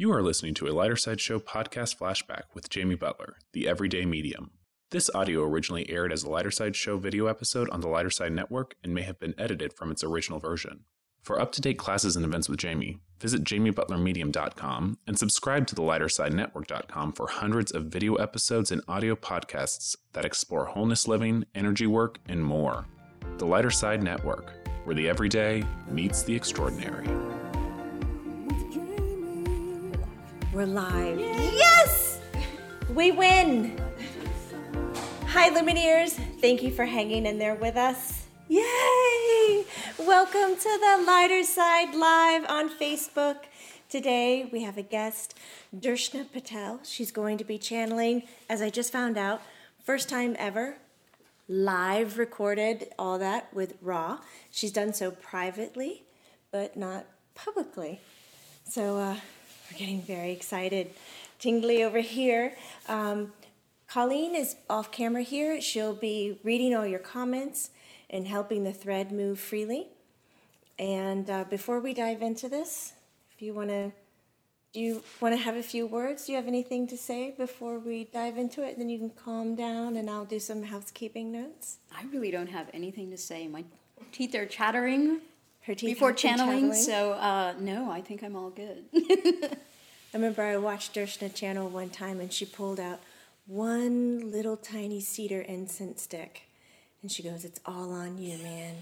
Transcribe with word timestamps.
You 0.00 0.10
are 0.12 0.22
listening 0.22 0.54
to 0.54 0.66
a 0.66 0.72
Lighter 0.72 0.96
Side 0.96 1.20
Show 1.20 1.38
podcast 1.38 1.98
flashback 1.98 2.44
with 2.54 2.70
Jamie 2.70 2.94
Butler, 2.94 3.36
the 3.52 3.68
Everyday 3.68 4.06
Medium. 4.06 4.52
This 4.92 5.10
audio 5.14 5.42
originally 5.42 5.90
aired 5.90 6.10
as 6.10 6.22
a 6.22 6.30
Lighter 6.30 6.50
Side 6.50 6.74
Show 6.74 6.96
video 6.96 7.26
episode 7.26 7.68
on 7.68 7.82
the 7.82 7.88
Lighter 7.88 8.08
Side 8.08 8.32
Network 8.32 8.76
and 8.82 8.94
may 8.94 9.02
have 9.02 9.20
been 9.20 9.34
edited 9.36 9.74
from 9.74 9.90
its 9.90 10.02
original 10.02 10.38
version. 10.38 10.84
For 11.20 11.38
up 11.38 11.52
to 11.52 11.60
date 11.60 11.76
classes 11.76 12.16
and 12.16 12.24
events 12.24 12.48
with 12.48 12.58
Jamie, 12.58 12.96
visit 13.20 13.44
jamiebutlermedium.com 13.44 14.96
and 15.06 15.18
subscribe 15.18 15.66
to 15.66 15.74
the 15.74 15.82
lightersidenetwork.com 15.82 17.12
for 17.12 17.26
hundreds 17.26 17.70
of 17.70 17.88
video 17.88 18.14
episodes 18.14 18.72
and 18.72 18.80
audio 18.88 19.14
podcasts 19.14 19.96
that 20.14 20.24
explore 20.24 20.64
wholeness 20.64 21.08
living, 21.08 21.44
energy 21.54 21.86
work, 21.86 22.20
and 22.26 22.42
more. 22.42 22.86
The 23.36 23.44
Lighter 23.44 23.70
Side 23.70 24.02
Network, 24.02 24.50
where 24.84 24.96
the 24.96 25.10
everyday 25.10 25.62
meets 25.90 26.22
the 26.22 26.34
extraordinary. 26.34 27.06
We're 30.52 30.66
live. 30.66 31.20
Yes! 31.20 32.18
We 32.92 33.12
win! 33.12 33.80
Hi, 35.28 35.48
Lumineers. 35.48 36.10
Thank 36.40 36.64
you 36.64 36.72
for 36.72 36.84
hanging 36.84 37.24
in 37.24 37.38
there 37.38 37.54
with 37.54 37.76
us. 37.76 38.26
Yay! 38.48 39.64
Welcome 39.96 40.56
to 40.56 40.78
the 40.80 41.04
Lighter 41.06 41.44
Side 41.44 41.94
Live 41.94 42.44
on 42.50 42.68
Facebook. 42.68 43.44
Today 43.88 44.48
we 44.52 44.64
have 44.64 44.76
a 44.76 44.82
guest, 44.82 45.38
Darshna 45.72 46.32
Patel. 46.32 46.80
She's 46.82 47.12
going 47.12 47.38
to 47.38 47.44
be 47.44 47.56
channeling, 47.56 48.24
as 48.48 48.60
I 48.60 48.70
just 48.70 48.90
found 48.90 49.16
out, 49.16 49.42
first 49.84 50.08
time 50.08 50.34
ever, 50.36 50.78
live 51.46 52.18
recorded, 52.18 52.88
all 52.98 53.20
that 53.20 53.54
with 53.54 53.74
Ra. 53.80 54.18
She's 54.50 54.72
done 54.72 54.94
so 54.94 55.12
privately, 55.12 56.02
but 56.50 56.76
not 56.76 57.06
publicly. 57.36 58.00
So, 58.64 58.96
uh, 58.98 59.16
we're 59.70 59.78
getting 59.78 60.02
very 60.02 60.32
excited. 60.32 60.90
Tingly 61.38 61.82
over 61.82 62.00
here. 62.00 62.54
Um, 62.88 63.32
Colleen 63.88 64.34
is 64.34 64.56
off 64.68 64.92
camera 64.92 65.22
here. 65.22 65.60
She'll 65.60 65.94
be 65.94 66.38
reading 66.44 66.74
all 66.74 66.86
your 66.86 66.98
comments 66.98 67.70
and 68.08 68.26
helping 68.26 68.64
the 68.64 68.72
thread 68.72 69.12
move 69.12 69.38
freely. 69.38 69.88
And 70.78 71.28
uh, 71.28 71.44
before 71.44 71.80
we 71.80 71.92
dive 71.94 72.22
into 72.22 72.48
this, 72.48 72.92
if 73.34 73.42
you 73.42 73.52
want 73.52 73.68
to, 73.70 73.92
do 74.72 74.80
you 74.80 75.02
want 75.20 75.34
to 75.34 75.40
have 75.40 75.56
a 75.56 75.62
few 75.62 75.86
words? 75.86 76.26
Do 76.26 76.32
you 76.32 76.38
have 76.38 76.46
anything 76.46 76.86
to 76.88 76.96
say 76.96 77.34
before 77.36 77.78
we 77.78 78.04
dive 78.04 78.38
into 78.38 78.62
it? 78.62 78.78
Then 78.78 78.88
you 78.88 78.98
can 78.98 79.10
calm 79.10 79.56
down, 79.56 79.96
and 79.96 80.08
I'll 80.08 80.24
do 80.24 80.38
some 80.38 80.62
housekeeping 80.62 81.32
notes. 81.32 81.78
I 81.92 82.04
really 82.12 82.30
don't 82.30 82.48
have 82.48 82.68
anything 82.72 83.10
to 83.10 83.16
say. 83.16 83.48
My 83.48 83.64
teeth 84.12 84.34
are 84.34 84.46
chattering 84.46 85.20
Before 85.74 86.08
have 86.08 86.16
channeling, 86.16 86.72
so 86.74 87.12
uh, 87.12 87.54
no, 87.58 87.90
I 87.90 88.00
think 88.00 88.22
I'm 88.22 88.36
all 88.36 88.50
good. 88.50 88.84
I 88.94 90.16
remember 90.16 90.42
I 90.42 90.56
watched 90.56 90.94
Darshna 90.94 91.32
channel 91.34 91.68
one 91.68 91.90
time 91.90 92.20
and 92.20 92.32
she 92.32 92.44
pulled 92.44 92.80
out 92.80 93.00
one 93.46 94.30
little 94.30 94.56
tiny 94.56 95.00
cedar 95.00 95.40
incense 95.40 96.02
stick. 96.02 96.42
And 97.02 97.10
she 97.10 97.22
goes, 97.22 97.44
It's 97.44 97.60
all 97.64 97.92
on 97.92 98.18
you, 98.18 98.38
man. 98.38 98.76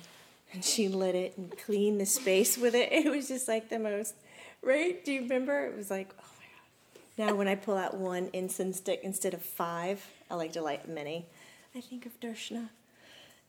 And 0.53 0.65
she 0.65 0.89
lit 0.89 1.15
it 1.15 1.37
and 1.37 1.57
cleaned 1.59 2.01
the 2.01 2.07
space 2.07 2.57
with 2.57 2.75
it. 2.75 2.91
It 2.93 3.11
was 3.11 3.29
just 3.29 3.49
like 3.49 3.69
the 3.69 3.79
most, 3.79 4.15
right? 4.63 5.05
Do 5.05 5.13
you 5.13 5.23
remember? 5.23 5.67
It 5.67 5.77
was 5.77 5.91
like, 5.91 6.09
oh 6.19 6.25
my 6.39 7.27
God. 7.27 7.31
Now, 7.31 7.37
when 7.37 7.49
I 7.49 7.55
pull 7.55 7.77
out 7.77 7.97
one 7.97 8.31
incense 8.33 8.79
stick 8.79 9.01
instead 9.03 9.35
of 9.35 9.43
five, 9.43 10.07
I 10.31 10.35
like 10.35 10.53
to 10.53 10.63
light 10.63 10.89
many. 10.89 11.27
I 11.75 11.81
think 11.81 12.07
of 12.07 12.19
Darshna. 12.21 12.71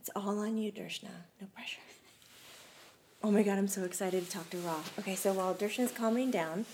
It's 0.02 0.09
all 0.16 0.40
on 0.40 0.58
you, 0.58 0.72
Darshna. 0.72 1.09
No 1.42 1.48
pressure. 1.53 1.80
Oh 3.22 3.31
my 3.31 3.44
God, 3.44 3.58
I'm 3.58 3.67
so 3.67 3.84
excited 3.84 4.25
to 4.25 4.31
talk 4.31 4.50
to 4.52 4.58
Ra. 4.59 4.78
Okay, 4.98 5.14
so 5.14 5.34
while 5.34 5.53
Darshna's 5.53 5.92
calming 5.92 6.31
down, 6.31 6.66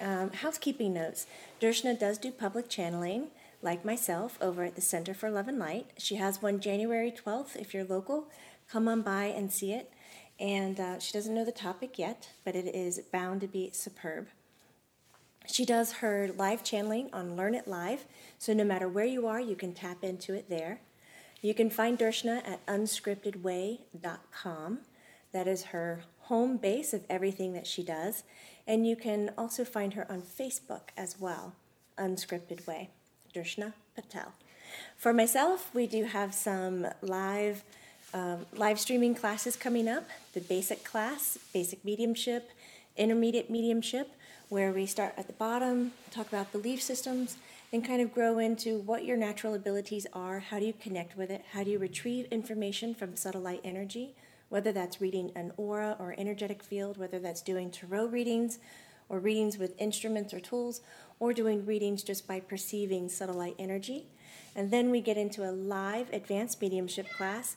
um, 0.00 0.30
housekeeping 0.30 0.92
notes. 0.92 1.26
Darshna 1.60 1.98
does 1.98 2.18
do 2.18 2.30
public 2.30 2.68
channeling, 2.68 3.28
like 3.62 3.84
myself, 3.84 4.38
over 4.40 4.62
at 4.64 4.74
the 4.74 4.82
Center 4.82 5.14
for 5.14 5.30
Love 5.30 5.48
and 5.48 5.58
Light. 5.58 5.86
She 5.96 6.16
has 6.16 6.42
one 6.42 6.60
January 6.60 7.10
12th. 7.10 7.56
If 7.56 7.74
you're 7.74 7.84
local, 7.84 8.28
come 8.70 8.86
on 8.86 9.02
by 9.02 9.24
and 9.24 9.52
see 9.52 9.72
it. 9.72 9.90
And 10.38 10.78
uh, 10.78 11.00
she 11.00 11.12
doesn't 11.12 11.34
know 11.34 11.44
the 11.44 11.52
topic 11.52 11.98
yet, 11.98 12.28
but 12.44 12.54
it 12.54 12.72
is 12.74 13.00
bound 13.10 13.40
to 13.40 13.48
be 13.48 13.70
superb. 13.72 14.28
She 15.46 15.64
does 15.64 15.92
her 15.94 16.30
live 16.36 16.62
channeling 16.62 17.08
on 17.12 17.34
Learn 17.34 17.54
It 17.54 17.66
Live, 17.66 18.04
so 18.38 18.52
no 18.52 18.64
matter 18.64 18.88
where 18.88 19.06
you 19.06 19.26
are, 19.26 19.40
you 19.40 19.56
can 19.56 19.72
tap 19.72 20.04
into 20.04 20.34
it 20.34 20.50
there. 20.50 20.80
You 21.40 21.54
can 21.54 21.70
find 21.70 21.98
Darshna 21.98 22.46
at 22.46 22.66
unscriptedway.com. 22.66 24.80
That 25.38 25.46
is 25.46 25.66
her 25.66 26.02
home 26.22 26.56
base 26.56 26.92
of 26.92 27.04
everything 27.08 27.52
that 27.52 27.64
she 27.64 27.84
does. 27.84 28.24
And 28.66 28.84
you 28.84 28.96
can 28.96 29.30
also 29.38 29.64
find 29.64 29.94
her 29.94 30.04
on 30.10 30.20
Facebook 30.20 30.88
as 30.96 31.20
well, 31.20 31.54
Unscripted 31.96 32.66
Way, 32.66 32.90
Darshna 33.32 33.74
Patel. 33.94 34.32
For 34.96 35.12
myself, 35.12 35.72
we 35.72 35.86
do 35.86 36.06
have 36.06 36.34
some 36.34 36.88
live 37.02 37.62
um, 38.12 38.46
live 38.52 38.80
streaming 38.80 39.14
classes 39.14 39.54
coming 39.54 39.86
up. 39.86 40.08
The 40.34 40.40
basic 40.40 40.82
class, 40.82 41.38
basic 41.52 41.84
mediumship, 41.84 42.50
intermediate 42.96 43.48
mediumship, 43.48 44.10
where 44.48 44.72
we 44.72 44.86
start 44.86 45.14
at 45.16 45.28
the 45.28 45.34
bottom, 45.34 45.92
talk 46.10 46.26
about 46.26 46.50
belief 46.50 46.82
systems, 46.82 47.36
and 47.72 47.86
kind 47.86 48.02
of 48.02 48.12
grow 48.12 48.40
into 48.40 48.80
what 48.80 49.04
your 49.04 49.16
natural 49.16 49.54
abilities 49.54 50.04
are. 50.12 50.40
How 50.40 50.58
do 50.58 50.64
you 50.64 50.72
connect 50.72 51.16
with 51.16 51.30
it? 51.30 51.44
How 51.52 51.62
do 51.62 51.70
you 51.70 51.78
retrieve 51.78 52.26
information 52.32 52.92
from 52.92 53.14
subtle 53.14 53.42
light 53.42 53.60
energy? 53.62 54.16
Whether 54.48 54.72
that's 54.72 55.00
reading 55.00 55.32
an 55.34 55.52
aura 55.56 55.96
or 55.98 56.14
energetic 56.16 56.62
field, 56.62 56.96
whether 56.96 57.18
that's 57.18 57.42
doing 57.42 57.70
tarot 57.70 58.06
readings 58.06 58.58
or 59.08 59.18
readings 59.18 59.58
with 59.58 59.74
instruments 59.78 60.34
or 60.34 60.40
tools, 60.40 60.82
or 61.18 61.32
doing 61.32 61.64
readings 61.64 62.02
just 62.02 62.26
by 62.26 62.40
perceiving 62.40 63.08
subtle 63.08 63.36
light 63.36 63.54
energy. 63.58 64.06
And 64.54 64.70
then 64.70 64.90
we 64.90 65.00
get 65.00 65.16
into 65.16 65.48
a 65.48 65.52
live 65.52 66.12
advanced 66.12 66.60
mediumship 66.60 67.08
class, 67.10 67.56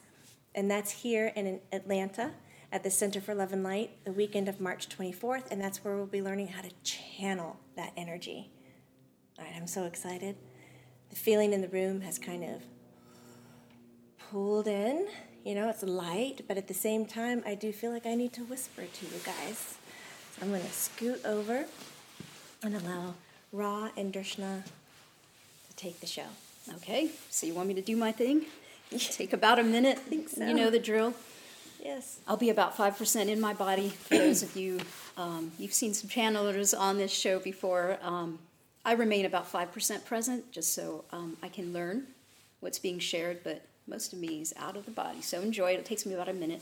and 0.56 0.72
that's 0.72 0.92
here 0.92 1.32
in 1.36 1.60
Atlanta 1.72 2.32
at 2.72 2.84
the 2.84 2.90
Center 2.90 3.20
for 3.20 3.36
Love 3.36 3.52
and 3.52 3.64
Light 3.64 3.92
the 4.06 4.14
weekend 4.14 4.48
of 4.48 4.62
March 4.62 4.88
24th, 4.88 5.52
and 5.52 5.60
that's 5.60 5.84
where 5.84 5.96
we'll 5.96 6.06
be 6.06 6.22
learning 6.22 6.48
how 6.48 6.62
to 6.62 6.72
channel 6.84 7.60
that 7.76 7.92
energy. 7.98 8.50
All 9.38 9.46
right, 9.46 9.54
I'm 9.56 9.68
so 9.68 9.86
excited. 9.86 10.38
The 11.10 11.16
feeling 11.16 11.52
in 11.52 11.62
the 11.62 11.68
room 11.68 12.02
has 12.02 12.18
kind 12.18 12.44
of 12.44 12.62
pulled 14.30 14.68
in. 14.68 15.08
You 15.44 15.56
know, 15.56 15.70
it's 15.70 15.82
light, 15.82 16.42
but 16.48 16.58
at 16.58 16.68
the 16.68 16.74
same 16.74 17.06
time, 17.06 17.42
I 17.46 17.56
do 17.56 17.72
feel 17.72 17.92
like 17.92 18.06
I 18.06 18.14
need 18.14 18.32
to 18.34 18.42
whisper 18.42 18.84
to 18.84 19.06
you 19.06 19.20
guys. 19.26 19.76
So 20.36 20.44
I'm 20.44 20.50
going 20.50 20.62
to 20.62 20.72
scoot 20.72 21.20
over 21.26 21.66
and 22.64 22.76
allow 22.76 23.16
Ra 23.52 23.90
and 23.98 24.14
Darshna 24.14 24.64
to 24.64 25.76
take 25.76 26.00
the 26.00 26.06
show. 26.06 26.28
okay, 26.76 27.10
so 27.32 27.48
you 27.48 27.56
want 27.56 27.68
me 27.68 27.74
to 27.74 27.82
do 27.82 27.98
my 27.98 28.12
thing? 28.12 28.46
Take 28.92 29.34
about 29.34 29.58
a 29.58 29.64
minute. 29.64 29.98
think 29.98 30.30
so. 30.30 30.46
You 30.46 30.54
know 30.54 30.70
the 30.70 30.80
drill. 30.80 31.14
Yes. 31.82 32.20
I'll 32.28 32.38
be 32.38 32.50
about 32.50 32.78
5% 32.78 33.28
in 33.28 33.42
my 33.42 33.54
body. 33.54 33.90
For 33.90 34.18
those 34.18 34.44
of 34.44 34.56
you, 34.56 34.80
um, 35.18 35.52
you've 35.58 35.74
seen 35.74 35.94
some 35.94 36.10
channelers 36.10 36.78
on 36.78 36.98
this 36.98 37.12
show 37.12 37.40
before. 37.40 37.98
Um, 38.04 38.38
I 38.86 38.94
remain 38.94 39.26
about 39.26 39.52
5% 39.52 40.06
present 40.06 40.52
just 40.52 40.76
so 40.76 41.04
um, 41.12 41.38
I 41.42 41.48
can 41.48 41.74
learn 41.74 42.08
what's 42.60 42.78
being 42.78 43.00
shared, 43.00 43.44
but 43.44 43.66
most 43.88 44.14
of 44.14 44.20
me 44.20 44.42
is 44.42 44.54
out 44.58 44.78
of 44.78 44.86
the 44.86 44.92
body. 44.92 45.22
So 45.22 45.42
enjoy 45.42 45.72
it. 45.72 45.80
It 45.80 45.86
takes 45.86 46.06
me 46.06 46.14
about 46.14 46.30
a 46.30 46.34
minute. 46.34 46.62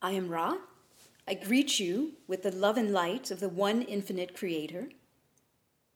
I 0.00 0.12
am 0.12 0.28
Ra. 0.28 0.54
I 1.28 1.34
greet 1.34 1.78
you 1.78 2.12
with 2.26 2.42
the 2.42 2.50
love 2.50 2.78
and 2.78 2.90
light 2.90 3.30
of 3.30 3.38
the 3.38 3.50
one 3.50 3.82
infinite 3.82 4.34
creator. 4.34 4.88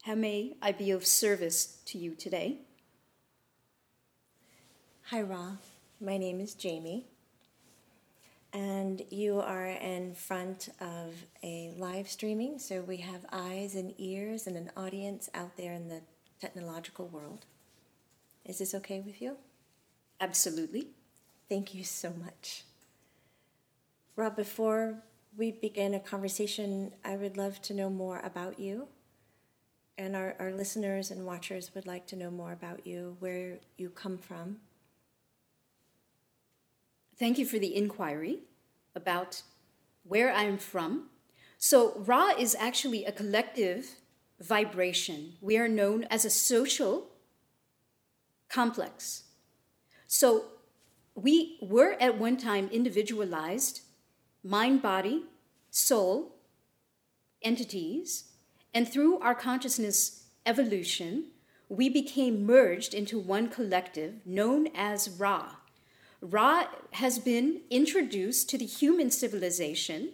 How 0.02 0.14
may 0.14 0.56
I 0.61 0.73
be 0.73 0.90
of 0.90 1.06
service 1.06 1.79
to 1.87 1.96
you 1.96 2.14
today? 2.14 2.58
Hi, 5.05 5.23
Ra. 5.23 5.52
My 6.02 6.19
name 6.19 6.38
is 6.38 6.52
Jamie. 6.52 7.06
And 8.52 9.00
you 9.08 9.40
are 9.40 9.69
in 9.69 10.12
front 10.12 10.69
of 10.82 11.14
a 11.43 11.73
live 11.79 12.11
streaming, 12.11 12.58
so 12.58 12.82
we 12.82 12.99
have 12.99 13.25
eyes 13.32 13.75
and 13.75 13.94
ears 13.96 14.46
and 14.46 14.55
an 14.55 14.70
audience 14.76 15.31
out 15.32 15.56
there 15.56 15.73
in 15.73 15.88
the 15.88 16.02
technological 16.43 17.08
world. 17.08 17.46
Is 18.44 18.58
this 18.58 18.75
okay 18.75 19.00
with 19.00 19.23
you? 19.23 19.38
Absolutely. 20.20 20.88
Thank 21.49 21.73
you 21.73 21.84
so 21.84 22.12
much. 22.23 22.64
Ra, 24.14 24.29
before 24.29 24.99
we 25.37 25.52
begin 25.52 25.94
a 25.94 26.00
conversation, 26.00 26.93
I 27.05 27.17
would 27.17 27.37
love 27.37 27.61
to 27.62 27.75
know 27.75 27.90
more 27.90 28.20
about 28.20 28.58
you. 28.58 28.88
And 29.99 30.17
our, 30.17 30.34
our 30.38 30.52
listeners 30.52 31.11
and 31.11 31.26
watchers 31.26 31.75
would 31.75 31.87
like 31.87 32.06
to 32.08 32.17
know 32.17 32.31
more 32.31 32.52
about 32.52 32.87
you, 32.87 33.17
where 33.20 33.58
you 33.76 33.90
come 33.90 34.19
from, 34.19 34.56
Thank 37.23 37.38
you 37.38 37.46
for 37.46 37.61
the 37.61 37.76
inquiry 37.76 38.40
about 38.96 39.43
where 40.02 40.32
I'm 40.32 40.58
from. 40.58 41.11
So, 41.56 41.93
Ra 41.99 42.31
is 42.37 42.56
actually 42.58 43.05
a 43.05 43.12
collective 43.12 43.94
vibration. 44.40 45.34
We 45.40 45.56
are 45.56 45.69
known 45.69 46.02
as 46.11 46.25
a 46.25 46.31
social 46.31 47.11
complex. 48.49 49.25
So, 50.08 50.46
we 51.14 51.58
were 51.62 51.96
at 52.00 52.19
one 52.19 52.37
time 52.37 52.69
individualized 52.73 53.82
mind, 54.44 54.83
body, 54.83 55.25
soul 55.71 56.33
entities, 57.43 58.25
and 58.75 58.89
through 58.89 59.19
our 59.19 59.35
consciousness 59.35 60.25
evolution, 60.47 61.27
we 61.69 61.89
became 61.89 62.47
merged 62.47 62.94
into 62.94 63.19
one 63.19 63.49
collective 63.49 64.15
known 64.27 64.69
as 64.75 65.09
Ra. 65.11 65.56
Ra 66.21 66.67
has 66.93 67.19
been 67.19 67.62
introduced 67.71 68.49
to 68.50 68.59
the 68.59 68.67
human 68.67 69.11
civilization 69.11 70.11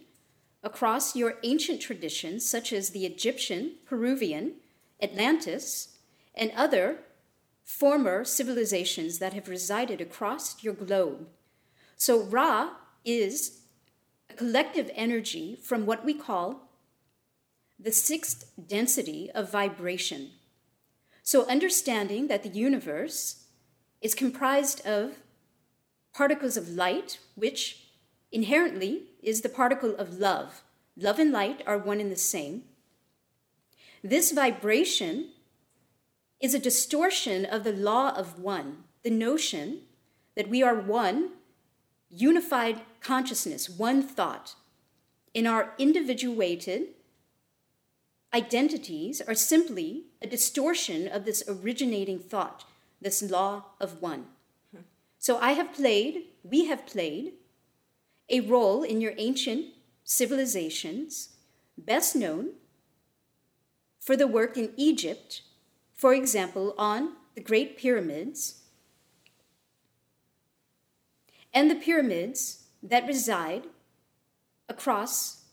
across 0.63 1.15
your 1.15 1.35
ancient 1.43 1.81
traditions, 1.81 2.45
such 2.45 2.73
as 2.73 2.89
the 2.89 3.05
Egyptian, 3.05 3.73
Peruvian, 3.85 4.53
Atlantis, 5.01 5.97
and 6.35 6.51
other 6.55 6.99
former 7.63 8.25
civilizations 8.25 9.19
that 9.19 9.33
have 9.33 9.47
resided 9.47 10.01
across 10.01 10.63
your 10.63 10.73
globe. 10.73 11.27
So, 11.95 12.23
Ra 12.23 12.71
is 13.05 13.58
a 14.29 14.33
collective 14.33 14.91
energy 14.95 15.57
from 15.61 15.85
what 15.85 16.05
we 16.05 16.13
call 16.13 16.69
the 17.79 17.91
sixth 17.91 18.51
density 18.67 19.29
of 19.33 19.51
vibration. 19.51 20.31
So, 21.23 21.47
understanding 21.47 22.27
that 22.27 22.43
the 22.43 22.49
universe 22.49 23.45
is 24.01 24.15
comprised 24.15 24.85
of 24.85 25.19
particles 26.13 26.57
of 26.57 26.69
light, 26.69 27.19
which 27.35 27.87
inherently 28.31 29.03
is 29.21 29.41
the 29.41 29.49
particle 29.49 29.95
of 29.95 30.19
love. 30.19 30.63
Love 30.97 31.19
and 31.19 31.31
light 31.31 31.61
are 31.65 31.77
one 31.77 31.99
and 31.99 32.11
the 32.11 32.17
same. 32.17 32.63
This 34.03 34.31
vibration 34.31 35.29
is 36.39 36.53
a 36.53 36.59
distortion 36.59 37.45
of 37.45 37.63
the 37.63 37.73
law 37.73 38.09
of 38.15 38.39
one, 38.39 38.83
the 39.03 39.09
notion 39.09 39.81
that 40.35 40.49
we 40.49 40.63
are 40.63 40.75
one 40.75 41.31
unified 42.09 42.81
consciousness, 43.01 43.69
one 43.69 44.01
thought. 44.01 44.55
In 45.33 45.45
our 45.45 45.73
individuated 45.77 46.87
identities 48.33 49.21
are 49.21 49.35
simply 49.35 50.05
a 50.21 50.27
distortion 50.27 51.07
of 51.07 51.25
this 51.25 51.43
originating 51.47 52.19
thought, 52.19 52.65
this 53.01 53.21
law 53.21 53.65
of 53.79 54.01
one. 54.01 54.25
So 55.17 55.37
I 55.39 55.51
have 55.51 55.73
played, 55.73 56.23
we 56.43 56.65
have 56.65 56.85
played, 56.85 57.33
a 58.29 58.41
role 58.41 58.83
in 58.83 59.01
your 59.01 59.13
ancient 59.17 59.65
civilizations, 60.03 61.29
best 61.77 62.15
known 62.15 62.51
for 63.99 64.15
the 64.15 64.27
work 64.27 64.57
in 64.57 64.71
Egypt, 64.77 65.41
for 65.93 66.13
example, 66.13 66.73
on 66.77 67.13
the 67.35 67.41
Great 67.41 67.77
Pyramids, 67.77 68.61
and 71.53 71.69
the 71.69 71.75
pyramids 71.75 72.65
that 72.81 73.07
reside 73.07 73.63
across 74.67 75.43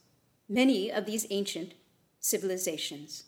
many 0.49 0.91
of 0.91 1.07
these 1.07 1.27
ancient 1.31 1.75
civilizations. 2.21 3.25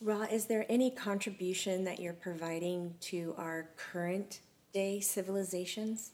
Ra, 0.00 0.22
is 0.30 0.44
there 0.46 0.64
any 0.68 0.90
contribution 0.90 1.84
that 1.84 1.98
you're 1.98 2.12
providing 2.12 2.94
to 3.00 3.34
our 3.36 3.70
current 3.76 4.40
day 4.72 5.00
civilizations? 5.00 6.12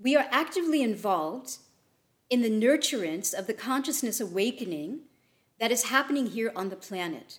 We 0.00 0.16
are 0.16 0.26
actively 0.30 0.82
involved 0.82 1.58
in 2.30 2.42
the 2.42 2.50
nurturance 2.50 3.34
of 3.34 3.46
the 3.46 3.54
consciousness 3.54 4.20
awakening 4.20 5.00
that 5.58 5.72
is 5.72 5.84
happening 5.84 6.28
here 6.28 6.52
on 6.54 6.68
the 6.68 6.76
planet. 6.76 7.38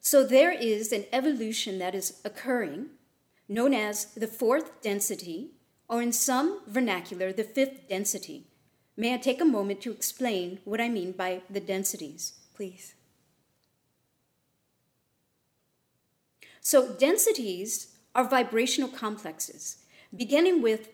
So 0.00 0.24
there 0.24 0.52
is 0.52 0.92
an 0.92 1.04
evolution 1.12 1.78
that 1.80 1.94
is 1.94 2.20
occurring, 2.24 2.86
known 3.48 3.74
as 3.74 4.06
the 4.14 4.26
fourth 4.26 4.82
density, 4.82 5.50
or 5.88 6.02
in 6.02 6.12
some 6.12 6.62
vernacular, 6.66 7.32
the 7.32 7.44
fifth 7.44 7.88
density. 7.88 8.46
May 8.96 9.14
I 9.14 9.18
take 9.18 9.40
a 9.40 9.44
moment 9.44 9.80
to 9.82 9.92
explain 9.92 10.60
what 10.64 10.80
I 10.80 10.88
mean 10.88 11.12
by 11.12 11.42
the 11.50 11.60
densities? 11.60 12.32
Please. 12.54 12.94
So, 16.60 16.94
densities 16.94 17.94
are 18.14 18.28
vibrational 18.28 18.88
complexes, 18.88 19.76
beginning 20.16 20.62
with 20.62 20.88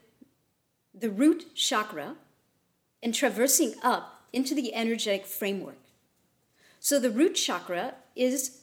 the 0.92 1.08
root 1.08 1.54
chakra 1.54 2.16
and 3.02 3.14
traversing 3.14 3.74
up 3.82 4.26
into 4.32 4.54
the 4.54 4.74
energetic 4.74 5.24
framework. 5.24 5.78
So, 6.80 6.98
the 6.98 7.10
root 7.10 7.34
chakra 7.36 7.94
is 8.14 8.62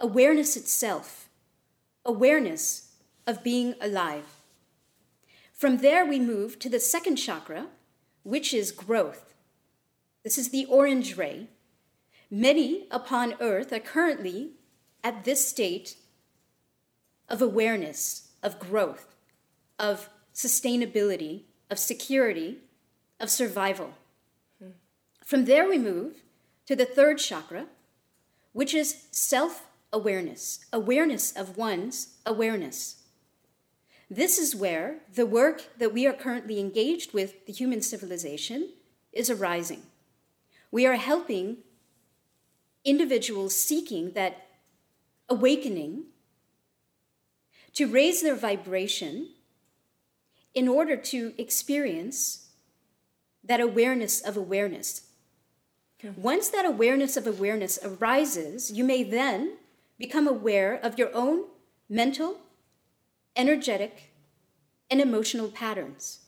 awareness 0.00 0.56
itself, 0.56 1.30
awareness 2.04 2.87
of 3.28 3.44
being 3.44 3.74
alive. 3.80 4.24
From 5.52 5.78
there, 5.78 6.04
we 6.06 6.18
move 6.18 6.58
to 6.60 6.70
the 6.70 6.80
second 6.80 7.16
chakra, 7.16 7.66
which 8.22 8.54
is 8.54 8.72
growth. 8.72 9.34
This 10.24 10.38
is 10.38 10.48
the 10.48 10.64
orange 10.64 11.16
ray. 11.18 11.48
Many 12.30 12.86
upon 12.90 13.34
earth 13.38 13.70
are 13.72 13.80
currently 13.80 14.52
at 15.04 15.24
this 15.24 15.46
state 15.46 15.96
of 17.28 17.42
awareness, 17.42 18.30
of 18.42 18.58
growth, 18.58 19.14
of 19.78 20.08
sustainability, 20.34 21.42
of 21.70 21.78
security, 21.78 22.58
of 23.20 23.28
survival. 23.28 23.92
Hmm. 24.58 24.70
From 25.22 25.44
there, 25.44 25.68
we 25.68 25.76
move 25.76 26.22
to 26.64 26.74
the 26.74 26.86
third 26.86 27.18
chakra, 27.18 27.66
which 28.52 28.72
is 28.72 29.04
self 29.10 29.66
awareness, 29.92 30.64
awareness 30.72 31.32
of 31.32 31.58
one's 31.58 32.14
awareness. 32.24 32.97
This 34.10 34.38
is 34.38 34.56
where 34.56 35.00
the 35.14 35.26
work 35.26 35.78
that 35.78 35.92
we 35.92 36.06
are 36.06 36.12
currently 36.12 36.58
engaged 36.58 37.12
with, 37.12 37.46
the 37.46 37.52
human 37.52 37.82
civilization, 37.82 38.70
is 39.12 39.28
arising. 39.28 39.82
We 40.70 40.86
are 40.86 40.96
helping 40.96 41.58
individuals 42.84 43.54
seeking 43.54 44.12
that 44.12 44.46
awakening 45.28 46.04
to 47.74 47.86
raise 47.86 48.22
their 48.22 48.34
vibration 48.34 49.28
in 50.54 50.68
order 50.68 50.96
to 50.96 51.34
experience 51.36 52.48
that 53.44 53.60
awareness 53.60 54.20
of 54.20 54.36
awareness. 54.36 55.02
Once 56.16 56.48
that 56.48 56.64
awareness 56.64 57.16
of 57.16 57.26
awareness 57.26 57.78
arises, 57.84 58.70
you 58.70 58.84
may 58.84 59.02
then 59.02 59.56
become 59.98 60.26
aware 60.26 60.74
of 60.74 60.98
your 60.98 61.14
own 61.14 61.44
mental, 61.88 62.38
energetic, 63.38 64.12
and 64.90 65.00
emotional 65.00 65.48
patterns. 65.48 66.20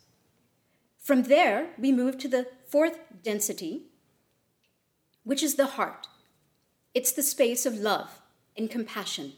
From 0.99 1.25
there, 1.25 1.71
we 1.77 1.93
move 1.93 2.17
to 2.19 2.29
the 2.29 2.47
fourth 2.69 2.99
density, 3.23 3.83
which 5.25 5.43
is 5.43 5.57
the 5.57 5.67
heart. 5.67 6.07
It's 6.95 7.13
the 7.13 7.23
space 7.23 7.67
of 7.67 7.75
love 7.75 8.21
and 8.57 8.71
compassion. 8.71 9.33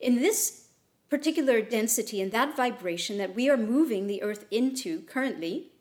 In 0.00 0.16
this 0.16 0.68
particular 1.10 1.60
density 1.60 2.20
and 2.20 2.30
that 2.32 2.56
vibration 2.56 3.18
that 3.18 3.34
we 3.34 3.48
are 3.50 3.56
moving 3.56 4.06
the 4.06 4.22
earth 4.22 4.44
into 4.50 5.00
currently, 5.02 5.72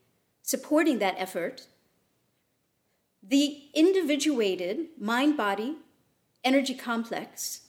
supporting 0.42 1.00
that 1.00 1.16
effort, 1.18 1.68
the 3.22 3.64
individuated 3.74 4.88
mind 4.98 5.36
body 5.36 5.76
energy 6.44 6.74
complex 6.74 7.62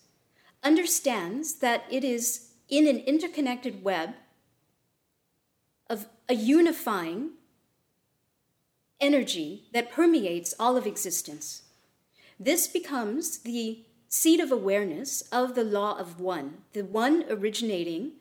understands 0.63 1.57
that 1.57 1.85
it 1.91 2.05
is 2.05 2.48
in 2.69 2.87
an 2.87 2.99
interconnected 2.99 3.83
web 3.83 4.15
of 5.89 6.07
a 6.29 6.35
unifying 6.35 7.31
energy 9.01 9.65
that 9.73 9.91
permeates 9.91 10.55
all 10.59 10.77
of 10.77 10.87
existence. 10.87 11.63
This 12.39 12.67
becomes 12.67 13.39
the 13.39 13.85
seat 14.09 14.41
of 14.41 14.53
awareness 14.53 15.23
of 15.33 15.55
the 15.55 15.65
law 15.65 15.99
of 15.99 16.21
one, 16.21 16.59
the 16.73 16.85
one 16.85 17.25
originating 17.29 18.13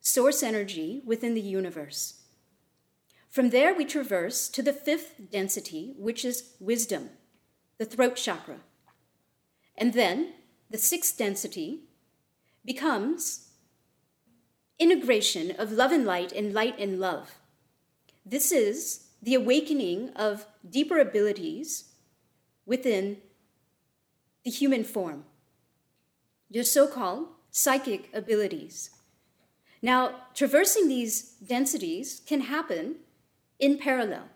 source 0.00 0.42
energy 0.42 1.02
within 1.04 1.34
the 1.34 1.40
universe. 1.40 2.22
From 3.28 3.50
there, 3.50 3.74
we 3.74 3.84
traverse 3.84 4.48
to 4.48 4.62
the 4.62 4.72
fifth 4.72 5.30
density, 5.30 5.94
which 5.98 6.24
is 6.24 6.54
wisdom, 6.60 7.10
the 7.78 7.84
throat 7.84 8.16
chakra. 8.16 8.60
And 9.76 9.92
then 9.92 10.32
the 10.70 10.78
sixth 10.78 11.16
density 11.18 11.80
becomes 12.64 13.47
integration 14.78 15.50
of 15.52 15.72
love 15.72 15.92
and 15.92 16.04
light 16.04 16.32
and 16.32 16.52
light 16.54 16.78
and 16.78 17.00
love. 17.00 17.36
This 18.24 18.52
is 18.52 19.06
the 19.22 19.34
awakening 19.34 20.10
of 20.10 20.46
deeper 20.68 20.98
abilities 20.98 21.90
within 22.66 23.18
the 24.44 24.50
human 24.50 24.84
form, 24.84 25.24
your 26.48 26.64
so 26.64 26.86
called 26.86 27.28
psychic 27.50 28.08
abilities. 28.14 28.90
Now, 29.82 30.14
traversing 30.34 30.88
these 30.88 31.22
densities 31.44 32.22
can 32.26 32.42
happen 32.42 32.96
in 33.58 33.78
parallel. 33.78 34.28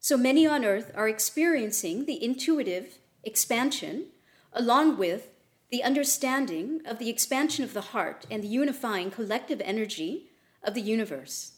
So 0.00 0.16
many 0.16 0.46
on 0.46 0.64
earth 0.64 0.92
are 0.94 1.08
experiencing 1.08 2.04
the 2.04 2.22
intuitive 2.22 2.98
expansion 3.22 4.06
along 4.52 4.98
with 4.98 5.28
the 5.74 5.82
understanding 5.82 6.80
of 6.86 7.00
the 7.00 7.10
expansion 7.10 7.64
of 7.64 7.74
the 7.74 7.88
heart 7.90 8.26
and 8.30 8.44
the 8.44 8.46
unifying 8.62 9.10
collective 9.10 9.60
energy 9.64 10.30
of 10.62 10.72
the 10.72 10.80
universe. 10.80 11.54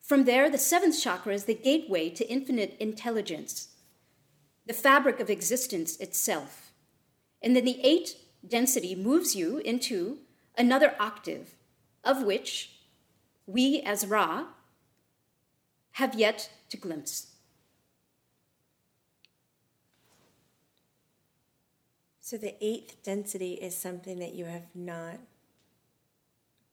From 0.00 0.24
there, 0.24 0.48
the 0.48 0.56
seventh 0.56 0.98
chakra 0.98 1.34
is 1.34 1.44
the 1.44 1.52
gateway 1.52 2.08
to 2.08 2.26
infinite 2.30 2.78
intelligence, 2.80 3.74
the 4.64 4.72
fabric 4.72 5.20
of 5.20 5.28
existence 5.28 5.98
itself. 5.98 6.72
And 7.42 7.54
then 7.54 7.66
the 7.66 7.78
eight 7.82 8.16
density 8.48 8.94
moves 8.94 9.36
you 9.36 9.58
into 9.58 10.20
another 10.56 10.94
octave, 10.98 11.56
of 12.02 12.22
which 12.22 12.70
we 13.46 13.82
as 13.82 14.06
Ra 14.06 14.46
have 15.92 16.14
yet 16.14 16.48
to 16.70 16.78
glimpse. 16.78 17.29
So 22.30 22.36
the 22.36 22.54
eighth 22.64 23.02
density 23.02 23.54
is 23.54 23.76
something 23.76 24.20
that 24.20 24.34
you 24.34 24.44
have 24.44 24.68
not 24.72 25.18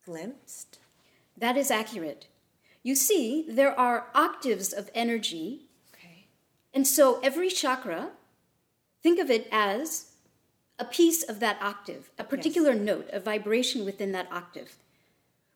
glimpsed? 0.05 0.77
That 1.35 1.57
is 1.57 1.71
accurate. 1.71 2.27
You 2.83 2.93
see, 2.93 3.43
there 3.49 3.71
are 3.71 4.09
octaves 4.13 4.71
of 4.71 4.91
energy. 4.93 5.61
Okay. 5.95 6.27
And 6.75 6.85
so 6.85 7.19
every 7.23 7.49
chakra, 7.49 8.09
think 9.01 9.19
of 9.19 9.31
it 9.31 9.47
as 9.51 10.11
a 10.77 10.85
piece 10.85 11.23
of 11.23 11.39
that 11.39 11.57
octave, 11.59 12.11
a 12.19 12.23
particular 12.23 12.73
yes. 12.73 12.81
note, 12.81 13.09
a 13.11 13.19
vibration 13.19 13.83
within 13.83 14.11
that 14.11 14.31
octave. 14.31 14.75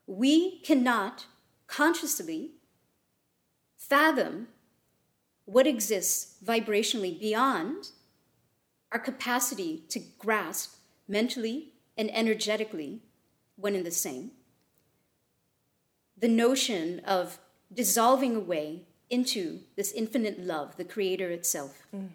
We 0.07 0.61
cannot 0.61 1.27
consciously 1.67 2.53
fathom 3.77 4.47
what 5.45 5.67
exists 5.67 6.37
vibrationally 6.43 7.19
beyond 7.19 7.89
our 8.91 8.99
capacity 8.99 9.83
to 9.89 9.99
grasp 10.19 10.75
mentally 11.07 11.69
and 11.97 12.13
energetically 12.15 13.01
one 13.55 13.75
and 13.75 13.85
the 13.85 13.91
same. 13.91 14.31
The 16.17 16.27
notion 16.27 16.99
of 17.05 17.39
dissolving 17.73 18.35
away 18.35 18.83
into 19.09 19.61
this 19.75 19.91
infinite 19.91 20.39
love, 20.39 20.77
the 20.77 20.83
Creator 20.83 21.29
itself. 21.31 21.83
Mm. 21.95 22.09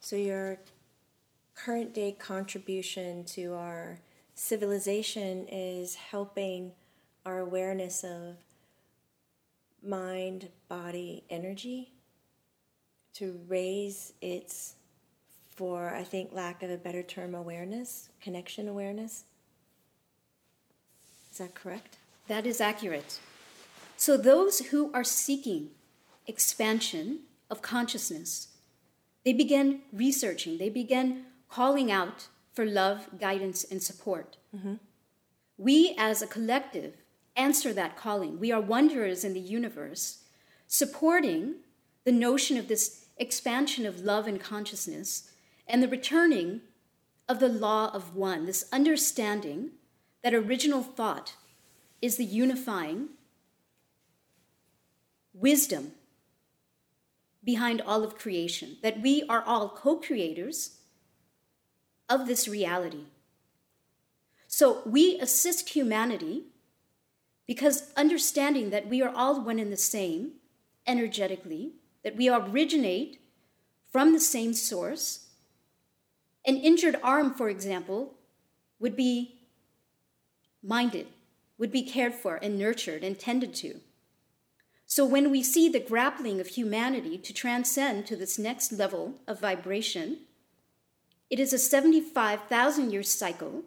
So, 0.00 0.14
your 0.14 0.58
current 1.56 1.92
day 1.92 2.12
contribution 2.12 3.24
to 3.24 3.54
our 3.54 3.98
civilization 4.34 5.48
is 5.48 5.96
helping 5.96 6.72
our 7.24 7.40
awareness 7.40 8.04
of 8.04 8.36
mind 9.86 10.48
body 10.68 11.24
energy 11.30 11.92
to 13.14 13.40
raise 13.48 14.12
its, 14.20 14.74
for 15.54 15.94
I 15.94 16.02
think, 16.02 16.32
lack 16.32 16.62
of 16.62 16.70
a 16.70 16.76
better 16.76 17.02
term, 17.02 17.34
awareness, 17.34 18.10
connection 18.20 18.68
awareness. 18.68 19.24
Is 21.32 21.38
that 21.38 21.54
correct? 21.54 21.98
That 22.28 22.46
is 22.46 22.60
accurate. 22.60 23.20
So, 23.96 24.16
those 24.16 24.58
who 24.58 24.92
are 24.92 25.04
seeking 25.04 25.70
expansion 26.26 27.20
of 27.48 27.62
consciousness, 27.62 28.48
they 29.24 29.32
begin 29.32 29.80
researching, 29.92 30.58
they 30.58 30.68
begin 30.68 31.24
calling 31.48 31.90
out 31.90 32.28
for 32.52 32.66
love, 32.66 33.08
guidance, 33.18 33.64
and 33.64 33.82
support. 33.82 34.36
Mm-hmm. 34.54 34.74
We 35.58 35.94
as 35.96 36.20
a 36.20 36.26
collective 36.26 36.94
answer 37.36 37.72
that 37.72 37.96
calling. 37.96 38.40
We 38.40 38.52
are 38.52 38.60
wanderers 38.60 39.24
in 39.24 39.34
the 39.34 39.40
universe, 39.40 40.24
supporting 40.66 41.56
the 42.04 42.12
notion 42.12 42.56
of 42.56 42.68
this 42.68 43.06
expansion 43.16 43.86
of 43.86 44.00
love 44.00 44.26
and 44.26 44.40
consciousness 44.40 45.30
and 45.66 45.82
the 45.82 45.88
returning 45.88 46.60
of 47.28 47.40
the 47.40 47.48
law 47.48 47.90
of 47.92 48.14
one, 48.14 48.46
this 48.46 48.68
understanding 48.72 49.70
that 50.22 50.34
original 50.34 50.82
thought 50.82 51.34
is 52.00 52.16
the 52.16 52.24
unifying 52.24 53.08
wisdom 55.32 55.92
behind 57.44 57.80
all 57.80 58.02
of 58.02 58.18
creation, 58.18 58.76
that 58.82 59.00
we 59.00 59.24
are 59.28 59.42
all 59.42 59.68
co 59.68 59.96
creators 59.96 60.78
of 62.08 62.26
this 62.26 62.48
reality. 62.48 63.04
So 64.46 64.82
we 64.86 65.18
assist 65.20 65.70
humanity 65.70 66.44
because 67.46 67.92
understanding 67.96 68.70
that 68.70 68.88
we 68.88 69.02
are 69.02 69.12
all 69.14 69.40
one 69.40 69.58
and 69.58 69.72
the 69.72 69.76
same 69.76 70.32
energetically, 70.86 71.72
that 72.02 72.16
we 72.16 72.28
originate 72.28 73.20
from 73.90 74.12
the 74.12 74.20
same 74.20 74.52
source. 74.52 75.28
An 76.44 76.56
injured 76.56 76.96
arm, 77.02 77.34
for 77.34 77.48
example, 77.48 78.14
would 78.78 78.96
be 78.96 79.40
minded, 80.62 81.06
would 81.58 81.72
be 81.72 81.82
cared 81.82 82.14
for 82.14 82.36
and 82.36 82.58
nurtured 82.58 83.02
and 83.02 83.18
tended 83.18 83.54
to. 83.56 83.80
So 84.86 85.04
when 85.04 85.30
we 85.30 85.42
see 85.42 85.68
the 85.68 85.80
grappling 85.80 86.40
of 86.40 86.48
humanity 86.48 87.18
to 87.18 87.32
transcend 87.32 88.06
to 88.06 88.16
this 88.16 88.38
next 88.38 88.70
level 88.72 89.14
of 89.26 89.40
vibration, 89.40 90.18
it 91.28 91.40
is 91.40 91.52
a 91.52 91.58
75,000 91.58 92.92
year 92.92 93.02
cycle 93.02 93.64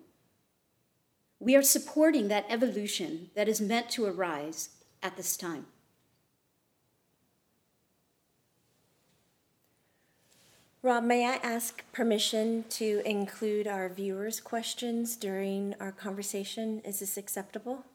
we 1.40 1.56
are 1.56 1.62
supporting 1.62 2.28
that 2.28 2.46
evolution 2.50 3.30
that 3.36 3.48
is 3.48 3.62
meant 3.62 3.90
to 3.92 4.06
arise 4.06 4.70
at 5.02 5.16
this 5.16 5.38
time. 5.38 5.68
Ra, 10.82 11.02
may 11.02 11.26
I 11.26 11.36
ask 11.44 11.84
permission 11.92 12.64
to 12.70 13.02
include 13.06 13.68
our 13.68 13.90
viewers' 13.90 14.40
questions 14.40 15.18
during 15.18 15.76
our 15.80 15.92
conversation? 15.92 16.82
Is 16.86 17.00
this 17.00 17.18
acceptable? 17.18 17.86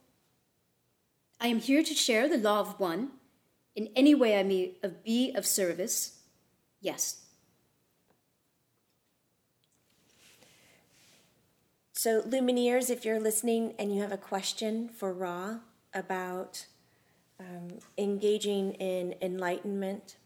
I 1.40 1.48
am 1.48 1.60
here 1.60 1.82
to 1.82 1.94
share 1.94 2.28
the 2.28 2.36
law 2.36 2.60
of 2.60 2.78
one. 2.78 3.12
In 3.74 3.88
any 3.96 4.14
way 4.14 4.38
I 4.38 4.42
may 4.42 4.72
be 5.02 5.32
of 5.34 5.46
service, 5.46 6.20
yes. 6.80 7.23
So, 12.04 12.20
Lumineers, 12.20 12.90
if 12.90 13.06
you're 13.06 13.18
listening 13.18 13.72
and 13.78 13.90
you 13.90 14.02
have 14.02 14.12
a 14.12 14.18
question 14.18 14.90
for 14.90 15.10
Ra 15.10 15.60
about 15.94 16.66
um, 17.40 17.78
engaging 17.96 18.74
in 18.74 19.14
enlightenment, 19.22 20.16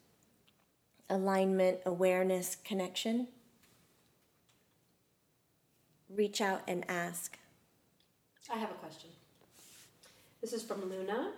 alignment, 1.08 1.78
awareness, 1.86 2.56
connection, 2.64 3.28
reach 6.10 6.40
out 6.40 6.62
and 6.66 6.84
ask. 6.90 7.38
I 8.52 8.58
have 8.58 8.72
a 8.72 8.74
question. 8.74 9.10
This 10.40 10.52
is 10.52 10.64
from 10.64 10.90
Luna. 10.90 11.30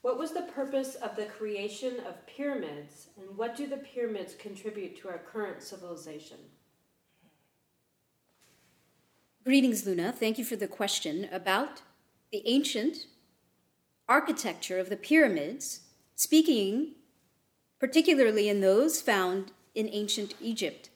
What 0.00 0.18
was 0.18 0.32
the 0.32 0.48
purpose 0.54 0.94
of 0.94 1.16
the 1.16 1.26
creation 1.26 2.00
of 2.08 2.26
pyramids, 2.26 3.08
and 3.18 3.36
what 3.36 3.56
do 3.56 3.66
the 3.66 3.76
pyramids 3.76 4.34
contribute 4.36 4.98
to 5.02 5.10
our 5.10 5.18
current 5.18 5.62
civilization? 5.62 6.38
Greetings, 9.42 9.86
Luna. 9.86 10.12
Thank 10.12 10.36
you 10.36 10.44
for 10.44 10.56
the 10.56 10.68
question 10.68 11.26
about 11.32 11.80
the 12.30 12.42
ancient 12.44 13.06
architecture 14.06 14.78
of 14.78 14.90
the 14.90 14.98
pyramids, 14.98 15.80
speaking 16.14 16.92
particularly 17.78 18.50
in 18.50 18.60
those 18.60 19.00
found 19.00 19.52
in 19.74 19.88
ancient 19.88 20.34
Egypt. 20.42 20.90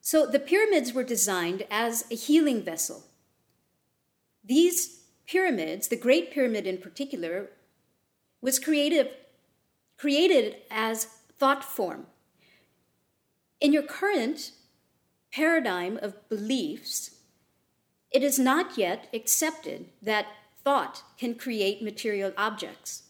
So 0.00 0.26
the 0.26 0.40
pyramids 0.40 0.92
were 0.92 1.04
designed 1.04 1.64
as 1.70 2.04
a 2.10 2.16
healing 2.16 2.60
vessel. 2.60 3.04
These 4.42 5.02
pyramids, 5.24 5.86
the 5.86 5.96
Great 5.96 6.32
Pyramid 6.32 6.66
in 6.66 6.78
particular, 6.78 7.50
was 8.40 8.58
created, 8.58 9.10
created 9.96 10.56
as 10.72 11.04
thought 11.38 11.62
form. 11.62 12.06
In 13.60 13.72
your 13.72 13.84
current 13.84 14.50
paradigm 15.32 15.96
of 16.02 16.28
beliefs, 16.28 17.13
it 18.14 18.22
is 18.22 18.38
not 18.38 18.78
yet 18.78 19.08
accepted 19.12 19.86
that 20.00 20.26
thought 20.62 21.02
can 21.18 21.34
create 21.34 21.82
material 21.82 22.32
objects. 22.38 23.02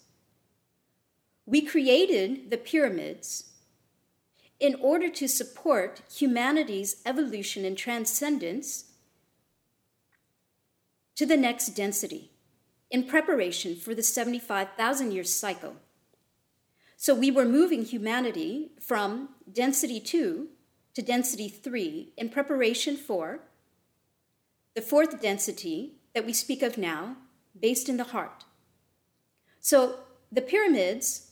We 1.44 1.60
created 1.60 2.50
the 2.50 2.56
pyramids 2.56 3.50
in 4.58 4.76
order 4.80 5.10
to 5.10 5.28
support 5.28 6.00
humanity's 6.10 7.02
evolution 7.04 7.66
and 7.66 7.76
transcendence 7.76 8.86
to 11.16 11.26
the 11.26 11.36
next 11.36 11.76
density 11.76 12.30
in 12.90 13.04
preparation 13.04 13.76
for 13.76 13.94
the 13.94 14.02
75,000 14.02 15.12
year 15.12 15.24
cycle. 15.24 15.76
So 16.96 17.14
we 17.14 17.30
were 17.30 17.44
moving 17.44 17.84
humanity 17.84 18.70
from 18.80 19.28
density 19.52 20.00
2 20.00 20.48
to 20.94 21.02
density 21.02 21.50
3 21.50 22.14
in 22.16 22.30
preparation 22.30 22.96
for 22.96 23.40
the 24.74 24.82
fourth 24.82 25.20
density 25.20 25.94
that 26.14 26.26
we 26.26 26.32
speak 26.32 26.62
of 26.62 26.78
now, 26.78 27.16
based 27.58 27.88
in 27.88 27.96
the 27.96 28.04
heart. 28.04 28.44
So 29.60 30.00
the 30.30 30.42
pyramids 30.42 31.30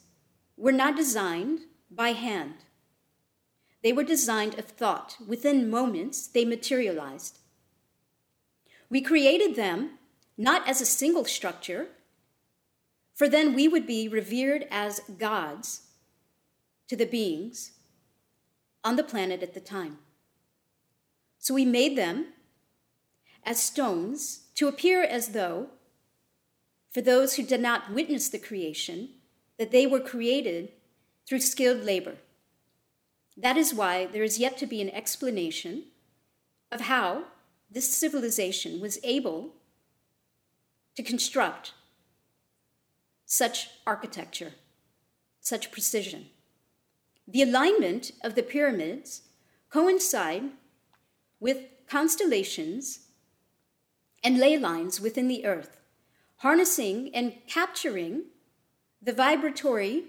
were 0.56 0.72
not 0.72 0.96
designed 0.96 1.61
by 1.90 2.11
hand. 2.11 2.54
They 3.82 3.92
were 3.92 4.04
designed 4.04 4.58
of 4.58 4.66
thought. 4.66 5.16
Within 5.26 5.68
moments, 5.68 6.26
they 6.28 6.44
materialized. 6.44 7.38
We 8.88 9.00
created 9.00 9.56
them 9.56 9.99
not 10.38 10.68
as 10.68 10.80
a 10.80 10.87
single 10.87 11.25
structure, 11.25 11.88
for 13.14 13.28
then 13.28 13.54
we 13.54 13.68
would 13.68 13.87
be 13.87 14.08
revered 14.08 14.66
as 14.70 15.00
gods 15.18 15.88
to 16.88 16.96
the 16.96 17.06
beings 17.06 17.72
on 18.84 18.96
the 18.96 19.04
planet 19.04 19.42
at 19.42 19.54
the 19.54 19.61
time. 19.61 19.99
So 21.38 21.54
we 21.54 21.64
made 21.64 21.99
them 21.99 22.26
as 23.44 23.62
stones 23.62 24.44
to 24.54 24.68
appear 24.68 25.02
as 25.02 25.28
though, 25.28 25.68
for 26.90 27.00
those 27.00 27.34
who 27.34 27.42
did 27.42 27.61
not 27.61 27.92
witness 27.92 28.28
the 28.28 28.38
creation, 28.38 29.08
that 29.58 29.70
they 29.70 29.87
were 29.87 30.00
created 30.00 30.72
through 31.26 31.40
skilled 31.40 31.84
labor. 31.84 32.16
That 33.37 33.56
is 33.56 33.72
why 33.72 34.06
there 34.06 34.22
is 34.22 34.38
yet 34.38 34.58
to 34.58 34.66
be 34.66 34.80
an 34.80 34.90
explanation 34.90 35.84
of 36.70 36.82
how 36.82 37.25
this 37.70 37.94
civilization 37.94 38.80
was 38.80 38.99
able 39.02 39.54
to 40.96 41.02
construct 41.02 41.72
such 43.25 43.70
architecture, 43.87 44.52
such 45.40 45.72
precision. 45.72 46.26
The 47.26 47.42
alignment 47.42 48.12
of 48.22 48.34
the 48.34 48.42
pyramids 48.42 49.22
coincide 49.70 50.50
with 51.40 51.64
constellations 51.88 53.06
and 54.23 54.38
ley 54.38 54.57
lines 54.57 55.00
within 55.00 55.29
the 55.29 55.45
earth, 55.45 55.76
harnessing 56.37 57.14
and 57.14 57.35
capturing 57.47 58.25
the 59.00 59.12
vibratory 59.12 60.05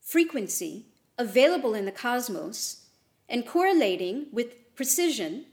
frequency 0.00 0.86
available 1.18 1.74
in 1.74 1.84
the 1.84 1.92
cosmos 1.92 2.86
and 3.28 3.46
correlating 3.46 4.26
with 4.32 4.74
precision 4.74 5.46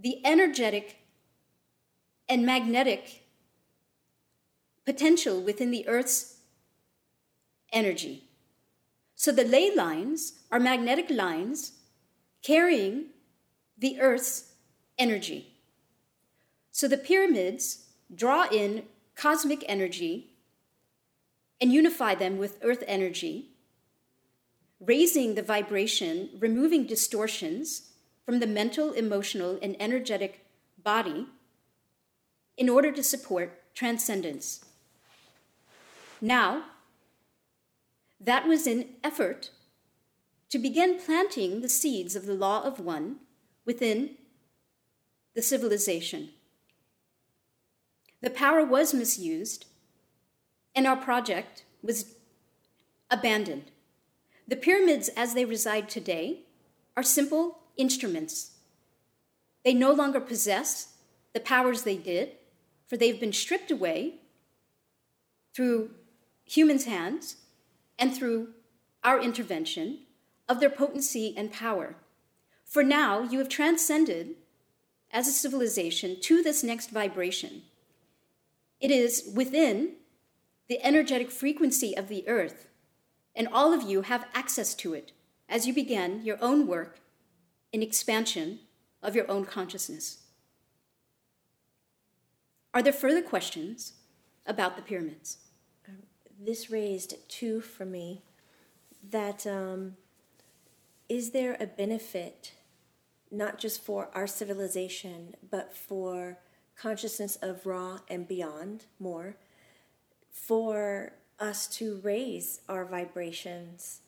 the 0.00 0.24
energetic 0.24 0.96
and 2.28 2.46
magnetic 2.46 3.24
potential 4.86 5.42
within 5.42 5.70
the 5.70 5.86
Earth's 5.86 6.38
energy. 7.72 8.24
So 9.14 9.30
the 9.30 9.44
ley 9.44 9.74
lines 9.74 10.40
are 10.50 10.58
magnetic 10.58 11.10
lines 11.10 11.72
carrying 12.42 13.06
the 13.76 14.00
Earth's 14.00 14.49
energy. 15.00 15.54
So 16.70 16.86
the 16.86 16.96
pyramids 16.96 17.86
draw 18.14 18.46
in 18.48 18.84
cosmic 19.16 19.64
energy 19.66 20.28
and 21.60 21.72
unify 21.72 22.14
them 22.14 22.38
with 22.38 22.58
Earth 22.62 22.84
energy, 22.86 23.50
raising 24.78 25.34
the 25.34 25.42
vibration, 25.42 26.30
removing 26.38 26.86
distortions 26.86 27.90
from 28.24 28.38
the 28.38 28.46
mental, 28.46 28.92
emotional, 28.92 29.58
and 29.60 29.76
energetic 29.80 30.46
body 30.82 31.26
in 32.56 32.68
order 32.68 32.92
to 32.92 33.02
support 33.02 33.74
transcendence. 33.74 34.64
Now, 36.20 36.64
that 38.20 38.46
was 38.46 38.66
an 38.66 38.84
effort 39.02 39.50
to 40.50 40.58
begin 40.58 40.98
planting 40.98 41.60
the 41.60 41.68
seeds 41.68 42.14
of 42.14 42.26
the 42.26 42.34
law 42.34 42.62
of 42.62 42.80
one 42.80 43.16
within 43.64 44.16
the 45.34 45.42
civilization. 45.42 46.30
The 48.20 48.30
power 48.30 48.64
was 48.64 48.92
misused, 48.92 49.66
and 50.74 50.86
our 50.86 50.96
project 50.96 51.64
was 51.82 52.14
abandoned. 53.10 53.70
The 54.46 54.56
pyramids, 54.56 55.08
as 55.16 55.34
they 55.34 55.44
reside 55.44 55.88
today, 55.88 56.40
are 56.96 57.02
simple 57.02 57.60
instruments. 57.76 58.52
They 59.64 59.74
no 59.74 59.92
longer 59.92 60.20
possess 60.20 60.94
the 61.32 61.40
powers 61.40 61.82
they 61.82 61.96
did, 61.96 62.32
for 62.86 62.96
they've 62.96 63.20
been 63.20 63.32
stripped 63.32 63.70
away 63.70 64.16
through 65.54 65.90
humans' 66.44 66.84
hands 66.84 67.36
and 67.98 68.14
through 68.14 68.48
our 69.04 69.20
intervention 69.20 70.00
of 70.48 70.60
their 70.60 70.70
potency 70.70 71.32
and 71.36 71.52
power. 71.52 71.96
For 72.64 72.82
now, 72.82 73.22
you 73.22 73.38
have 73.38 73.48
transcended 73.48 74.34
as 75.12 75.26
a 75.26 75.32
civilization 75.32 76.20
to 76.20 76.42
this 76.42 76.62
next 76.62 76.90
vibration. 76.90 77.62
It 78.80 78.90
is 78.90 79.30
within 79.34 79.94
the 80.68 80.82
energetic 80.84 81.30
frequency 81.30 81.96
of 81.96 82.08
the 82.08 82.26
earth, 82.28 82.68
and 83.34 83.48
all 83.52 83.72
of 83.72 83.82
you 83.82 84.02
have 84.02 84.26
access 84.34 84.74
to 84.76 84.94
it 84.94 85.12
as 85.48 85.66
you 85.66 85.74
begin 85.74 86.24
your 86.24 86.38
own 86.40 86.66
work 86.66 87.00
in 87.72 87.82
expansion 87.82 88.60
of 89.02 89.16
your 89.16 89.30
own 89.30 89.44
consciousness. 89.44 90.18
Are 92.72 92.82
there 92.82 92.92
further 92.92 93.22
questions 93.22 93.94
about 94.46 94.76
the 94.76 94.82
pyramids? 94.82 95.38
Um, 95.88 96.02
this 96.40 96.70
raised 96.70 97.16
two 97.28 97.60
for 97.60 97.84
me. 97.84 98.22
That 99.10 99.46
um, 99.46 99.96
is 101.08 101.30
there 101.30 101.56
a 101.58 101.66
benefit, 101.66 102.52
not 103.30 103.58
just 103.58 103.82
for 103.82 104.08
our 104.14 104.26
civilization, 104.26 105.34
but 105.50 105.74
for 105.74 106.38
consciousness 106.76 107.36
of 107.36 107.66
Ra 107.66 107.98
and 108.08 108.26
beyond 108.26 108.86
more, 108.98 109.36
for 110.30 111.12
us 111.38 111.66
to 111.66 112.00
raise 112.02 112.60
our 112.68 112.84
vibrations? 112.84 114.00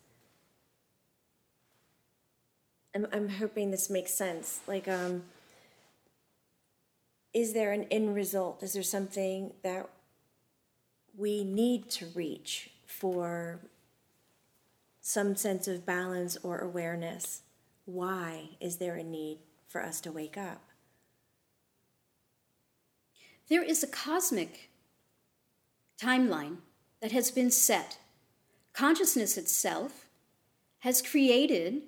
I'm, 2.94 3.06
I'm 3.12 3.28
hoping 3.28 3.70
this 3.70 3.88
makes 3.88 4.12
sense. 4.12 4.60
Like, 4.66 4.88
um, 4.88 5.22
is 7.32 7.54
there 7.54 7.72
an 7.72 7.84
end 7.90 8.14
result? 8.14 8.62
Is 8.62 8.74
there 8.74 8.82
something 8.82 9.52
that 9.62 9.88
we 11.16 11.44
need 11.44 11.90
to 11.90 12.06
reach 12.14 12.70
for 12.86 13.60
some 15.00 15.34
sense 15.36 15.66
of 15.66 15.86
balance 15.86 16.36
or 16.42 16.58
awareness? 16.58 17.42
Why 17.84 18.50
is 18.60 18.76
there 18.76 18.96
a 18.96 19.02
need 19.02 19.38
for 19.68 19.82
us 19.82 20.00
to 20.02 20.12
wake 20.12 20.36
up? 20.36 20.62
There 23.48 23.62
is 23.62 23.82
a 23.82 23.88
cosmic 23.88 24.70
timeline 26.00 26.58
that 27.00 27.12
has 27.12 27.30
been 27.30 27.50
set. 27.50 27.98
Consciousness 28.72 29.36
itself 29.36 30.06
has 30.80 31.02
created 31.02 31.82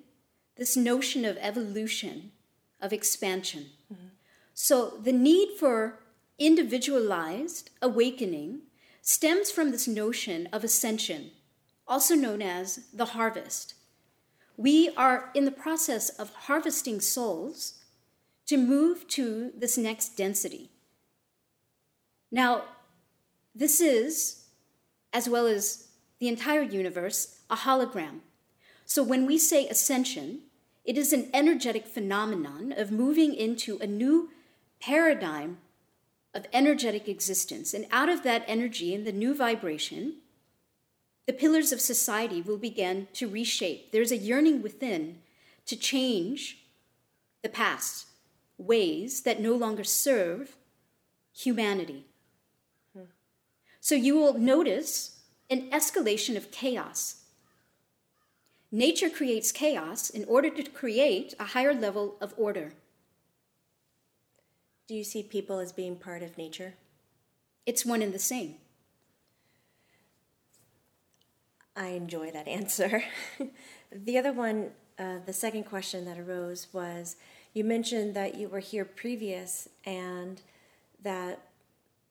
this 0.57 0.77
notion 0.77 1.25
of 1.25 1.37
evolution, 1.39 2.31
of 2.79 2.93
expansion. 2.93 3.67
Mm-hmm. 3.91 4.07
So 4.53 4.97
the 5.01 5.11
need 5.11 5.57
for 5.57 5.99
individualized 6.37 7.69
awakening 7.81 8.61
stems 9.01 9.51
from 9.51 9.71
this 9.71 9.87
notion 9.87 10.47
of 10.51 10.63
ascension, 10.63 11.31
also 11.87 12.15
known 12.15 12.41
as 12.41 12.81
the 12.93 13.05
harvest. 13.05 13.73
We 14.57 14.89
are 14.95 15.29
in 15.33 15.45
the 15.45 15.51
process 15.51 16.09
of 16.09 16.33
harvesting 16.33 17.01
souls 17.01 17.79
to 18.47 18.57
move 18.57 19.07
to 19.09 19.51
this 19.57 19.77
next 19.77 20.15
density. 20.15 20.69
Now, 22.31 22.63
this 23.53 23.81
is, 23.81 24.45
as 25.13 25.27
well 25.27 25.47
as 25.47 25.87
the 26.19 26.27
entire 26.27 26.61
universe, 26.61 27.39
a 27.49 27.55
hologram. 27.55 28.19
So 28.85 29.03
when 29.03 29.25
we 29.25 29.37
say 29.37 29.67
ascension, 29.67 30.41
it 30.83 30.97
is 30.97 31.11
an 31.11 31.29
energetic 31.33 31.87
phenomenon 31.87 32.73
of 32.77 32.91
moving 32.91 33.33
into 33.33 33.77
a 33.79 33.87
new 33.87 34.29
paradigm 34.79 35.57
of 36.33 36.45
energetic 36.53 37.07
existence. 37.07 37.73
And 37.73 37.87
out 37.91 38.09
of 38.09 38.23
that 38.23 38.43
energy 38.47 38.93
and 38.93 39.07
the 39.07 39.11
new 39.11 39.33
vibration, 39.33 40.17
the 41.25 41.33
pillars 41.33 41.71
of 41.71 41.81
society 41.81 42.41
will 42.41 42.57
begin 42.57 43.07
to 43.13 43.27
reshape. 43.27 43.91
There's 43.91 44.11
a 44.11 44.17
yearning 44.17 44.61
within 44.61 45.19
to 45.65 45.75
change 45.75 46.65
the 47.41 47.49
past 47.49 48.07
ways 48.57 49.21
that 49.21 49.41
no 49.41 49.53
longer 49.53 49.83
serve 49.83 50.55
humanity. 51.33 52.05
Hmm. 52.95 53.05
So 53.81 53.95
you 53.95 54.15
will 54.15 54.37
notice 54.37 55.19
an 55.49 55.69
escalation 55.71 56.35
of 56.35 56.51
chaos. 56.51 57.23
Nature 58.71 59.09
creates 59.09 59.51
chaos 59.51 60.09
in 60.09 60.25
order 60.25 60.49
to 60.49 60.63
create 60.63 61.33
a 61.39 61.45
higher 61.45 61.73
level 61.73 62.15
of 62.21 62.33
order. 62.37 62.73
Do 64.87 64.93
you 64.93 65.03
see 65.03 65.23
people 65.23 65.59
as 65.59 65.71
being 65.71 65.95
part 65.95 66.21
of 66.21 66.37
nature? 66.37 66.75
It's 67.65 67.85
one 67.85 68.01
and 68.01 68.13
the 68.13 68.19
same. 68.19 68.55
I 71.75 71.87
enjoy 71.89 72.31
that 72.31 72.47
answer. 72.47 73.03
the 73.91 74.17
other 74.17 74.31
one, 74.31 74.71
uh, 74.97 75.17
the 75.25 75.33
second 75.33 75.65
question 75.65 76.05
that 76.05 76.17
arose 76.17 76.67
was 76.71 77.17
you 77.53 77.63
mentioned 77.63 78.15
that 78.15 78.35
you 78.35 78.47
were 78.47 78.59
here 78.59 78.85
previous 78.85 79.67
and 79.85 80.41
that 81.01 81.41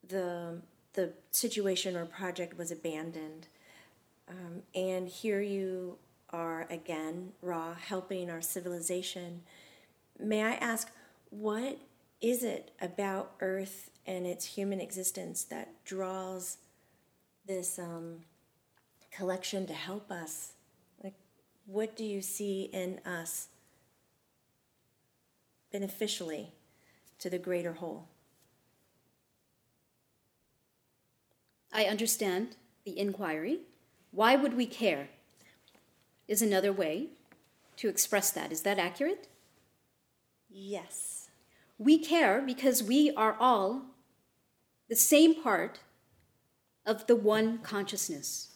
the 0.07 0.61
the 0.95 1.13
situation 1.33 1.97
or 1.97 2.07
project 2.07 2.57
was 2.57 2.71
abandoned. 2.71 3.49
Um, 4.29 4.63
and 4.75 5.09
here 5.09 5.41
you 5.41 5.99
are 6.31 6.67
again, 6.71 7.33
Ra, 7.43 7.75
helping 7.75 8.31
our 8.31 8.41
civilization. 8.41 9.43
May 10.19 10.43
I 10.43 10.55
ask, 10.55 10.91
what 11.31 11.79
is 12.21 12.43
it 12.45 12.71
about 12.81 13.33
Earth 13.41 13.91
and 14.07 14.27
its 14.27 14.45
human 14.45 14.81
existence 14.81 15.45
that 15.45 15.85
draws 15.85 16.59
this 17.47 17.79
um, 17.79 18.21
collection 19.17 19.67
to 19.67 19.73
help 19.73 20.11
us? 20.11 20.53
Like, 21.03 21.15
what 21.67 21.97
do 21.97 22.05
you 22.05 22.21
see 22.21 22.71
in 22.73 23.01
us 23.07 23.49
beneficially 25.73 26.53
to 27.19 27.31
the 27.31 27.39
greater 27.39 27.75
whole? 27.75 28.09
I 31.73 31.85
understand 31.85 32.57
the 32.85 32.99
inquiry. 32.99 33.61
Why 34.13 34.37
would 34.37 34.55
we 34.55 34.67
care? 34.67 35.09
Is 36.29 36.41
another 36.41 36.73
way 36.73 37.09
to 37.77 37.89
express 37.89 38.31
that. 38.31 38.53
Is 38.53 38.63
that 38.63 38.79
accurate? 38.79 39.29
Yes. 40.49 41.29
We 41.79 41.99
care 41.99 42.41
because 42.41 42.83
we 42.83 43.13
are 43.17 43.37
all 43.39 43.83
the 44.89 44.97
same 44.97 45.43
part 45.43 45.81
of 46.87 47.07
the 47.07 47.17
one 47.17 47.59
consciousness. 47.59 48.54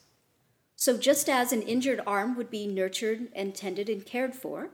So, 0.80 0.96
just 0.96 1.28
as 1.28 1.52
an 1.52 1.62
injured 1.62 2.00
arm 2.06 2.36
would 2.36 2.50
be 2.50 2.68
nurtured 2.68 3.32
and 3.34 3.52
tended 3.52 3.88
and 3.88 4.06
cared 4.06 4.32
for, 4.36 4.70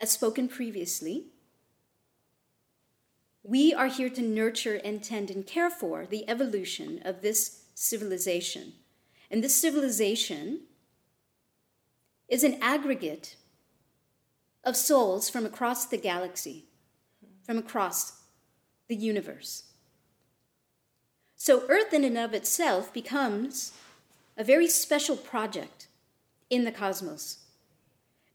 as 0.00 0.12
spoken 0.12 0.46
previously, 0.46 1.24
we 3.42 3.74
are 3.74 3.88
here 3.88 4.08
to 4.08 4.22
nurture 4.22 4.76
and 4.84 5.02
tend 5.02 5.32
and 5.32 5.44
care 5.44 5.68
for 5.68 6.06
the 6.06 6.30
evolution 6.30 7.02
of 7.04 7.22
this 7.22 7.64
civilization. 7.74 8.74
And 9.32 9.42
this 9.42 9.56
civilization 9.56 10.60
is 12.28 12.44
an 12.44 12.58
aggregate 12.62 13.34
of 14.62 14.76
souls 14.76 15.28
from 15.28 15.44
across 15.44 15.86
the 15.86 15.98
galaxy, 15.98 16.66
from 17.42 17.58
across 17.58 18.20
the 18.86 18.94
universe. 18.94 19.64
So, 21.34 21.64
Earth 21.68 21.92
in 21.92 22.04
and 22.04 22.16
of 22.16 22.32
itself 22.32 22.92
becomes 22.92 23.72
a 24.38 24.44
very 24.44 24.68
special 24.68 25.16
project 25.16 25.88
in 26.48 26.64
the 26.64 26.72
cosmos 26.72 27.38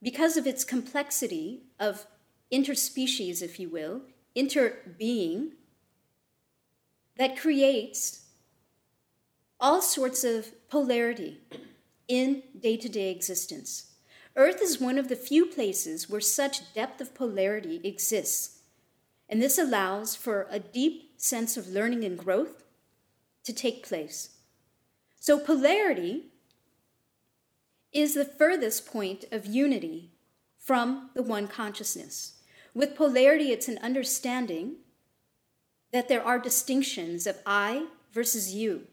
because 0.04 0.36
of 0.36 0.46
its 0.46 0.66
complexity 0.66 1.64
of 1.80 2.06
interspecies, 2.52 3.42
if 3.42 3.58
you 3.58 3.70
will, 3.70 4.02
interbeing, 4.36 5.52
that 7.18 7.38
creates 7.38 8.26
all 9.62 9.82
sorts 9.82 10.26
of 10.26 10.52
polarity 10.70 11.40
in 12.10 12.44
day 12.60 12.76
to 12.76 12.90
day 12.90 13.10
existence. 13.10 13.92
Earth 14.36 14.62
is 14.62 14.82
one 14.82 14.98
of 14.98 15.08
the 15.08 15.16
few 15.16 15.46
places 15.46 16.10
where 16.10 16.20
such 16.20 16.74
depth 16.74 17.00
of 17.00 17.16
polarity 17.16 17.80
exists, 17.84 18.60
and 19.30 19.42
this 19.42 19.58
allows 19.58 20.16
for 20.16 20.48
a 20.50 20.60
deep 20.60 21.14
sense 21.16 21.56
of 21.56 21.70
learning 21.70 22.04
and 22.04 22.18
growth 22.18 22.64
to 23.46 23.54
take 23.54 23.88
place. 23.88 24.32
So, 25.24 25.40
polarity 25.40 26.26
is 27.94 28.14
the 28.14 28.26
furthest 28.26 28.86
point 28.86 29.24
of 29.32 29.46
unity 29.46 30.12
from 30.60 31.12
the 31.14 31.24
one 31.24 31.48
consciousness. 31.48 32.42
With 32.74 32.98
polarity, 32.98 33.54
it's 33.54 33.70
an 33.70 33.78
understanding 33.78 34.80
that 35.94 36.10
there 36.10 36.22
are 36.22 36.40
distinctions 36.40 37.26
of 37.26 37.40
I 37.46 37.86
versus 38.12 38.54
you. 38.54 38.88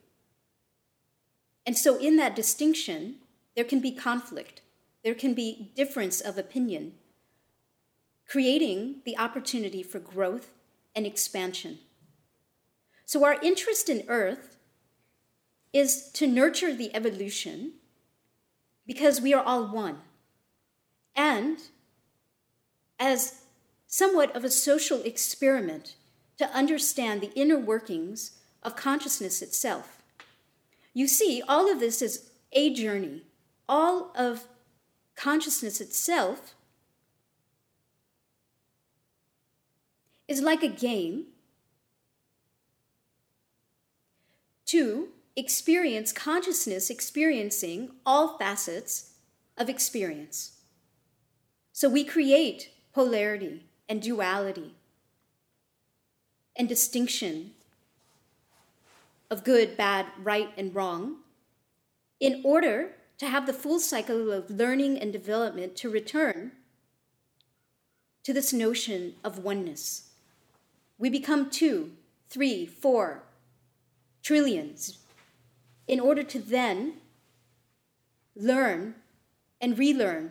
And 1.66 1.76
so, 1.76 1.96
in 1.96 2.16
that 2.18 2.36
distinction, 2.36 3.16
there 3.56 3.64
can 3.64 3.80
be 3.80 3.90
conflict, 3.90 4.62
there 5.02 5.16
can 5.16 5.34
be 5.34 5.72
difference 5.74 6.20
of 6.20 6.38
opinion, 6.38 6.92
creating 8.28 9.00
the 9.04 9.18
opportunity 9.18 9.82
for 9.82 9.98
growth 9.98 10.52
and 10.94 11.06
expansion. 11.06 11.80
So, 13.04 13.24
our 13.24 13.42
interest 13.42 13.88
in 13.88 14.04
Earth 14.06 14.58
is 15.72 16.10
to 16.12 16.26
nurture 16.26 16.74
the 16.74 16.94
evolution 16.94 17.72
because 18.86 19.20
we 19.20 19.32
are 19.32 19.42
all 19.42 19.66
one. 19.66 19.98
And 21.14 21.58
as 22.98 23.42
somewhat 23.86 24.34
of 24.36 24.44
a 24.44 24.50
social 24.50 25.02
experiment 25.02 25.96
to 26.38 26.48
understand 26.50 27.20
the 27.20 27.32
inner 27.34 27.58
workings 27.58 28.32
of 28.62 28.76
consciousness 28.76 29.42
itself. 29.42 30.02
You 30.94 31.06
see, 31.06 31.42
all 31.46 31.70
of 31.70 31.80
this 31.80 32.02
is 32.02 32.30
a 32.52 32.72
journey. 32.72 33.22
All 33.68 34.12
of 34.16 34.46
consciousness 35.16 35.80
itself 35.80 36.54
is 40.28 40.40
like 40.40 40.62
a 40.62 40.68
game 40.68 41.26
to 44.66 45.08
experience 45.36 46.12
consciousness 46.12 46.90
experiencing 46.90 47.90
all 48.04 48.38
facets 48.38 49.12
of 49.56 49.68
experience. 49.68 50.58
So 51.72 51.88
we 51.88 52.04
create 52.04 52.70
polarity 52.92 53.66
and 53.88 54.02
duality 54.02 54.74
and 56.56 56.68
distinction 56.68 57.52
of 59.30 59.44
good, 59.44 59.76
bad, 59.76 60.06
right, 60.22 60.50
and 60.56 60.74
wrong 60.74 61.16
in 62.18 62.42
order 62.44 62.92
to 63.18 63.26
have 63.26 63.46
the 63.46 63.52
full 63.52 63.78
cycle 63.78 64.32
of 64.32 64.50
learning 64.50 64.98
and 64.98 65.12
development 65.12 65.76
to 65.76 65.90
return 65.90 66.52
to 68.24 68.32
this 68.32 68.52
notion 68.52 69.14
of 69.22 69.38
oneness. 69.38 70.10
We 70.98 71.08
become 71.08 71.50
two, 71.50 71.92
three, 72.28 72.66
four 72.66 73.22
trillions 74.22 74.99
in 75.90 75.98
order 75.98 76.22
to 76.22 76.38
then 76.38 76.92
learn 78.36 78.94
and 79.60 79.76
relearn 79.76 80.30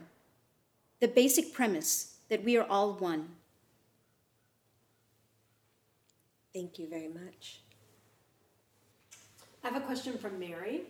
the 1.02 1.08
basic 1.08 1.54
premise 1.54 2.16
that 2.30 2.46
we 2.46 2.56
are 2.56 2.66
all 2.70 2.94
one. 2.94 3.28
Thank 6.54 6.80
you 6.80 6.88
very 6.88 7.10
much. 7.10 7.60
I 9.62 9.68
have 9.68 9.76
a 9.76 9.86
question 9.86 10.18
from 10.18 10.40
Mary. 10.40 10.84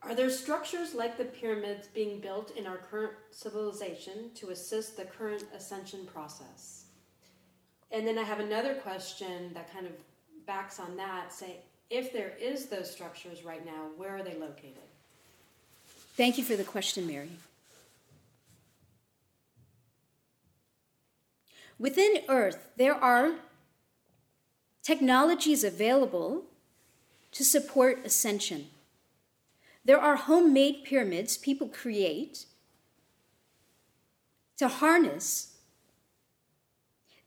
Are 0.00 0.14
there 0.14 0.30
structures 0.30 0.94
like 0.94 1.18
the 1.18 1.26
pyramids 1.26 1.86
being 1.86 2.20
built 2.20 2.56
in 2.56 2.66
our 2.66 2.78
current 2.78 3.12
civilization 3.30 4.30
to 4.36 4.50
assist 4.50 4.96
the 4.96 5.04
current 5.04 5.44
ascension 5.54 6.06
process? 6.06 6.86
And 7.90 8.06
then 8.06 8.16
I 8.16 8.22
have 8.22 8.40
another 8.40 8.76
question 8.76 9.52
that 9.52 9.70
kind 9.70 9.86
of 9.86 9.92
backs 10.46 10.80
on 10.80 10.96
that. 10.96 11.30
Say, 11.30 11.58
if 11.90 12.12
there 12.12 12.32
is 12.40 12.66
those 12.66 12.90
structures 12.90 13.44
right 13.44 13.64
now, 13.64 13.88
where 13.96 14.16
are 14.16 14.22
they 14.22 14.34
located? 14.34 14.74
Thank 16.16 16.36
you 16.36 16.44
for 16.44 16.56
the 16.56 16.64
question, 16.64 17.06
Mary. 17.06 17.30
Within 21.78 22.22
Earth, 22.28 22.70
there 22.76 22.94
are 22.94 23.36
technologies 24.82 25.62
available 25.62 26.44
to 27.32 27.44
support 27.44 28.04
ascension. 28.04 28.66
There 29.84 30.00
are 30.00 30.16
homemade 30.16 30.82
pyramids 30.84 31.36
people 31.36 31.68
create 31.68 32.46
to 34.56 34.66
harness 34.68 35.47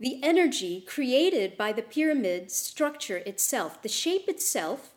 the 0.02 0.20
energy 0.24 0.82
created 0.82 1.56
by 1.56 1.72
the 1.72 1.84
pyramid 1.84 2.50
structure 2.50 3.18
itself. 3.18 3.84
The 3.84 3.88
shape 3.88 4.28
itself 4.28 4.96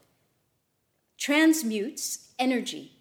transmutes 1.19 2.31
energy. 2.39 2.93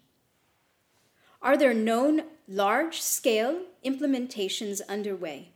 Are 1.40 1.56
there 1.56 1.72
known 1.72 2.24
large 2.46 3.00
scale 3.00 3.62
implementations 3.82 4.82
underway? 4.86 5.52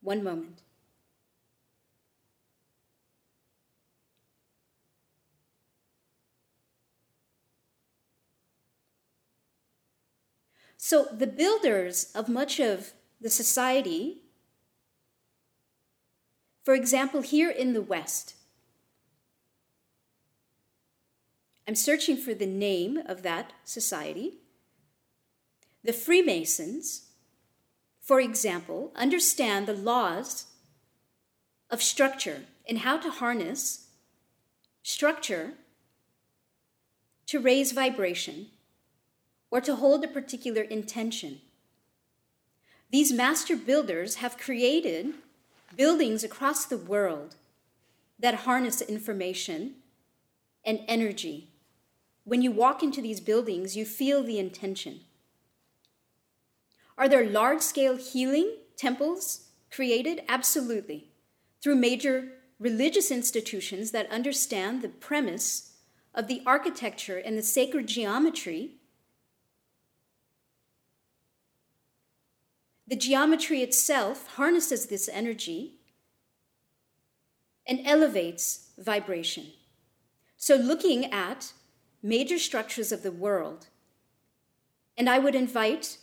One 0.00 0.24
moment. 0.24 0.62
So, 10.78 11.08
the 11.12 11.26
builders 11.26 12.10
of 12.14 12.30
much 12.30 12.58
of 12.58 12.94
the 13.20 13.28
society, 13.28 14.22
for 16.68 16.74
example, 16.74 17.22
here 17.22 17.48
in 17.48 17.72
the 17.72 17.80
West, 17.80 18.34
I'm 21.66 21.74
searching 21.74 22.18
for 22.18 22.34
the 22.34 22.44
name 22.44 22.98
of 23.06 23.22
that 23.22 23.54
society. 23.64 24.34
The 25.82 25.94
Freemasons, 25.94 27.06
for 28.02 28.20
example, 28.20 28.92
understand 28.94 29.64
the 29.64 29.72
laws 29.72 30.48
of 31.70 31.82
structure 31.82 32.42
and 32.68 32.80
how 32.80 32.98
to 32.98 33.12
harness 33.12 33.88
structure 34.82 35.54
to 37.28 37.40
raise 37.40 37.72
vibration 37.72 38.48
or 39.50 39.62
to 39.62 39.76
hold 39.76 40.04
a 40.04 40.08
particular 40.08 40.64
intention. 40.64 41.40
These 42.90 43.10
master 43.10 43.56
builders 43.56 44.16
have 44.16 44.36
created 44.36 45.14
buildings 45.78 46.24
across 46.24 46.66
the 46.66 46.76
world 46.76 47.36
that 48.18 48.34
harness 48.34 48.82
information 48.82 49.76
and 50.64 50.80
energy. 50.88 51.52
When 52.24 52.42
you 52.42 52.50
walk 52.50 52.82
into 52.82 53.00
these 53.00 53.20
buildings, 53.20 53.76
you 53.76 53.84
feel 53.84 54.24
the 54.24 54.40
intention. 54.40 55.02
Are 56.98 57.08
there 57.08 57.24
large 57.24 57.62
scale 57.62 57.96
healing 57.96 58.56
temples 58.76 59.50
created? 59.70 60.22
Absolutely. 60.28 61.12
Through 61.62 61.76
major 61.76 62.32
religious 62.58 63.12
institutions 63.12 63.92
that 63.92 64.10
understand 64.10 64.82
the 64.82 64.88
premise 64.88 65.76
of 66.12 66.26
the 66.26 66.42
architecture 66.44 67.18
and 67.18 67.38
the 67.38 67.42
sacred 67.42 67.86
geometry. 67.86 68.77
The 72.88 72.96
geometry 72.96 73.60
itself 73.60 74.26
harnesses 74.36 74.86
this 74.86 75.10
energy 75.12 75.74
and 77.66 77.80
elevates 77.84 78.70
vibration. 78.78 79.48
So, 80.38 80.56
looking 80.56 81.12
at 81.12 81.52
major 82.02 82.38
structures 82.38 82.90
of 82.90 83.02
the 83.02 83.12
world, 83.12 83.66
and 84.96 85.10
I 85.10 85.18
would 85.18 85.34
invite 85.34 85.98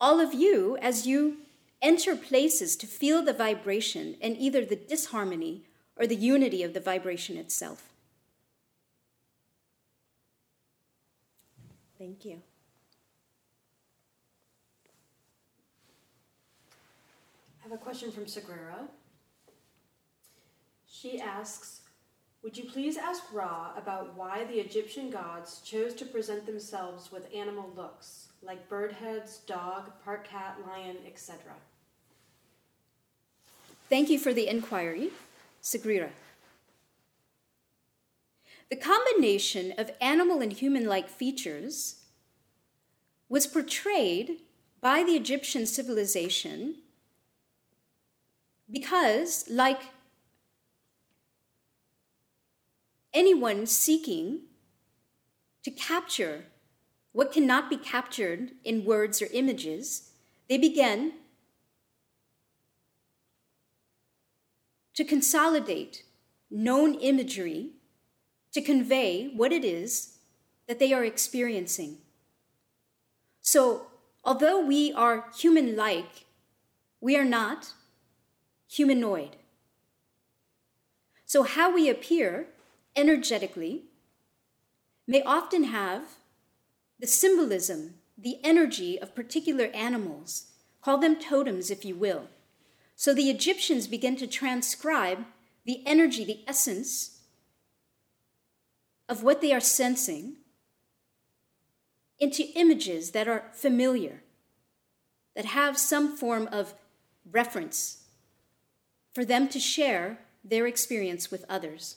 all 0.00 0.20
of 0.20 0.32
you 0.32 0.76
as 0.80 1.04
you 1.04 1.38
enter 1.82 2.14
places 2.14 2.76
to 2.76 2.86
feel 2.86 3.20
the 3.20 3.32
vibration 3.32 4.16
and 4.22 4.36
either 4.36 4.64
the 4.64 4.76
disharmony 4.76 5.64
or 5.96 6.06
the 6.06 6.14
unity 6.14 6.62
of 6.62 6.74
the 6.74 6.80
vibration 6.80 7.36
itself. 7.36 7.90
Thank 11.98 12.24
you. 12.24 12.42
Have 17.64 17.72
a 17.72 17.78
question 17.78 18.12
from 18.12 18.26
Sagrera. 18.26 18.88
She 20.86 21.18
asks, 21.18 21.80
would 22.42 22.58
you 22.58 22.64
please 22.64 22.98
ask 22.98 23.24
Ra 23.32 23.72
about 23.74 24.14
why 24.14 24.44
the 24.44 24.60
Egyptian 24.60 25.08
gods 25.08 25.62
chose 25.64 25.94
to 25.94 26.04
present 26.04 26.44
themselves 26.44 27.10
with 27.10 27.34
animal 27.34 27.72
looks, 27.74 28.28
like 28.42 28.68
bird 28.68 28.92
heads, 28.92 29.38
dog, 29.46 29.90
part 30.04 30.28
cat, 30.28 30.58
lion, 30.68 30.98
etc.? 31.06 31.38
Thank 33.88 34.10
you 34.10 34.18
for 34.18 34.34
the 34.34 34.46
inquiry, 34.46 35.10
Sagrira. 35.62 36.10
The 38.68 38.76
combination 38.76 39.72
of 39.78 39.90
animal 40.02 40.42
and 40.42 40.52
human 40.52 40.86
like 40.86 41.08
features 41.08 42.02
was 43.30 43.46
portrayed 43.46 44.40
by 44.82 45.02
the 45.02 45.12
Egyptian 45.12 45.64
civilization 45.64 46.76
because, 48.70 49.44
like 49.48 49.80
anyone 53.12 53.66
seeking 53.66 54.40
to 55.62 55.70
capture 55.70 56.46
what 57.12 57.32
cannot 57.32 57.70
be 57.70 57.76
captured 57.76 58.50
in 58.64 58.84
words 58.84 59.22
or 59.22 59.28
images, 59.32 60.10
they 60.48 60.58
begin 60.58 61.12
to 64.94 65.04
consolidate 65.04 66.04
known 66.50 66.94
imagery 66.94 67.70
to 68.52 68.60
convey 68.60 69.30
what 69.34 69.52
it 69.52 69.64
is 69.64 70.18
that 70.66 70.78
they 70.78 70.92
are 70.92 71.04
experiencing. 71.04 71.98
So, 73.40 73.88
although 74.24 74.64
we 74.64 74.92
are 74.92 75.26
human 75.36 75.76
like, 75.76 76.26
we 77.00 77.16
are 77.16 77.24
not 77.24 77.72
humanoid. 78.74 79.36
So, 81.26 81.42
how 81.42 81.72
we 81.72 81.88
appear 81.88 82.48
energetically 82.96 83.84
may 85.06 85.22
often 85.22 85.64
have 85.64 86.02
the 86.98 87.06
symbolism, 87.06 87.94
the 88.16 88.38
energy 88.42 88.98
of 88.98 89.14
particular 89.14 89.66
animals. 89.74 90.46
Call 90.80 90.98
them 90.98 91.16
totems, 91.16 91.70
if 91.70 91.84
you 91.84 91.94
will. 91.94 92.28
So 92.96 93.12
the 93.12 93.30
Egyptians 93.30 93.86
begin 93.86 94.16
to 94.16 94.26
transcribe 94.26 95.24
the 95.64 95.82
energy, 95.86 96.24
the 96.24 96.44
essence 96.46 97.20
of 99.08 99.22
what 99.22 99.40
they 99.40 99.52
are 99.52 99.60
sensing 99.60 100.36
into 102.18 102.44
images 102.54 103.10
that 103.10 103.26
are 103.26 103.44
familiar, 103.52 104.22
that 105.34 105.46
have 105.46 105.76
some 105.76 106.16
form 106.16 106.48
of 106.52 106.74
reference 107.30 108.03
for 109.14 109.24
them 109.24 109.48
to 109.48 109.60
share 109.60 110.18
their 110.44 110.66
experience 110.66 111.30
with 111.30 111.44
others. 111.48 111.96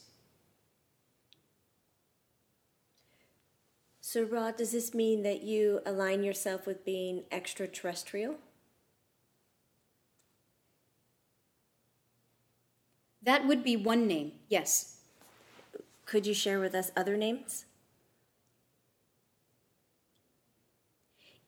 So, 4.00 4.24
Ra, 4.24 4.52
does 4.52 4.72
this 4.72 4.94
mean 4.94 5.24
that 5.24 5.44
you 5.44 5.82
align 5.86 6.24
yourself 6.24 6.66
with 6.66 6.86
being 6.86 7.24
extraterrestrial? 7.30 8.36
That 13.22 13.46
would 13.46 13.66
be 13.66 13.76
one 13.76 14.08
name, 14.08 14.32
yes. 14.48 15.00
Could 16.06 16.26
you 16.26 16.34
share 16.34 16.62
with 16.62 16.74
us 16.74 16.92
other 16.96 17.18
names? 17.18 17.66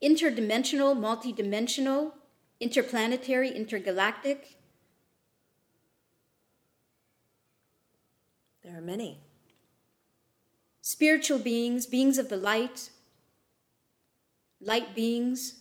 Interdimensional, 0.03 0.97
multidimensional, 0.97 2.11
interplanetary, 2.59 3.49
intergalactic. 3.51 4.58
There 8.69 8.77
are 8.77 8.81
many 8.81 9.17
spiritual 10.81 11.39
beings, 11.39 11.87
beings 11.87 12.19
of 12.19 12.29
the 12.29 12.37
light, 12.37 12.91
light 14.61 14.93
beings. 14.93 15.55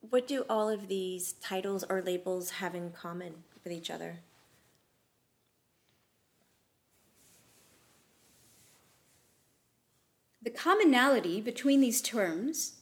What 0.00 0.26
do 0.26 0.44
all 0.50 0.68
of 0.68 0.88
these 0.88 1.34
titles 1.34 1.84
or 1.88 2.02
labels 2.02 2.50
have 2.50 2.74
in 2.74 2.90
common 2.90 3.44
with 3.62 3.72
each 3.72 3.90
other? 3.90 4.18
The 10.42 10.50
commonality 10.50 11.40
between 11.40 11.80
these 11.80 12.02
terms 12.02 12.80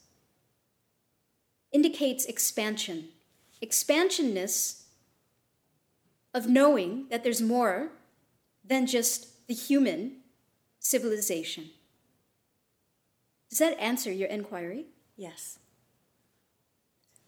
indicates 1.70 2.24
expansion, 2.24 3.10
expansionness 3.60 4.83
of 6.34 6.48
knowing 6.48 7.06
that 7.10 7.22
there's 7.22 7.40
more 7.40 7.90
than 8.64 8.86
just 8.86 9.46
the 9.46 9.54
human 9.54 10.16
civilization. 10.80 11.70
Does 13.48 13.60
that 13.60 13.78
answer 13.80 14.10
your 14.10 14.28
inquiry? 14.28 14.86
Yes. 15.16 15.58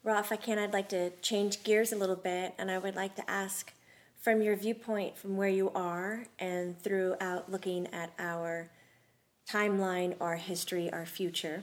Ra, 0.02 0.18
if 0.18 0.32
I 0.32 0.36
can, 0.36 0.58
I'd 0.58 0.72
like 0.72 0.88
to 0.90 1.10
change 1.22 1.62
gears 1.62 1.92
a 1.92 1.96
little 1.96 2.16
bit, 2.16 2.54
and 2.58 2.70
I 2.70 2.78
would 2.78 2.96
like 2.96 3.16
to 3.16 3.30
ask 3.30 3.72
from 4.20 4.42
your 4.42 4.56
viewpoint, 4.56 5.16
from 5.16 5.36
where 5.36 5.48
you 5.48 5.70
are, 5.70 6.26
and 6.38 6.80
throughout 6.80 7.50
looking 7.50 7.86
at 7.92 8.12
our 8.18 8.70
timeline, 9.48 10.16
our 10.20 10.36
history, 10.36 10.92
our 10.92 11.06
future, 11.06 11.62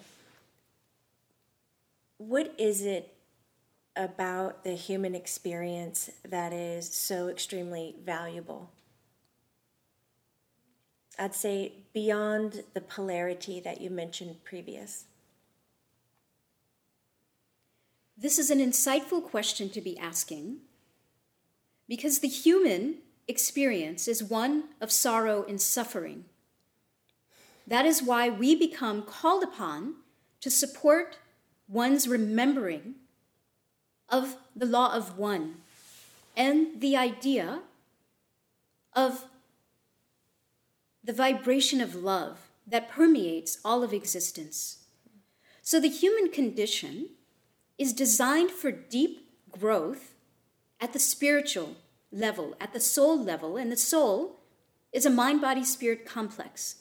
what 2.18 2.54
is 2.58 2.84
it 2.84 3.13
about 3.96 4.64
the 4.64 4.76
human 4.76 5.16
experience 5.16 6.10
that 6.28 6.52
is 6.54 6.94
so 6.94 7.28
extremely 7.28 7.96
valuable? 8.04 8.72
I'd 11.20 11.36
say 11.36 11.74
beyond 11.94 12.64
the 12.74 12.82
polarity 12.82 13.60
that 13.60 13.82
you 13.82 13.90
mentioned 13.90 14.44
previous? 14.44 15.06
This 18.18 18.40
is 18.40 18.50
an 18.50 18.60
insightful 18.60 19.24
question 19.24 19.70
to 19.70 19.82
be 19.82 19.98
asking 19.98 20.58
because 21.88 22.20
the 22.20 22.28
human 22.28 22.96
experience 23.28 24.08
is 24.08 24.24
one 24.24 24.66
of 24.82 24.92
sorrow 24.92 25.46
and 25.48 25.62
suffering. 25.62 26.26
That 27.68 27.86
is 27.86 28.04
why 28.04 28.30
we 28.30 28.56
become 28.56 29.04
called 29.04 29.44
upon 29.44 29.96
to 30.42 30.52
support 30.52 31.18
one's 31.68 32.08
remembering 32.08 32.96
of 34.14 34.38
the 34.56 34.68
law 34.68 34.94
of 34.94 35.18
one 35.18 35.56
and 36.38 36.80
the 36.82 36.96
idea 36.96 37.62
of 38.96 39.26
the 41.04 41.12
vibration 41.12 41.82
of 41.82 41.96
love 41.96 42.38
that 42.68 42.92
permeates 42.92 43.58
all 43.66 43.82
of 43.82 43.92
existence. 43.92 44.86
So 45.64 45.80
the 45.80 45.90
human 45.90 46.32
condition 46.32 47.10
is 47.80 47.92
designed 47.92 48.52
for 48.52 48.72
deep 48.72 49.28
growth 49.50 50.14
at 50.80 50.94
the 50.94 51.00
spiritual 51.00 51.76
level, 52.12 52.56
at 52.62 52.72
the 52.72 52.80
soul 52.80 53.22
level, 53.22 53.58
and 53.58 53.72
the 53.72 53.78
soul 53.78 54.42
is 54.92 55.08
a 55.08 55.10
mind 55.10 55.42
body 55.42 55.64
spirit 55.64 56.06
complex. 56.06 56.76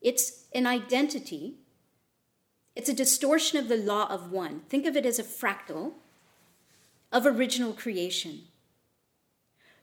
It's 0.00 0.46
an 0.54 0.66
identity, 0.66 1.56
it's 2.74 2.88
a 2.88 2.94
distortion 2.94 3.58
of 3.58 3.68
the 3.68 3.76
law 3.76 4.06
of 4.08 4.32
one. 4.32 4.62
Think 4.70 4.86
of 4.86 4.96
it 4.96 5.04
as 5.04 5.18
a 5.18 5.22
fractal 5.24 5.92
of 7.10 7.26
original 7.26 7.72
creation. 7.72 8.42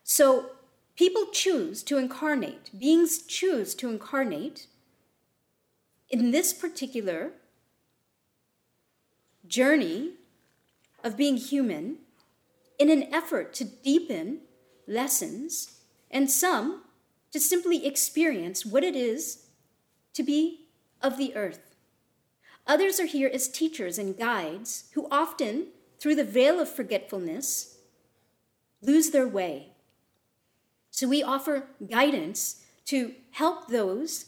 So 0.04 0.50
people 0.96 1.26
choose 1.32 1.82
to 1.84 1.98
incarnate, 1.98 2.70
beings 2.78 3.22
choose 3.22 3.74
to 3.76 3.88
incarnate 3.88 4.66
in 6.08 6.30
this 6.30 6.52
particular 6.52 7.32
journey 9.46 10.12
of 11.02 11.16
being 11.16 11.36
human 11.36 11.98
in 12.78 12.90
an 12.90 13.12
effort 13.12 13.52
to 13.54 13.64
deepen 13.64 14.40
lessons 14.86 15.80
and 16.10 16.30
some 16.30 16.82
to 17.32 17.40
simply 17.40 17.86
experience 17.86 18.64
what 18.64 18.84
it 18.84 18.94
is 18.94 19.46
to 20.14 20.22
be 20.22 20.66
of 21.02 21.18
the 21.18 21.34
earth. 21.36 21.74
Others 22.66 22.98
are 22.98 23.06
here 23.06 23.30
as 23.32 23.48
teachers 23.48 23.98
and 23.98 24.18
guides 24.18 24.90
who 24.94 25.06
often, 25.10 25.68
through 25.98 26.14
the 26.14 26.24
veil 26.24 26.60
of 26.60 26.68
forgetfulness, 26.68 27.78
lose 28.82 29.10
their 29.10 29.28
way. 29.28 29.72
So 30.90 31.08
we 31.08 31.22
offer 31.22 31.66
guidance 31.90 32.64
to 32.86 33.14
help 33.32 33.68
those 33.68 34.26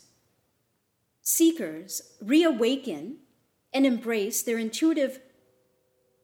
seekers 1.23 2.15
reawaken 2.21 3.19
and 3.73 3.87
embrace 3.87 4.43
their 4.43 4.59
intuitive 4.59 5.21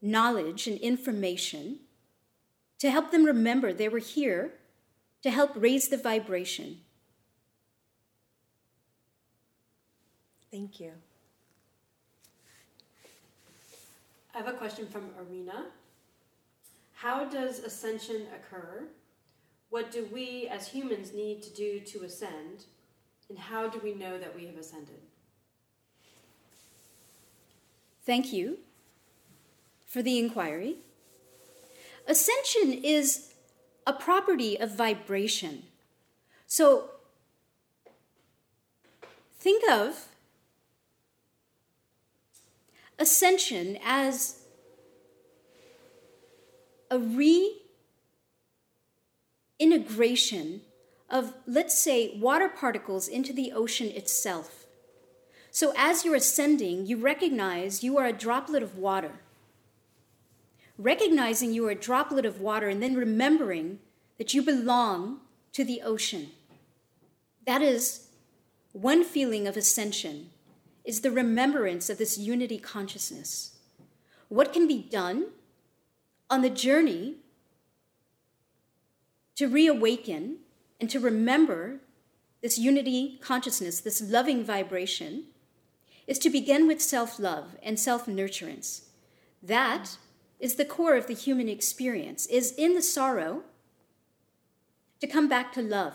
knowledge 0.00 0.66
and 0.66 0.78
information 0.80 1.78
to 2.78 2.90
help 2.90 3.11
them 3.11 3.24
remember 3.24 3.72
they 3.72 3.88
were 3.88 3.98
here 3.98 4.52
to 5.22 5.30
help 5.30 5.52
raise 5.54 5.88
the 5.88 5.96
vibration. 5.96 6.80
Thank 10.50 10.80
you. 10.80 10.92
I 14.35 14.38
have 14.38 14.49
a 14.49 14.53
question 14.53 14.88
from 14.88 15.11
Arena. 15.16 15.66
How 16.94 17.25
does 17.25 17.61
ascension 17.61 18.27
occur? 18.35 18.88
What 19.70 19.92
do 19.92 20.09
we 20.12 20.49
as 20.49 20.68
humans 20.68 21.12
need 21.12 21.42
to 21.42 21.51
do 21.55 21.79
to 21.81 22.05
ascend? 22.05 22.64
And 23.29 23.38
how 23.38 23.68
do 23.68 23.81
we 23.83 23.94
know 23.94 24.18
that 24.18 24.35
we 24.35 24.47
have 24.47 24.57
ascended? 24.57 25.01
Thank 28.05 28.33
you 28.33 28.59
for 29.87 30.03
the 30.03 30.18
inquiry. 30.18 30.77
Ascension 32.07 32.73
is 32.73 33.35
a 33.87 33.92
property 33.92 34.59
of 34.59 34.77
vibration. 34.77 35.62
So 36.47 36.90
think 39.38 39.62
of 39.70 40.09
ascension 42.98 43.78
as 43.85 44.42
a 46.90 46.98
reintegration 49.59 50.61
of, 51.11 51.35
let's 51.46 51.78
say, 51.78 52.18
water 52.18 52.48
particles 52.48 53.09
into 53.09 53.33
the 53.33 53.52
ocean 53.52 53.88
itself. 53.88 54.66
So 55.50 55.72
as 55.76 56.04
you're 56.04 56.16
ascending, 56.16 56.87
you 56.87 56.96
recognize 56.96 57.85
you 57.85 57.96
are 57.98 58.07
a 58.07 58.12
droplet 58.12 58.62
of 58.62 58.76
water 58.76 59.20
recognizing 60.78 61.52
you 61.52 61.66
are 61.66 61.70
a 61.70 61.76
droplet 61.76 62.26
of 62.26 62.40
water 62.40 62.68
and 62.68 62.83
then 62.83 62.94
remembering 62.94 63.78
that 64.18 64.35
you 64.35 64.42
belong 64.42 65.20
to 65.52 65.64
the 65.64 65.83
ocean. 65.83 66.30
That 67.46 67.62
is 67.62 68.09
one 68.72 69.04
feeling 69.04 69.46
of 69.46 69.57
ascension 69.57 70.30
is 70.85 71.01
the 71.01 71.11
remembrance 71.11 71.88
of 71.88 71.99
this 71.99 72.18
unity 72.18 72.59
consciousness. 72.59 73.57
What 74.29 74.53
can 74.53 74.68
be 74.68 74.83
done 74.83 75.27
on 76.29 76.42
the 76.42 76.51
journey 76.51 77.16
to 79.37 79.49
reawaken 79.49 80.38
and 80.81 80.90
to 80.90 81.01
remember 81.01 81.81
this 82.42 82.59
unity 82.59 83.18
consciousness, 83.23 83.81
this 83.81 84.03
loving 84.03 84.44
vibration, 84.44 85.25
is 86.07 86.18
to 86.18 86.29
begin 86.29 86.66
with 86.66 86.83
self 86.83 87.18
love 87.18 87.57
and 87.62 87.81
self 87.81 88.07
nurturance. 88.07 88.83
That 89.42 89.97
is 90.38 90.57
the 90.57 90.64
core 90.64 90.97
of 90.97 91.07
the 91.07 91.14
human 91.14 91.49
experience, 91.49 92.27
is 92.27 92.53
in 92.53 92.75
the 92.75 92.83
sorrow 92.83 93.42
to 95.01 95.07
come 95.07 95.29
back 95.29 95.53
to 95.55 95.62
love, 95.62 95.94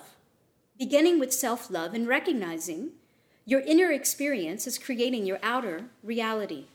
beginning 0.78 1.19
with 1.19 1.32
self 1.34 1.69
love 1.69 1.93
and 1.93 2.08
recognizing 2.08 2.91
your 3.49 3.62
inner 3.62 3.91
experience 3.91 4.67
is 4.67 4.77
creating 4.77 5.25
your 5.25 5.39
outer 5.41 5.85
reality. 6.03 6.65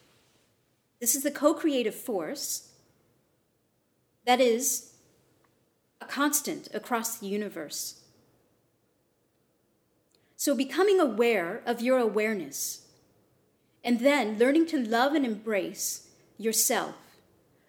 This 1.00 1.14
is 1.14 1.22
the 1.22 1.30
co 1.30 1.54
creative 1.54 1.94
force 1.94 2.70
that 4.26 4.40
is 4.40 4.94
a 6.00 6.04
constant 6.06 6.68
across 6.74 7.18
the 7.18 7.28
universe. 7.28 8.00
So, 10.36 10.54
becoming 10.54 10.98
aware 10.98 11.62
of 11.64 11.80
your 11.80 11.98
awareness 11.98 12.86
and 13.84 14.00
then 14.00 14.36
learning 14.36 14.66
to 14.66 14.78
love 14.78 15.14
and 15.14 15.24
embrace 15.24 16.08
yourself 16.38 16.96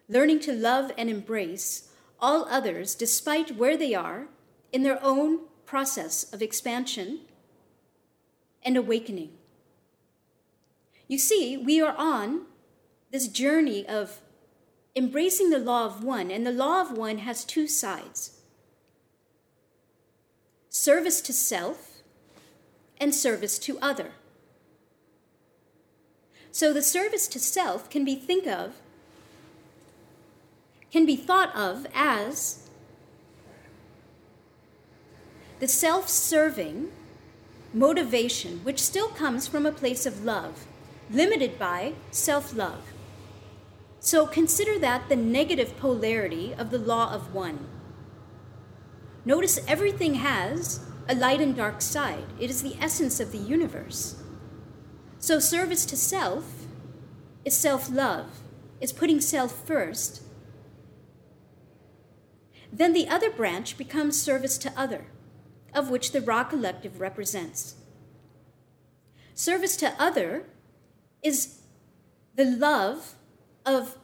learning 0.08 0.40
to 0.40 0.52
love 0.52 0.90
and 0.98 1.08
embrace 1.10 1.88
all 2.20 2.46
others 2.48 2.94
despite 2.94 3.56
where 3.56 3.76
they 3.76 3.94
are 3.94 4.26
in 4.72 4.82
their 4.82 5.02
own 5.04 5.40
process 5.64 6.32
of 6.32 6.42
expansion 6.42 7.20
and 8.66 8.76
awakening. 8.76 9.30
You 11.08 11.18
see, 11.18 11.56
we 11.56 11.80
are 11.80 11.94
on 11.96 12.42
this 13.12 13.28
journey 13.28 13.86
of 13.86 14.20
embracing 14.96 15.50
the 15.50 15.58
law 15.58 15.86
of 15.86 16.02
one, 16.02 16.30
and 16.32 16.44
the 16.44 16.52
law 16.52 16.80
of 16.82 16.98
one 16.98 17.18
has 17.18 17.44
two 17.44 17.68
sides 17.68 18.32
service 20.68 21.22
to 21.22 21.32
self 21.32 22.02
and 22.98 23.14
service 23.14 23.58
to 23.58 23.78
other. 23.80 24.12
So 26.52 26.72
the 26.72 26.82
service 26.82 27.28
to 27.28 27.38
self 27.38 27.88
can 27.88 28.04
be 28.04 28.14
think 28.14 28.46
of 28.46 28.74
can 30.90 31.06
be 31.06 31.16
thought 31.16 31.54
of 31.54 31.86
as 31.94 32.68
the 35.60 35.68
self 35.68 36.08
serving 36.08 36.90
motivation, 37.72 38.60
which 38.64 38.80
still 38.80 39.08
comes 39.08 39.46
from 39.46 39.66
a 39.66 39.72
place 39.72 40.06
of 40.06 40.24
love, 40.24 40.66
limited 41.10 41.58
by 41.58 41.94
self 42.10 42.54
love. 42.54 42.92
So 44.00 44.26
consider 44.26 44.78
that 44.78 45.08
the 45.08 45.16
negative 45.16 45.76
polarity 45.76 46.54
of 46.54 46.70
the 46.70 46.78
law 46.78 47.12
of 47.12 47.34
one. 47.34 47.66
Notice 49.24 49.58
everything 49.66 50.14
has 50.14 50.80
a 51.08 51.14
light 51.14 51.40
and 51.40 51.56
dark 51.56 51.82
side, 51.82 52.26
it 52.38 52.50
is 52.50 52.62
the 52.62 52.76
essence 52.80 53.20
of 53.20 53.32
the 53.32 53.38
universe. 53.38 54.22
So, 55.18 55.38
service 55.38 55.86
to 55.86 55.96
self 55.96 56.66
is 57.44 57.56
self 57.56 57.90
love, 57.90 58.40
is 58.80 58.92
putting 58.92 59.20
self 59.20 59.66
first 59.66 60.22
then 62.76 62.92
the 62.92 63.08
other 63.08 63.30
branch 63.30 63.78
becomes 63.78 64.20
service 64.20 64.58
to 64.58 64.72
other, 64.76 65.06
of 65.74 65.90
which 65.90 66.12
the 66.12 66.20
Ra 66.20 66.44
Collective 66.44 67.00
represents. 67.00 67.76
Service 69.34 69.76
to 69.76 69.94
other 69.98 70.44
is 71.22 71.60
the 72.34 72.44
love 72.44 73.14
of 73.64 73.98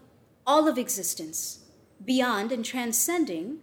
all 0.47 0.69
of 0.69 0.79
existence, 0.79 1.65
beyond 2.05 2.53
and 2.53 2.65
transcending 2.65 3.59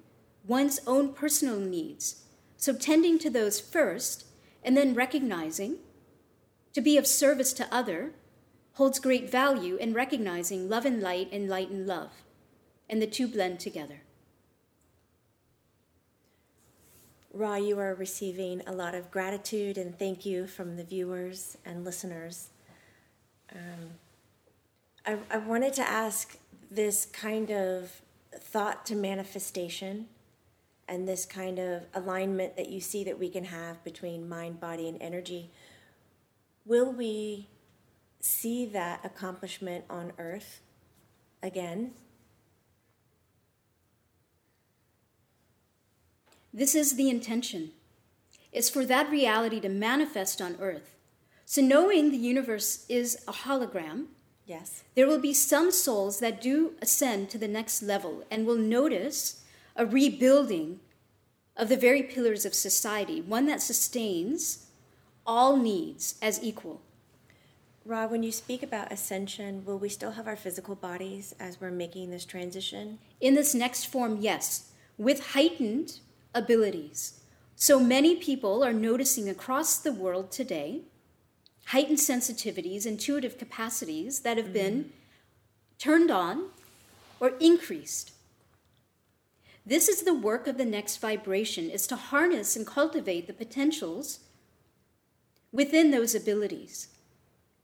one's 0.47 0.80
own 0.88 1.14
personal 1.14 1.60
needs. 1.60 2.24
So, 2.58 2.74
tending 2.74 3.20
to 3.20 3.30
those 3.30 3.60
first 3.60 4.26
and 4.64 4.76
then 4.76 4.93
recognizing 4.93 5.78
to 6.74 6.82
be 6.82 6.97
of 6.97 7.08
service 7.08 7.54
to 7.54 7.74
other 7.74 8.14
holds 8.74 9.00
great 9.00 9.30
value 9.30 9.76
in 9.76 9.93
recognizing 9.93 10.70
love 10.70 10.86
and 10.86 11.02
light 11.02 11.30
and 11.32 11.50
light 11.50 11.70
and 11.70 11.86
love, 11.86 12.12
and 12.89 13.02
the 13.02 13.08
two 13.08 13.28
blend 13.28 13.60
together. 13.60 14.02
Ra, 17.40 17.56
you 17.56 17.80
are 17.80 17.96
receiving 17.96 18.62
a 18.68 18.74
lot 18.74 18.94
of 18.94 19.10
gratitude 19.12 19.78
and 19.78 19.98
thank 19.98 20.26
you 20.26 20.46
from 20.46 20.76
the 20.76 20.84
viewers 20.84 21.56
and 21.64 21.86
listeners. 21.86 22.50
Um, 23.56 23.92
I, 25.06 25.18
I 25.32 25.38
wanted 25.38 25.72
to 25.76 25.90
ask 25.90 26.38
this 26.70 27.06
kind 27.06 27.50
of 27.50 28.02
thought 28.38 28.86
to 28.88 28.96
manifestation 28.96 30.08
and 30.90 31.08
this 31.08 31.26
kind 31.26 31.60
of 31.60 31.84
alignment 31.94 32.58
that 32.58 32.68
you 32.68 32.82
see 32.82 33.06
that 33.06 33.18
we 33.18 33.30
can 33.30 33.46
have 33.46 33.82
between 33.86 34.28
mind, 34.28 34.60
body, 34.60 34.90
and 34.90 35.02
energy, 35.02 35.50
will 36.66 36.92
we 36.92 37.48
see 38.20 38.66
that 38.66 39.00
accomplishment 39.06 39.86
on 39.90 40.12
earth 40.18 40.60
again? 41.42 41.92
This 46.54 46.76
is 46.76 46.95
the 46.95 47.10
intention. 47.10 47.72
It's 48.52 48.70
for 48.70 48.86
that 48.86 49.10
reality 49.10 49.60
to 49.60 49.70
manifest 49.70 50.41
on 50.41 50.58
earth. 50.60 50.95
So, 51.45 51.62
knowing 51.62 52.12
the 52.12 52.18
universe 52.18 52.86
is 52.89 53.24
a 53.28 53.32
hologram, 53.34 54.06
Yes. 54.45 54.84
there 54.95 55.08
will 55.08 55.20
be 55.20 55.34
some 55.34 55.72
souls 55.72 56.20
that 56.20 56.41
do 56.41 56.74
ascend 56.82 57.30
to 57.32 57.38
the 57.38 57.47
next 57.47 57.82
level 57.84 58.24
and 58.32 58.45
will 58.45 58.58
notice 58.58 59.43
a 59.76 59.86
rebuilding 59.86 60.80
of 61.56 61.70
the 61.70 61.78
very 61.78 62.02
pillars 62.04 62.45
of 62.45 62.54
society, 62.54 63.22
one 63.22 63.45
that 63.45 63.62
sustains 63.62 64.68
all 65.26 65.58
needs 65.58 66.16
as 66.22 66.41
equal. 66.41 66.82
Ra, 67.86 68.08
when 68.08 68.24
you 68.24 68.32
speak 68.32 68.62
about 68.62 68.91
ascension, 68.91 69.64
will 69.66 69.78
we 69.78 69.89
still 69.89 70.12
have 70.12 70.28
our 70.28 70.36
physical 70.36 70.76
bodies 70.76 71.34
as 71.39 71.60
we're 71.60 71.72
making 71.72 72.12
this 72.12 72.26
transition? 72.26 73.00
In 73.20 73.36
this 73.36 73.56
next 73.56 73.86
form, 73.86 74.18
yes, 74.20 74.72
with 74.97 75.32
heightened 75.34 76.00
abilities. 76.34 77.21
So 77.55 77.80
many 77.80 78.15
people 78.15 78.63
are 78.63 78.73
noticing 78.73 79.30
across 79.30 79.77
the 79.77 79.91
world 79.91 80.32
today 80.32 80.82
heightened 81.67 81.99
sensitivities, 81.99 82.86
intuitive 82.86 83.38
capacities 83.38 84.21
that 84.21 84.38
have 84.38 84.51
been 84.51 84.86
mm-hmm. 84.86 84.89
turned 85.77 86.09
on 86.09 86.49
or 87.19 87.34
increased. 87.39 88.11
This 89.65 89.88
is 89.88 90.01
the 90.01 90.15
work 90.15 90.47
of 90.47 90.57
the 90.57 90.65
next 90.65 90.97
vibration 90.97 91.69
is 91.69 91.86
to 91.88 91.95
harness 91.95 92.55
and 92.55 92.65
cultivate 92.65 93.27
the 93.27 93.34
potentials 93.34 94.19
within 95.51 95.91
those 95.91 96.15
abilities. 96.15 96.88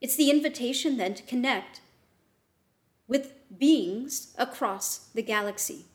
It's 0.01 0.16
the 0.16 0.30
invitation 0.30 0.97
then 0.97 1.16
to 1.16 1.24
connect 1.24 1.82
with 3.07 3.34
beings 3.57 4.36
across 4.38 5.09
the 5.16 5.24
galaxy. 5.24 5.86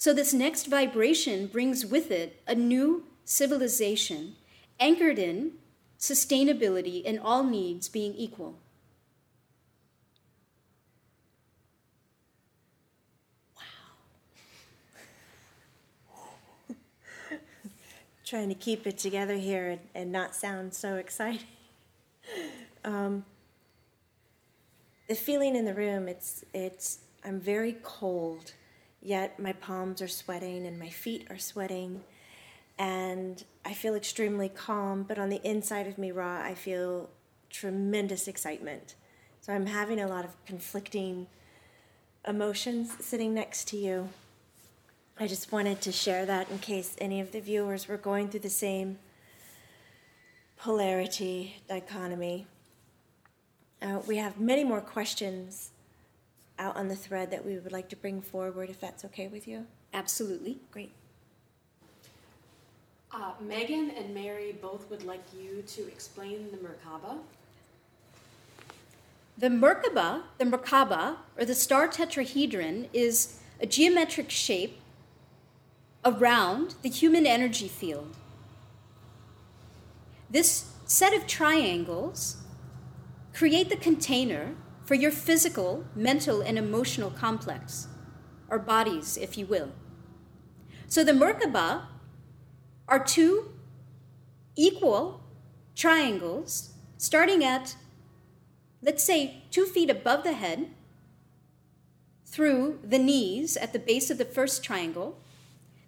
So, 0.00 0.12
this 0.14 0.32
next 0.32 0.66
vibration 0.66 1.46
brings 1.46 1.84
with 1.84 2.10
it 2.10 2.40
a 2.46 2.54
new 2.54 3.04
civilization 3.26 4.36
anchored 4.80 5.18
in 5.18 5.52
sustainability 5.98 7.02
and 7.04 7.20
all 7.20 7.44
needs 7.44 7.90
being 7.90 8.14
equal. 8.14 8.56
Wow. 13.54 13.62
Trying 18.24 18.48
to 18.48 18.54
keep 18.54 18.86
it 18.86 18.96
together 18.96 19.36
here 19.36 19.68
and, 19.68 19.80
and 19.94 20.10
not 20.10 20.34
sound 20.34 20.72
so 20.72 20.96
exciting. 20.96 21.46
Um, 22.82 23.26
the 25.06 25.14
feeling 25.14 25.54
in 25.54 25.66
the 25.66 25.74
room, 25.74 26.08
it's, 26.08 26.46
it's, 26.54 27.00
I'm 27.22 27.38
very 27.38 27.76
cold, 27.82 28.54
yet 29.02 29.38
my 29.38 29.52
palms 29.52 30.02
are 30.02 30.08
sweating 30.08 30.66
and 30.66 30.78
my 30.78 30.88
feet 30.88 31.26
are 31.30 31.38
sweating. 31.38 32.02
And 32.78 33.44
I 33.64 33.74
feel 33.74 33.94
extremely 33.94 34.48
calm, 34.48 35.02
but 35.02 35.18
on 35.18 35.28
the 35.28 35.40
inside 35.44 35.86
of 35.86 35.98
me, 35.98 36.12
Ra, 36.12 36.42
I 36.42 36.54
feel 36.54 37.10
tremendous 37.50 38.28
excitement. 38.28 38.94
So 39.40 39.52
I'm 39.52 39.66
having 39.66 40.00
a 40.00 40.06
lot 40.06 40.24
of 40.24 40.44
conflicting 40.44 41.26
emotions 42.26 42.92
sitting 43.00 43.34
next 43.34 43.68
to 43.68 43.76
you. 43.76 44.08
I 45.18 45.26
just 45.26 45.52
wanted 45.52 45.80
to 45.82 45.92
share 45.92 46.24
that 46.26 46.50
in 46.50 46.58
case 46.58 46.96
any 46.98 47.20
of 47.20 47.32
the 47.32 47.40
viewers 47.40 47.88
were 47.88 47.98
going 47.98 48.28
through 48.28 48.40
the 48.40 48.50
same 48.50 48.98
polarity 50.56 51.56
dichotomy. 51.68 52.46
Uh, 53.82 54.00
we 54.06 54.16
have 54.16 54.38
many 54.38 54.64
more 54.64 54.80
questions 54.80 55.70
out 56.60 56.76
on 56.76 56.88
the 56.88 56.94
thread 56.94 57.30
that 57.32 57.44
we 57.44 57.58
would 57.58 57.72
like 57.72 57.88
to 57.88 57.96
bring 57.96 58.20
forward, 58.20 58.70
if 58.70 58.78
that's 58.78 59.04
okay 59.06 59.26
with 59.26 59.48
you. 59.48 59.66
Absolutely. 59.92 60.58
Great. 60.70 60.92
Uh, 63.12 63.32
Megan 63.40 63.90
and 63.90 64.14
Mary 64.14 64.54
both 64.62 64.88
would 64.90 65.02
like 65.04 65.24
you 65.36 65.62
to 65.62 65.88
explain 65.88 66.48
the 66.52 66.58
Merkaba. 66.58 67.18
The 69.36 69.48
Merkaba, 69.48 70.22
the 70.38 70.44
Merkaba, 70.44 71.16
or 71.36 71.44
the 71.44 71.54
star 71.54 71.88
tetrahedron, 71.88 72.88
is 72.92 73.40
a 73.60 73.66
geometric 73.66 74.30
shape 74.30 74.78
around 76.04 76.74
the 76.82 76.88
human 76.88 77.26
energy 77.26 77.66
field. 77.66 78.14
This 80.28 80.70
set 80.84 81.12
of 81.12 81.26
triangles 81.26 82.36
create 83.32 83.70
the 83.70 83.76
container 83.76 84.54
for 84.90 84.96
your 84.96 85.12
physical, 85.12 85.84
mental, 85.94 86.40
and 86.40 86.58
emotional 86.58 87.12
complex, 87.12 87.86
or 88.48 88.58
bodies, 88.58 89.16
if 89.16 89.38
you 89.38 89.46
will. 89.46 89.70
So 90.88 91.04
the 91.04 91.12
Merkaba 91.12 91.82
are 92.88 93.04
two 93.04 93.52
equal 94.56 95.22
triangles 95.76 96.74
starting 96.98 97.44
at, 97.44 97.76
let's 98.82 99.04
say, 99.04 99.44
two 99.52 99.64
feet 99.64 99.90
above 99.90 100.24
the 100.24 100.32
head, 100.32 100.70
through 102.26 102.80
the 102.82 102.98
knees 102.98 103.56
at 103.56 103.72
the 103.72 103.78
base 103.78 104.10
of 104.10 104.18
the 104.18 104.24
first 104.24 104.64
triangle, 104.64 105.20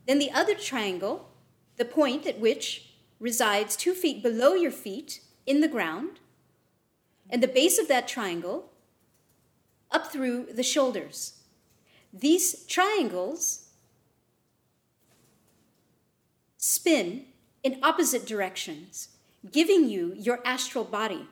then 0.07 0.21
the 0.21 0.31
other 0.31 0.55
triangle, 0.55 1.29
the 1.77 1.85
point 1.85 2.25
at 2.25 2.39
which 2.39 2.93
resides 3.19 3.75
two 3.75 3.95
feet 3.95 4.23
below 4.23 4.55
your 4.55 4.71
feet 4.71 5.23
in 5.45 5.61
the 5.61 5.67
ground, 5.67 6.21
and 7.29 7.43
the 7.43 7.49
base 7.49 7.81
of 7.81 7.89
that 7.89 8.07
triangle 8.07 8.69
up 9.93 10.11
through 10.11 10.47
the 10.53 10.63
shoulders. 10.63 11.35
These 12.13 12.67
triangles 12.67 13.69
spin 16.57 17.27
in 17.63 17.79
opposite 17.83 18.27
directions, 18.27 19.09
giving 19.51 19.89
you 19.89 20.15
your 20.17 20.41
astral 20.45 20.85
body 20.85 21.27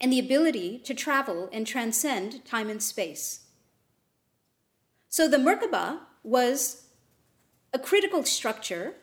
and 0.00 0.12
the 0.12 0.18
ability 0.18 0.78
to 0.78 0.94
travel 0.94 1.48
and 1.52 1.66
transcend 1.66 2.44
time 2.44 2.70
and 2.70 2.82
space. 2.82 3.46
So 5.08 5.28
the 5.28 5.38
Merkaba 5.38 6.00
was 6.22 6.84
a 7.72 7.78
critical 7.78 8.24
structure 8.24 8.94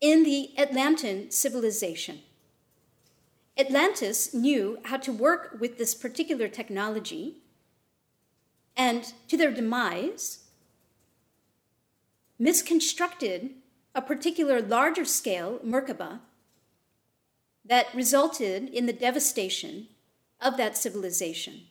in 0.00 0.24
the 0.24 0.50
Atlantean 0.58 1.30
civilization. 1.30 2.20
Atlantis 3.58 4.34
knew 4.34 4.78
how 4.84 4.98
to 4.98 5.12
work 5.12 5.56
with 5.58 5.78
this 5.78 5.94
particular 5.94 6.48
technology, 6.48 7.36
and 8.76 9.14
to 9.28 9.36
their 9.36 9.50
demise, 9.50 10.40
misconstructed 12.38 13.50
a 13.94 14.02
particular 14.02 14.60
larger 14.60 15.06
scale 15.06 15.58
Merkaba 15.64 16.20
that 17.64 17.94
resulted 17.94 18.68
in 18.68 18.86
the 18.86 18.92
devastation 18.92 19.88
of 20.40 20.58
that 20.58 20.76
civilization. 20.76 21.62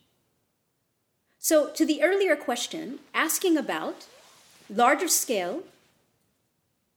So, 1.38 1.70
to 1.70 1.86
the 1.86 2.02
earlier 2.02 2.36
question, 2.36 3.00
asking 3.14 3.58
about 3.58 4.08
larger 4.68 5.08
scale 5.08 5.62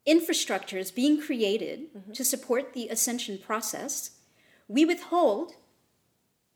infrastructures 0.09 0.95
being 0.95 1.21
created 1.21 1.93
mm-hmm. 1.95 2.13
to 2.13 2.25
support 2.25 2.73
the 2.73 2.89
ascension 2.89 3.37
process, 3.37 4.13
we 4.69 4.85
withhold 4.85 5.55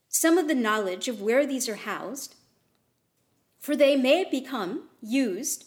some 0.08 0.36
of 0.36 0.46
the 0.46 0.54
knowledge 0.54 1.08
of 1.08 1.22
where 1.22 1.46
these 1.46 1.68
are 1.68 1.76
housed, 1.76 2.36
for 3.58 3.74
they 3.74 3.96
may 3.96 4.24
become 4.24 4.88
used 5.00 5.64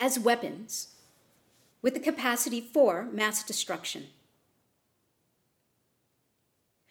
as 0.00 0.18
weapons 0.18 0.94
with 1.82 1.94
the 1.94 2.00
capacity 2.00 2.60
for 2.60 3.04
mass 3.12 3.44
destruction. 3.44 4.06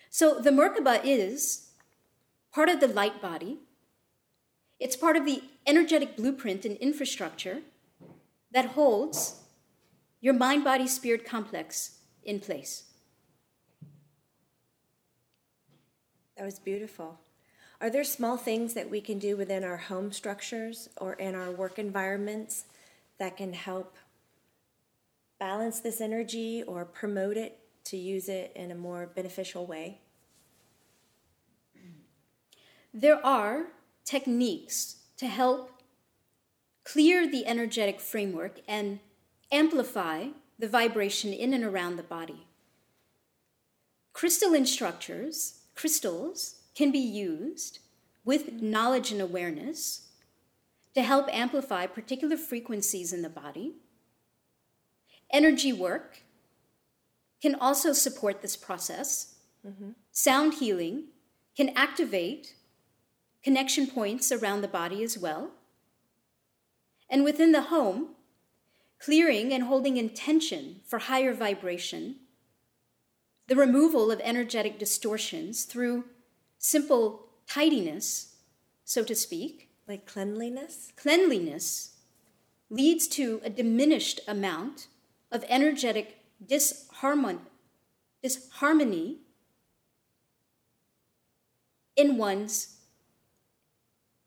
So 0.10 0.40
the 0.40 0.52
Merkaba 0.52 1.02
is 1.04 1.70
part 2.52 2.70
of 2.70 2.80
the 2.80 2.88
light 2.88 3.22
body. 3.22 3.60
It's 4.80 4.96
part 4.96 5.16
of 5.16 5.26
the 5.26 5.44
energetic 5.66 6.16
blueprint 6.16 6.66
and 6.66 6.78
infrastructure 6.78 7.62
that 8.52 8.66
holds 8.66 9.42
your 10.22 10.34
mind 10.34 10.64
body 10.64 10.88
spirit 10.88 11.26
complex 11.26 11.98
in 12.24 12.40
place. 12.40 12.89
That 16.40 16.46
was 16.46 16.58
beautiful. 16.58 17.20
Are 17.82 17.90
there 17.90 18.06
small 18.06 18.38
things 18.38 18.74
that 18.74 18.90
we 18.90 19.02
can 19.02 19.20
do 19.20 19.36
within 19.36 19.66
our 19.66 19.76
home 19.76 20.14
structures 20.14 20.88
or 20.96 21.16
in 21.16 21.36
our 21.36 21.52
work 21.52 21.78
environments 21.78 22.64
that 23.18 23.36
can 23.36 23.52
help 23.52 23.98
balance 25.38 25.82
this 25.82 26.00
energy 26.00 26.64
or 26.64 26.86
promote 26.86 27.36
it 27.36 27.60
to 27.84 27.98
use 27.98 28.30
it 28.30 28.54
in 28.56 28.72
a 28.72 28.76
more 28.76 29.06
beneficial 29.06 29.66
way? 29.66 30.00
There 32.94 33.20
are 33.26 33.66
techniques 34.06 35.00
to 35.18 35.28
help 35.28 35.82
clear 36.86 37.30
the 37.30 37.46
energetic 37.48 38.00
framework, 38.00 38.62
and 38.66 39.02
amplify 39.52 40.28
the 40.58 40.70
vibration 40.70 41.34
in 41.34 41.54
and 41.54 41.66
around 41.66 41.98
the 41.98 42.04
body. 42.04 42.48
Crystalline 44.14 44.66
structures, 44.66 45.59
crystals, 45.80 46.56
can 46.76 46.92
be 46.92 47.00
used 47.00 47.80
with 48.26 48.62
knowledge 48.62 49.12
and 49.12 49.22
awareness 49.22 50.10
to 50.94 51.02
help 51.02 51.34
amplify 51.34 51.86
particular 51.86 52.36
frequencies 52.36 53.14
in 53.14 53.22
the 53.22 53.30
body. 53.30 53.76
Energy 55.32 55.72
work 55.72 56.24
can 57.42 57.56
also 57.56 57.94
support 57.94 58.42
this 58.42 58.58
process. 58.58 59.36
Mm-hmm. 59.66 59.92
Sound 60.12 60.56
healing 60.56 61.06
can 61.56 61.70
activate 61.78 62.56
connection 63.42 63.88
points 63.88 64.34
around 64.34 64.62
the 64.62 64.68
body 64.68 65.02
as 65.02 65.18
well. 65.18 65.52
And 67.10 67.24
within 67.24 67.54
the 67.54 67.64
home, 67.64 68.16
clearing 69.00 69.54
and 69.54 69.64
holding 69.64 69.96
intention 69.96 70.82
for 70.86 71.00
higher 71.00 71.34
vibration, 71.34 72.18
the 73.50 73.56
removal 73.56 74.12
of 74.12 74.22
energetic 74.24 74.78
distortions 74.78 75.64
through 75.64 76.06
simple 76.60 77.26
tidiness, 77.48 78.36
so 78.86 79.04
to 79.04 79.16
speak. 79.16 79.72
Like 79.88 80.06
cleanliness? 80.06 80.94
Cleanliness 80.96 81.96
leads 82.70 83.08
to 83.08 83.42
a 83.44 83.50
diminished 83.50 84.20
amount 84.28 84.88
of 85.32 85.44
energetic 85.50 86.20
disharmon- 86.46 87.40
disharmony 88.22 89.18
in 91.96 92.18
one's 92.18 92.78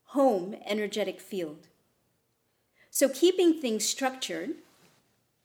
home 0.07 0.57
energetic 0.67 1.21
field. 1.21 1.69
So, 2.91 3.09
keeping 3.09 3.61
things 3.61 3.85
structured, 3.85 4.57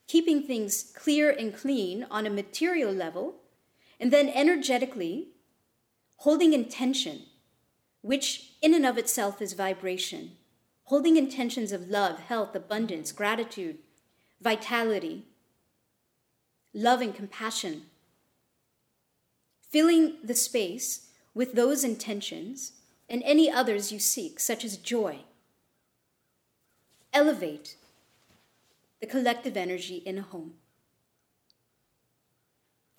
keeping 0.08 0.42
things 0.42 0.92
clear 0.96 1.30
and 1.30 1.56
clean 1.56 2.08
on 2.10 2.26
a 2.26 2.32
material 2.32 2.92
level, 2.92 3.36
and 4.00 4.12
then 4.12 4.30
energetically 4.30 5.30
holding 6.18 6.54
intention, 6.54 7.24
which 8.02 8.54
in 8.62 8.74
and 8.74 8.86
of 8.86 8.98
itself 8.98 9.42
is 9.42 9.54
vibration, 9.54 10.32
holding 10.84 11.18
intentions 11.18 11.72
of 11.72 11.90
love, 11.90 12.20
health, 12.20 12.56
abundance, 12.56 13.12
gratitude, 13.12 13.78
vitality, 14.42 15.26
love, 16.74 17.02
and 17.02 17.16
compassion, 17.16 17.84
filling 19.70 20.18
the 20.24 20.36
space 20.36 21.10
with 21.34 21.54
those 21.54 21.84
intentions 21.84 22.74
and 23.10 23.22
any 23.24 23.50
others 23.50 23.92
you 23.92 24.00
seek, 24.00 24.40
such 24.40 24.64
as 24.66 24.78
joy. 24.78 25.20
Elevate 27.14 27.76
the 29.00 29.08
collective 29.08 29.56
energy 29.56 29.98
in 29.98 30.18
a 30.18 30.22
home. 30.22 30.54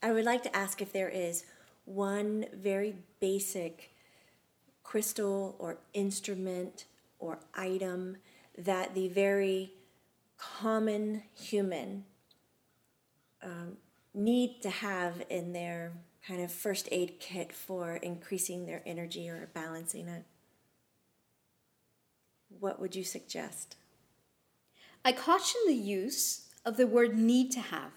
I 0.03 0.12
would 0.12 0.24
like 0.24 0.42
to 0.44 0.57
ask 0.57 0.80
if 0.80 0.92
there 0.92 1.09
is 1.09 1.44
one 1.84 2.46
very 2.55 2.94
basic 3.20 3.92
crystal 4.82 5.57
or 5.59 5.78
instrument 5.92 6.84
or 7.18 7.40
item 7.55 8.16
that 8.57 8.94
the 8.94 9.09
very 9.09 9.72
common 10.36 11.22
human 11.34 12.05
um, 13.42 13.76
need 14.14 14.62
to 14.62 14.70
have 14.70 15.22
in 15.28 15.53
their 15.53 15.92
kind 16.26 16.42
of 16.42 16.53
first 16.53 16.88
aid 16.92 17.18
kit 17.20 17.53
for 17.53 17.96
increasing 17.96 18.66
their 18.66 18.82
energy 18.86 19.28
or 19.28 19.49
balancing 19.53 20.09
it. 20.09 20.24
What 22.61 22.80
would 22.80 22.94
you 22.94 23.05
suggest? 23.05 23.76
I 25.05 25.12
caution 25.12 25.61
the 25.66 25.74
use 25.74 26.49
of 26.64 26.76
the 26.76 26.86
word 26.86 27.16
need 27.16 27.51
to 27.53 27.61
have, 27.61 27.92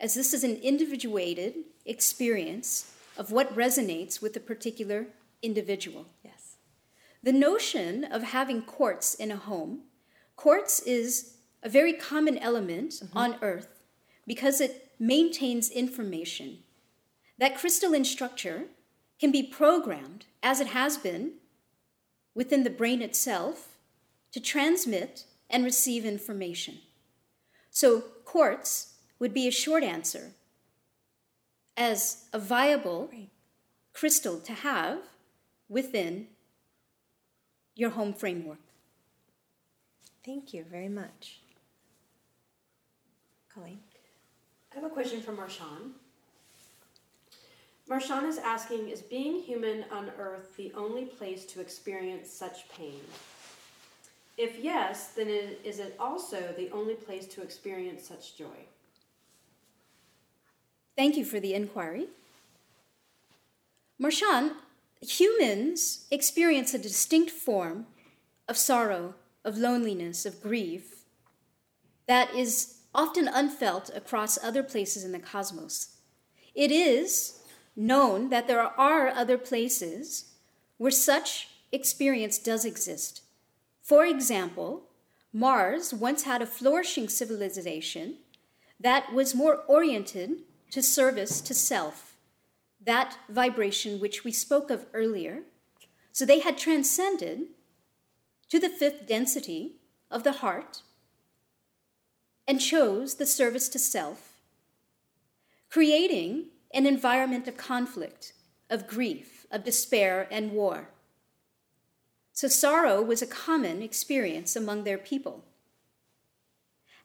as 0.00 0.14
this 0.14 0.32
is 0.32 0.44
an 0.44 0.56
individuated 0.56 1.54
experience 1.84 2.92
of 3.16 3.32
what 3.32 3.54
resonates 3.54 4.22
with 4.22 4.36
a 4.36 4.40
particular 4.40 5.06
individual. 5.42 6.06
Yes. 6.24 6.56
The 7.22 7.32
notion 7.32 8.04
of 8.04 8.22
having 8.22 8.62
quartz 8.62 9.14
in 9.14 9.30
a 9.30 9.36
home, 9.36 9.80
quartz 10.36 10.80
is 10.80 11.34
a 11.62 11.68
very 11.68 11.92
common 11.92 12.38
element 12.38 12.92
mm-hmm. 12.92 13.18
on 13.18 13.36
earth 13.42 13.82
because 14.26 14.60
it 14.60 14.92
maintains 14.98 15.70
information. 15.70 16.58
That 17.38 17.56
crystalline 17.56 18.04
structure 18.04 18.64
can 19.18 19.32
be 19.32 19.42
programmed, 19.42 20.26
as 20.42 20.60
it 20.60 20.68
has 20.68 20.96
been, 20.96 21.32
within 22.34 22.62
the 22.62 22.70
brain 22.70 23.02
itself 23.02 23.76
to 24.32 24.40
transmit 24.40 25.24
and 25.50 25.64
receive 25.64 26.04
information. 26.04 26.78
So, 27.70 28.00
quartz 28.24 28.87
would 29.18 29.34
be 29.34 29.48
a 29.48 29.52
short 29.52 29.82
answer 29.82 30.32
as 31.76 32.24
a 32.32 32.38
viable 32.38 33.08
right. 33.12 33.28
crystal 33.92 34.38
to 34.40 34.52
have 34.52 34.98
within 35.68 36.26
your 37.74 37.90
home 37.90 38.12
framework. 38.12 38.58
Thank 40.24 40.52
you 40.52 40.64
very 40.70 40.88
much. 40.88 41.40
Colleen? 43.52 43.78
I 44.72 44.74
have 44.74 44.84
a 44.84 44.90
question 44.90 45.20
from 45.20 45.36
Marshawn. 45.36 45.92
Marshawn 47.88 48.28
is 48.28 48.38
asking 48.38 48.90
Is 48.90 49.00
being 49.00 49.40
human 49.40 49.84
on 49.90 50.10
earth 50.18 50.56
the 50.56 50.72
only 50.76 51.06
place 51.06 51.46
to 51.46 51.60
experience 51.60 52.28
such 52.30 52.68
pain? 52.68 53.00
If 54.36 54.58
yes, 54.62 55.08
then 55.16 55.28
is 55.28 55.78
it 55.78 55.96
also 55.98 56.54
the 56.56 56.70
only 56.70 56.94
place 56.94 57.26
to 57.28 57.42
experience 57.42 58.06
such 58.06 58.36
joy? 58.36 58.66
Thank 60.98 61.16
you 61.16 61.24
for 61.24 61.38
the 61.38 61.54
inquiry. 61.54 62.08
Marshawn, 64.02 64.54
humans 65.00 66.06
experience 66.10 66.74
a 66.74 66.78
distinct 66.78 67.30
form 67.30 67.86
of 68.48 68.56
sorrow, 68.56 69.14
of 69.44 69.56
loneliness, 69.56 70.26
of 70.26 70.42
grief 70.42 71.04
that 72.08 72.34
is 72.34 72.78
often 72.92 73.28
unfelt 73.28 73.92
across 73.94 74.42
other 74.42 74.64
places 74.64 75.04
in 75.04 75.12
the 75.12 75.20
cosmos. 75.20 75.98
It 76.52 76.72
is 76.72 77.38
known 77.76 78.30
that 78.30 78.48
there 78.48 78.60
are 78.60 79.06
other 79.06 79.38
places 79.38 80.32
where 80.78 80.90
such 80.90 81.46
experience 81.70 82.38
does 82.40 82.64
exist. 82.64 83.22
For 83.84 84.04
example, 84.04 84.82
Mars 85.32 85.94
once 85.94 86.24
had 86.24 86.42
a 86.42 86.46
flourishing 86.46 87.08
civilization 87.08 88.16
that 88.80 89.12
was 89.12 89.32
more 89.32 89.62
oriented 89.68 90.38
to 90.70 90.82
service 90.82 91.40
to 91.40 91.54
self, 91.54 92.16
that 92.84 93.18
vibration 93.28 94.00
which 94.00 94.24
we 94.24 94.32
spoke 94.32 94.70
of 94.70 94.86
earlier. 94.92 95.42
So 96.12 96.24
they 96.24 96.40
had 96.40 96.58
transcended 96.58 97.48
to 98.48 98.58
the 98.58 98.68
fifth 98.68 99.06
density 99.06 99.76
of 100.10 100.24
the 100.24 100.32
heart 100.32 100.82
and 102.46 102.60
chose 102.60 103.16
the 103.16 103.26
service 103.26 103.68
to 103.68 103.78
self, 103.78 104.32
creating 105.70 106.46
an 106.72 106.86
environment 106.86 107.46
of 107.46 107.56
conflict, 107.56 108.32
of 108.70 108.86
grief, 108.86 109.46
of 109.50 109.64
despair, 109.64 110.26
and 110.30 110.52
war. 110.52 110.88
So 112.32 112.48
sorrow 112.48 113.02
was 113.02 113.20
a 113.20 113.26
common 113.26 113.82
experience 113.82 114.54
among 114.56 114.84
their 114.84 114.98
people. 114.98 115.44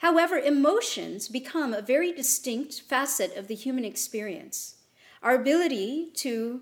However, 0.04 0.38
emotions 0.38 1.30
become 1.30 1.74
a 1.74 1.82
very 1.82 2.12
distinct 2.12 2.82
facet 2.82 3.38
of 3.38 3.48
the 3.48 3.56
human 3.56 3.86
experience. 3.86 4.76
Our 5.22 5.34
ability 5.34 6.10
to 6.16 6.60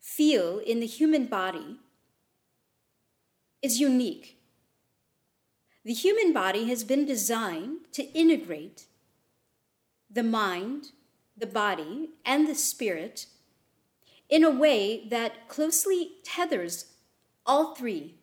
feel 0.00 0.58
in 0.58 0.80
the 0.80 0.86
human 0.86 1.26
body 1.26 1.76
is 3.62 3.78
unique. 3.78 4.40
The 5.84 5.92
human 5.92 6.32
body 6.32 6.64
has 6.70 6.82
been 6.82 7.06
designed 7.06 7.92
to 7.92 8.02
integrate 8.18 8.86
the 10.10 10.24
mind, 10.24 10.88
the 11.36 11.46
body, 11.46 12.10
and 12.24 12.48
the 12.48 12.56
spirit 12.56 13.26
in 14.28 14.42
a 14.42 14.50
way 14.50 15.06
that 15.08 15.46
closely 15.46 16.14
tethers 16.24 16.86
all 17.46 17.76
three. 17.76 18.17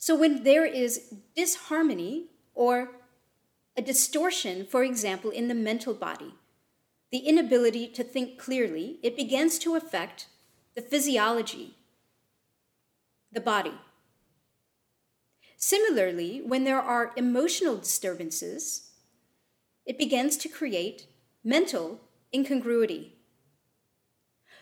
So 0.00 0.16
when 0.16 0.44
there 0.44 0.64
is 0.64 1.12
disharmony 1.36 2.30
or 2.54 2.88
a 3.76 3.82
distortion, 3.82 4.64
for 4.64 4.82
example, 4.82 5.30
in 5.30 5.48
the 5.48 5.54
mental 5.54 5.92
body, 5.92 6.34
the 7.12 7.18
inability 7.18 7.86
to 7.88 8.02
think 8.02 8.38
clearly, 8.38 8.98
it 9.02 9.14
begins 9.14 9.58
to 9.58 9.76
affect 9.76 10.28
the 10.74 10.80
physiology, 10.80 11.76
the 13.30 13.42
body. 13.42 13.74
Similarly, 15.58 16.40
when 16.46 16.64
there 16.64 16.80
are 16.80 17.12
emotional 17.14 17.76
disturbances, 17.76 18.92
it 19.84 19.98
begins 19.98 20.38
to 20.38 20.48
create 20.48 21.08
mental 21.44 22.00
incongruity. 22.34 23.18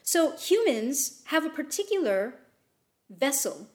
So 0.03 0.37
humans 0.37 1.23
have 1.27 1.47
a 1.47 1.51
particular 1.51 2.41
vessel 3.09 3.69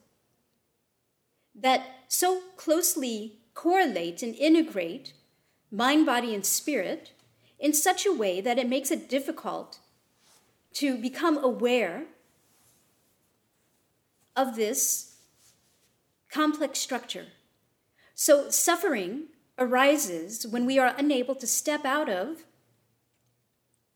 that 1.55 1.85
so 2.07 2.41
closely 2.57 3.37
correlate 3.53 4.23
and 4.23 4.35
integrate 4.35 5.13
mind, 5.71 6.05
body, 6.05 6.33
and 6.35 6.45
spirit 6.45 7.11
in 7.59 7.73
such 7.73 8.05
a 8.05 8.13
way 8.13 8.41
that 8.41 8.59
it 8.59 8.69
makes 8.69 8.91
it 8.91 9.09
difficult 9.09 9.79
to 10.73 10.97
become 10.97 11.37
aware 11.37 12.05
of 14.35 14.55
this 14.55 15.15
complex 16.29 16.79
structure. 16.79 17.27
So, 18.15 18.49
suffering 18.49 19.25
arises 19.57 20.45
when 20.47 20.65
we 20.65 20.79
are 20.79 20.95
unable 20.97 21.35
to 21.35 21.47
step 21.47 21.85
out 21.85 22.09
of 22.09 22.43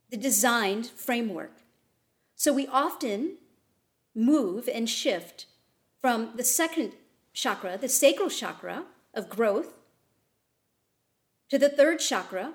the 0.09 0.17
designed 0.17 0.87
framework. 0.87 1.57
So, 2.35 2.53
we 2.53 2.67
often 2.67 3.37
move 4.15 4.69
and 4.71 4.89
shift 4.89 5.45
from 6.01 6.31
the 6.35 6.43
second 6.43 6.93
chakra, 7.37 7.77
the 7.77 7.87
sacral 7.87 8.29
chakra 8.29 8.85
of 9.13 9.29
growth, 9.29 9.75
to 11.49 11.59
the 11.59 11.69
third 11.69 11.99
chakra 11.99 12.53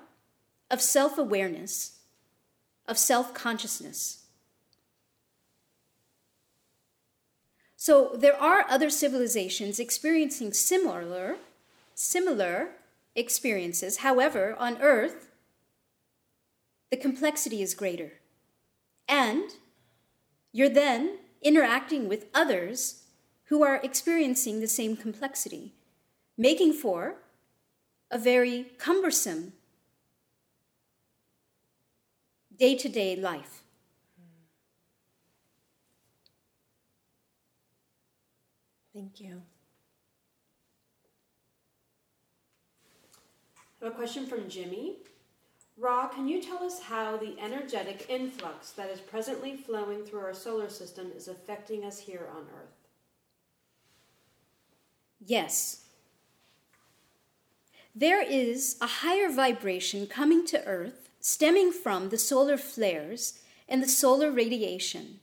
of 0.69 0.81
self 0.81 1.17
awareness, 1.17 1.99
of 2.85 2.97
self 2.97 3.33
consciousness. 3.33 4.25
So 7.77 8.15
there 8.15 8.35
are 8.35 8.65
other 8.69 8.89
civilizations 8.89 9.79
experiencing 9.79 10.51
similar, 10.53 11.37
similar 11.95 12.71
experiences. 13.15 13.97
However, 13.97 14.55
on 14.59 14.81
Earth, 14.81 15.31
the 16.91 16.97
complexity 16.97 17.61
is 17.61 17.73
greater. 17.73 18.13
And 19.07 19.49
you're 20.51 20.69
then 20.69 21.19
interacting 21.41 22.07
with 22.07 22.27
others 22.33 23.02
who 23.45 23.63
are 23.63 23.79
experiencing 23.83 24.59
the 24.59 24.67
same 24.67 24.95
complexity, 24.95 25.73
making 26.37 26.73
for 26.73 27.15
a 28.09 28.17
very 28.17 28.67
cumbersome 28.77 29.53
day 32.57 32.75
to 32.75 32.89
day 32.89 33.15
life. 33.15 33.63
Thank 38.93 39.19
you. 39.19 39.41
I 43.81 43.85
have 43.85 43.93
a 43.93 43.95
question 43.95 44.27
from 44.27 44.47
Jimmy. 44.47 44.97
Ra, 45.77 46.07
can 46.07 46.27
you 46.27 46.41
tell 46.41 46.63
us 46.63 46.79
how 46.79 47.17
the 47.17 47.35
energetic 47.39 48.05
influx 48.07 48.69
that 48.71 48.91
is 48.91 48.99
presently 48.99 49.57
flowing 49.57 50.05
through 50.05 50.19
our 50.19 50.33
solar 50.33 50.69
system 50.69 51.11
is 51.15 51.27
affecting 51.27 51.83
us 51.83 51.99
here 51.99 52.29
on 52.35 52.43
Earth? 52.43 52.72
Yes. 55.25 55.81
There 57.95 58.21
is 58.21 58.77
a 58.81 58.87
higher 58.87 59.29
vibration 59.29 60.07
coming 60.07 60.45
to 60.47 60.63
Earth 60.65 61.09
stemming 61.19 61.71
from 61.71 62.09
the 62.09 62.17
solar 62.17 62.57
flares 62.57 63.39
and 63.69 63.81
the 63.81 63.87
solar 63.87 64.31
radiation 64.31 65.19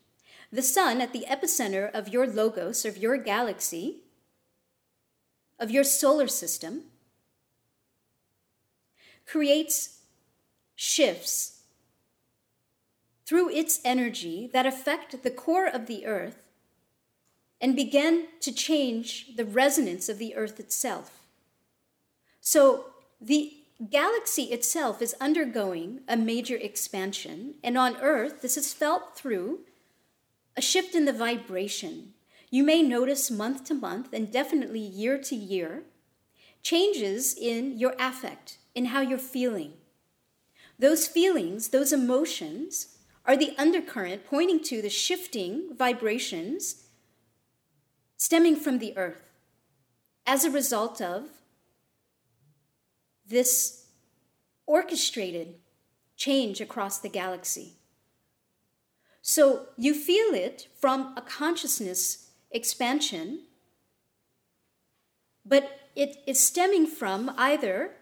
the 0.52 0.62
sun 0.62 1.00
at 1.00 1.12
the 1.12 1.24
epicenter 1.28 1.90
of 1.92 2.08
your 2.08 2.26
logos, 2.26 2.84
of 2.84 2.98
your 2.98 3.16
galaxy, 3.16 4.02
of 5.58 5.70
your 5.70 5.84
solar 5.84 6.26
system, 6.26 6.82
creates 9.26 10.00
shifts 10.74 11.60
through 13.24 13.50
its 13.50 13.80
energy 13.84 14.50
that 14.52 14.66
affect 14.66 15.22
the 15.22 15.30
core 15.30 15.68
of 15.68 15.86
the 15.86 16.04
earth 16.04 16.42
and 17.60 17.76
begin 17.76 18.26
to 18.40 18.52
change 18.52 19.36
the 19.36 19.44
resonance 19.44 20.08
of 20.08 20.18
the 20.18 20.34
earth 20.34 20.58
itself. 20.58 21.20
So 22.40 22.86
the 23.20 23.52
galaxy 23.90 24.44
itself 24.44 25.02
is 25.02 25.14
undergoing 25.20 26.00
a 26.08 26.16
major 26.16 26.56
expansion, 26.56 27.54
and 27.62 27.76
on 27.76 27.96
earth, 28.00 28.42
this 28.42 28.56
is 28.56 28.72
felt 28.72 29.16
through 29.16 29.60
a 30.56 30.62
shift 30.62 30.94
in 30.94 31.04
the 31.04 31.12
vibration. 31.12 32.14
You 32.50 32.64
may 32.64 32.82
notice 32.82 33.30
month 33.30 33.64
to 33.64 33.74
month 33.74 34.12
and 34.12 34.32
definitely 34.32 34.80
year 34.80 35.18
to 35.18 35.36
year 35.36 35.84
changes 36.62 37.34
in 37.34 37.78
your 37.78 37.94
affect, 37.98 38.58
in 38.74 38.86
how 38.86 39.00
you're 39.00 39.18
feeling. 39.18 39.72
Those 40.78 41.06
feelings, 41.06 41.68
those 41.68 41.92
emotions, 41.92 42.96
are 43.24 43.36
the 43.36 43.54
undercurrent 43.56 44.26
pointing 44.26 44.62
to 44.64 44.82
the 44.82 44.90
shifting 44.90 45.74
vibrations 45.76 46.86
stemming 48.20 48.54
from 48.54 48.80
the 48.80 48.94
earth 48.98 49.22
as 50.26 50.44
a 50.44 50.50
result 50.50 51.00
of 51.00 51.22
this 53.26 53.86
orchestrated 54.66 55.54
change 56.18 56.60
across 56.60 56.98
the 56.98 57.08
galaxy. 57.08 57.78
So 59.22 59.68
you 59.78 59.94
feel 59.94 60.34
it 60.34 60.68
from 60.78 61.14
a 61.16 61.22
consciousness 61.22 62.28
expansion, 62.50 63.44
but 65.42 65.80
it 65.96 66.18
is 66.26 66.46
stemming 66.46 66.88
from 66.88 67.32
either 67.38 67.92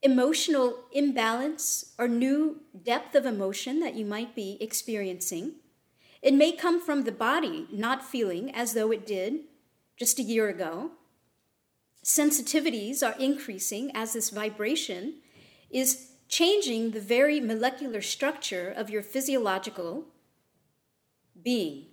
emotional 0.00 0.84
imbalance 0.90 1.92
or 1.98 2.08
new 2.08 2.62
depth 2.82 3.14
of 3.14 3.26
emotion 3.26 3.80
that 3.80 3.94
you 3.94 4.06
might 4.06 4.34
be 4.34 4.56
experiencing. 4.58 5.56
It 6.22 6.34
may 6.34 6.52
come 6.52 6.80
from 6.80 7.04
the 7.04 7.12
body 7.12 7.66
not 7.70 8.04
feeling 8.04 8.54
as 8.54 8.74
though 8.74 8.90
it 8.90 9.06
did 9.06 9.40
just 9.96 10.18
a 10.18 10.22
year 10.22 10.48
ago. 10.48 10.92
Sensitivities 12.04 13.06
are 13.06 13.18
increasing 13.18 13.90
as 13.94 14.12
this 14.12 14.30
vibration 14.30 15.14
is 15.70 16.12
changing 16.28 16.90
the 16.90 17.00
very 17.00 17.40
molecular 17.40 18.00
structure 18.00 18.70
of 18.70 18.90
your 18.90 19.02
physiological 19.02 20.06
being. 21.42 21.86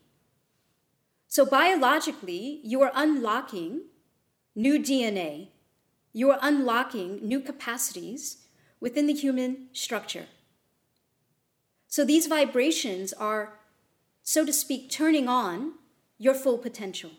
So, 1.27 1.45
biologically, 1.45 2.61
you 2.63 2.81
are 2.81 2.91
unlocking 2.93 3.81
new 4.55 4.79
DNA, 4.79 5.49
you 6.13 6.31
are 6.31 6.39
unlocking 6.41 7.19
new 7.27 7.41
capacities 7.41 8.45
within 8.79 9.07
the 9.07 9.13
human 9.13 9.67
structure. 9.73 10.27
So, 11.87 12.05
these 12.05 12.27
vibrations 12.27 13.11
are, 13.13 13.54
so 14.25 14.43
to 14.43 14.51
speak, 14.51 14.89
turning 14.89 15.29
on 15.29 15.73
your 16.17 16.33
full 16.33 16.57
potential. 16.57 17.11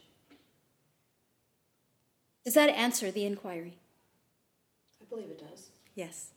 Does 2.45 2.55
that 2.55 2.69
answer 2.69 3.11
the 3.11 3.25
inquiry? 3.25 3.79
I 5.01 5.05
believe 5.09 5.31
it 5.31 5.39
does. 5.39 5.71
Yes. 5.95 6.33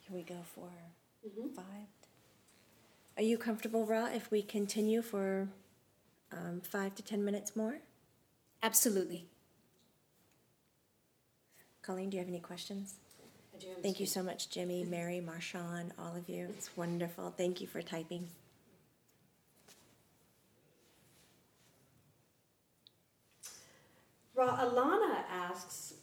Here 0.00 0.14
we 0.14 0.22
go 0.22 0.40
for 0.54 0.68
mm-hmm. 1.26 1.54
five? 1.54 1.88
Are 3.16 3.22
you 3.22 3.38
comfortable, 3.38 3.86
Ra, 3.86 4.10
if 4.12 4.30
we 4.30 4.42
continue 4.42 5.00
for 5.00 5.48
um, 6.32 6.60
five 6.62 6.94
to 6.96 7.02
ten 7.02 7.24
minutes 7.24 7.56
more? 7.56 7.78
Absolutely. 8.62 9.24
Colleen, 11.82 12.10
do 12.10 12.16
you 12.16 12.20
have 12.20 12.28
any 12.28 12.40
questions? 12.40 12.96
I 13.54 13.58
do. 13.58 13.66
Thank 13.82 14.00
you 14.00 14.06
so 14.06 14.22
much, 14.22 14.50
Jimmy, 14.50 14.84
Mary, 14.88 15.22
Marshawn, 15.24 15.90
all 15.98 16.16
of 16.16 16.28
you. 16.28 16.48
It's 16.56 16.76
wonderful. 16.76 17.32
Thank 17.36 17.60
you 17.60 17.66
for 17.66 17.82
typing. 17.82 18.28
Ra 24.34 24.58
Alana 24.58 25.22
asks, 25.30 25.94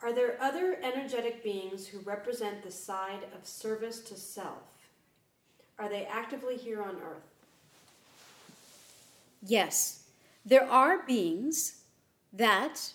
are 0.00 0.12
there 0.12 0.36
other 0.40 0.78
energetic 0.82 1.42
beings 1.42 1.86
who 1.86 1.98
represent 2.00 2.62
the 2.62 2.70
side 2.70 3.24
of 3.36 3.46
service 3.46 4.00
to 4.00 4.16
self? 4.16 4.88
Are 5.78 5.88
they 5.88 6.06
actively 6.06 6.56
here 6.56 6.82
on 6.82 6.96
earth? 6.96 7.22
Yes, 9.44 10.04
there 10.44 10.68
are 10.68 11.04
beings 11.04 11.82
that 12.32 12.92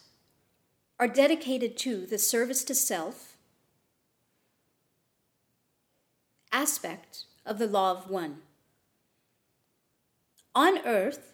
are 1.00 1.08
dedicated 1.08 1.78
to 1.78 2.06
the 2.06 2.18
service 2.18 2.64
to 2.66 2.76
self 2.76 3.27
aspect 6.52 7.26
of 7.46 7.60
the 7.60 7.68
law 7.68 7.92
of 7.92 8.10
one. 8.10 8.38
On 10.56 10.80
earth, 10.86 11.34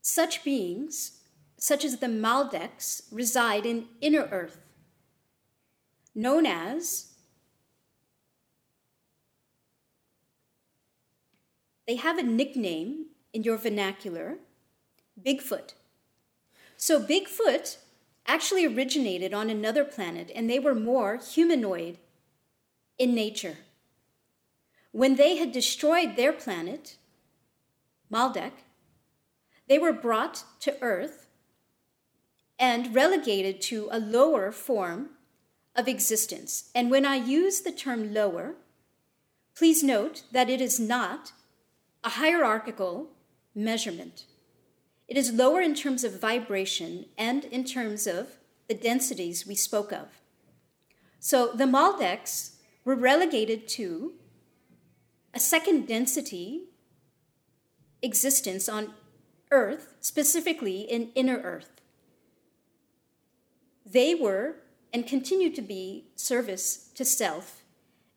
such 0.00 0.44
beings 0.44 1.22
such 1.62 1.84
as 1.84 1.98
the 1.98 2.08
Maldeks, 2.08 3.02
reside 3.12 3.64
in 3.64 3.86
inner 4.00 4.28
earth, 4.32 4.58
known 6.12 6.44
as 6.44 7.12
they 11.86 11.94
have 11.94 12.18
a 12.18 12.22
nickname 12.24 13.06
in 13.32 13.44
your 13.44 13.56
vernacular 13.56 14.38
Bigfoot. 15.24 15.74
So, 16.76 17.00
Bigfoot 17.00 17.76
actually 18.26 18.66
originated 18.66 19.32
on 19.32 19.48
another 19.48 19.84
planet 19.84 20.32
and 20.34 20.50
they 20.50 20.58
were 20.58 20.74
more 20.74 21.18
humanoid 21.18 21.98
in 22.98 23.14
nature. 23.14 23.58
When 24.92 25.16
they 25.16 25.36
had 25.36 25.52
destroyed 25.52 26.16
their 26.16 26.32
planet, 26.32 26.96
Maldek, 28.12 28.52
they 29.68 29.78
were 29.78 29.92
brought 29.92 30.44
to 30.60 30.76
Earth 30.82 31.28
and 32.58 32.94
relegated 32.94 33.60
to 33.62 33.88
a 33.90 33.98
lower 33.98 34.52
form 34.52 35.10
of 35.74 35.88
existence. 35.88 36.70
And 36.74 36.90
when 36.90 37.06
I 37.06 37.16
use 37.16 37.62
the 37.62 37.72
term 37.72 38.12
lower, 38.12 38.54
please 39.56 39.82
note 39.82 40.22
that 40.30 40.50
it 40.50 40.60
is 40.60 40.78
not 40.78 41.32
a 42.04 42.10
hierarchical 42.10 43.08
measurement. 43.54 44.26
It 45.08 45.16
is 45.16 45.32
lower 45.32 45.60
in 45.60 45.74
terms 45.74 46.04
of 46.04 46.20
vibration 46.20 47.06
and 47.16 47.44
in 47.46 47.64
terms 47.64 48.06
of 48.06 48.36
the 48.68 48.74
densities 48.74 49.46
we 49.46 49.54
spoke 49.54 49.92
of. 49.92 50.08
So 51.18 51.52
the 51.52 51.64
Maldeks 51.64 52.56
were 52.84 52.94
relegated 52.94 53.68
to 53.68 54.12
a 55.34 55.40
second 55.40 55.86
density 55.86 56.64
existence 58.02 58.68
on 58.68 58.92
Earth, 59.50 59.94
specifically 60.00 60.80
in 60.80 61.10
inner 61.14 61.38
Earth. 61.38 61.80
They 63.84 64.14
were 64.14 64.56
and 64.92 65.06
continue 65.06 65.50
to 65.50 65.62
be 65.62 66.06
service 66.16 66.90
to 66.94 67.04
self 67.04 67.62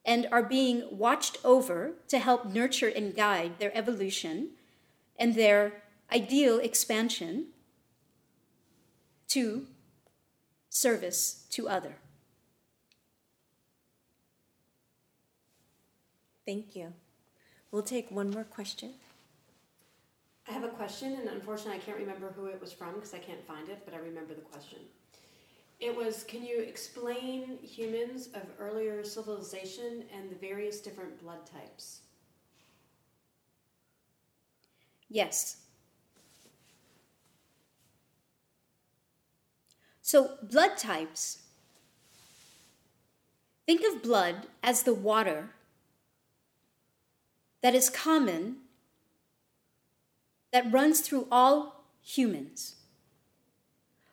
and 0.05 0.27
are 0.31 0.43
being 0.43 0.83
watched 0.91 1.37
over 1.43 1.93
to 2.07 2.19
help 2.19 2.45
nurture 2.45 2.87
and 2.87 3.15
guide 3.15 3.59
their 3.59 3.75
evolution 3.75 4.49
and 5.17 5.35
their 5.35 5.83
ideal 6.13 6.59
expansion 6.59 7.47
to 9.27 9.65
service 10.69 11.45
to 11.49 11.67
other. 11.67 11.95
Thank 16.45 16.75
you. 16.75 16.93
We'll 17.75 17.83
take 17.83 18.09
one 18.09 18.31
more 18.31 18.45
question. 18.45 18.93
I 20.47 20.53
have 20.53 20.63
a 20.63 20.69
question, 20.69 21.11
and 21.19 21.27
unfortunately, 21.27 21.75
I 21.75 21.79
can't 21.79 21.97
remember 21.97 22.31
who 22.33 22.45
it 22.45 22.61
was 22.61 22.71
from 22.71 22.93
because 22.93 23.13
I 23.13 23.17
can't 23.17 23.45
find 23.45 23.67
it, 23.67 23.81
but 23.83 23.93
I 23.93 23.97
remember 23.97 24.33
the 24.33 24.39
question. 24.39 24.79
It 25.81 25.93
was 25.93 26.23
Can 26.23 26.45
you 26.45 26.61
explain 26.61 27.57
humans 27.61 28.27
of 28.27 28.43
earlier 28.59 29.03
civilization 29.03 30.05
and 30.15 30.29
the 30.31 30.35
various 30.35 30.79
different 30.79 31.21
blood 31.21 31.45
types? 31.45 31.99
Yes. 35.09 35.57
So, 40.01 40.37
blood 40.43 40.77
types. 40.77 41.39
Think 43.65 43.81
of 43.83 44.01
blood 44.01 44.47
as 44.63 44.83
the 44.83 44.93
water 44.93 45.49
that 47.65 47.73
is 47.73 47.89
common, 47.89 48.57
that 50.53 50.71
runs 50.71 51.01
through 51.01 51.27
all 51.31 51.87
humans. 51.99 52.75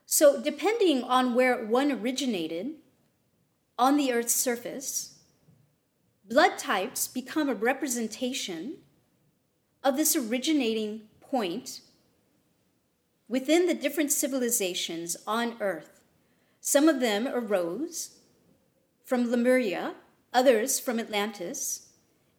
So, 0.07 0.41
depending 0.41 1.03
on 1.03 1.35
where 1.35 1.63
one 1.63 1.93
originated 1.93 2.77
on 3.79 3.99
the 3.99 4.11
Earth's 4.11 4.35
surface, 4.35 5.19
blood 6.27 6.57
types 6.57 7.07
become 7.07 7.51
a 7.51 7.55
representation 7.55 8.79
of 9.85 9.99
this 9.99 10.17
originating 10.17 11.03
point 11.21 11.83
within 13.29 13.67
the 13.67 13.75
different 13.75 14.13
civilizations 14.13 15.15
on 15.27 15.57
Earth. 15.61 16.01
Some 16.63 16.89
of 16.89 17.01
them 17.01 17.29
arose 17.29 18.17
from 19.05 19.31
Lemuria, 19.31 19.93
others 20.33 20.81
from 20.81 20.99
Atlantis, 20.99 21.92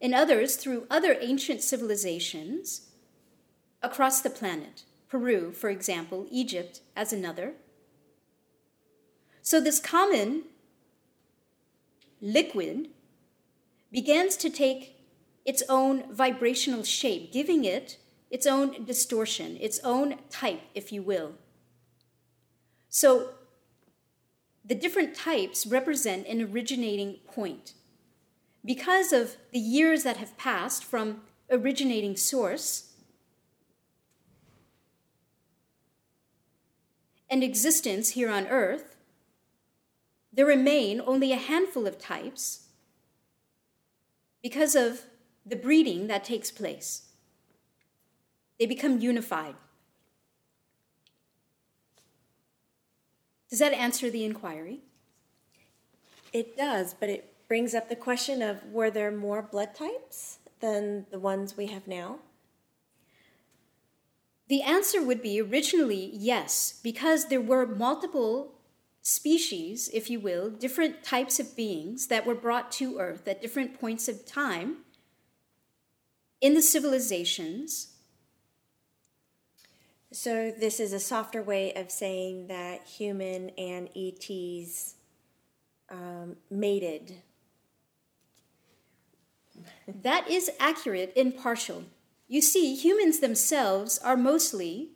and 0.03 0.13
others 0.13 0.57
through 0.57 0.85
other 0.89 1.15
ancient 1.21 1.61
civilizations 1.61 2.89
across 3.81 4.19
the 4.19 4.29
planet. 4.29 4.83
Peru, 5.07 5.53
for 5.53 5.69
example, 5.69 6.27
Egypt 6.29 6.81
as 6.93 7.13
another. 7.13 7.53
So, 9.41 9.61
this 9.61 9.79
common 9.79 10.43
liquid 12.21 12.89
begins 13.91 14.35
to 14.37 14.49
take 14.49 14.97
its 15.45 15.63
own 15.69 16.13
vibrational 16.13 16.83
shape, 16.83 17.31
giving 17.31 17.63
it 17.63 17.97
its 18.29 18.45
own 18.45 18.83
distortion, 18.83 19.57
its 19.61 19.79
own 19.83 20.15
type, 20.29 20.61
if 20.75 20.91
you 20.91 21.01
will. 21.01 21.33
So, 22.89 23.29
the 24.65 24.75
different 24.75 25.15
types 25.15 25.65
represent 25.65 26.27
an 26.27 26.41
originating 26.41 27.19
point 27.27 27.73
because 28.65 29.11
of 29.11 29.35
the 29.51 29.59
years 29.59 30.03
that 30.03 30.17
have 30.17 30.37
passed 30.37 30.83
from 30.83 31.21
originating 31.51 32.15
source 32.15 32.93
and 37.29 37.43
existence 37.43 38.11
here 38.11 38.29
on 38.29 38.47
earth, 38.47 38.95
there 40.31 40.45
remain 40.45 41.01
only 41.05 41.31
a 41.31 41.37
handful 41.37 41.85
of 41.85 41.99
types 41.99 42.67
because 44.41 44.75
of 44.75 45.03
the 45.45 45.55
breeding 45.55 46.07
that 46.07 46.23
takes 46.23 46.51
place. 46.51 47.09
They 48.59 48.65
become 48.65 48.99
unified. 48.99 49.55
Does 53.49 53.59
that 53.59 53.73
answer 53.73 54.09
the 54.09 54.23
inquiry? 54.23 54.79
It 56.31 56.57
does, 56.57 56.93
but 56.93 57.09
it 57.09 57.32
brings 57.47 57.73
up 57.73 57.89
the 57.89 57.95
question 57.95 58.41
of 58.41 58.63
were 58.65 58.89
there 58.89 59.11
more 59.11 59.41
blood 59.41 59.75
types 59.75 60.39
than 60.59 61.05
the 61.11 61.19
ones 61.19 61.57
we 61.57 61.67
have 61.67 61.87
now? 61.87 62.19
The 64.47 64.61
answer 64.61 65.01
would 65.01 65.21
be 65.21 65.41
originally 65.41 66.09
yes, 66.13 66.79
because 66.83 67.27
there 67.27 67.41
were 67.41 67.65
multiple 67.65 68.53
species, 69.01 69.89
if 69.93 70.09
you 70.09 70.19
will, 70.19 70.49
different 70.49 71.03
types 71.03 71.39
of 71.39 71.55
beings 71.55 72.07
that 72.07 72.25
were 72.25 72.35
brought 72.35 72.71
to 72.73 72.99
Earth 72.99 73.27
at 73.27 73.41
different 73.41 73.79
points 73.79 74.07
of 74.07 74.25
time 74.25 74.77
in 76.41 76.53
the 76.53 76.61
civilizations. 76.61 77.95
So, 80.11 80.51
this 80.51 80.79
is 80.79 80.93
a 80.93 80.99
softer 80.99 81.41
way 81.41 81.73
of 81.73 81.89
saying 81.89 82.47
that 82.47 82.85
human 82.85 83.49
and 83.51 83.89
ETs 83.95 84.95
um, 85.89 86.35
mated 86.51 87.15
that 89.87 90.29
is 90.29 90.51
accurate 90.59 91.13
in 91.15 91.31
partial. 91.31 91.83
You 92.27 92.41
see, 92.41 92.75
humans 92.75 93.19
themselves 93.19 93.97
are 93.99 94.17
mostly 94.17 94.89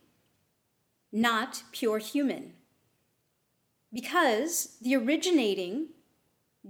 not 1.11 1.63
pure 1.71 1.99
human 1.99 2.53
because 3.93 4.77
the 4.81 4.95
originating 4.95 5.89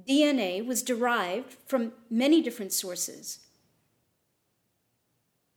DNA 0.08 0.66
was 0.66 0.84
derived 0.84 1.56
from 1.66 1.94
many 2.10 2.42
different 2.42 2.74
sources. 2.74 3.40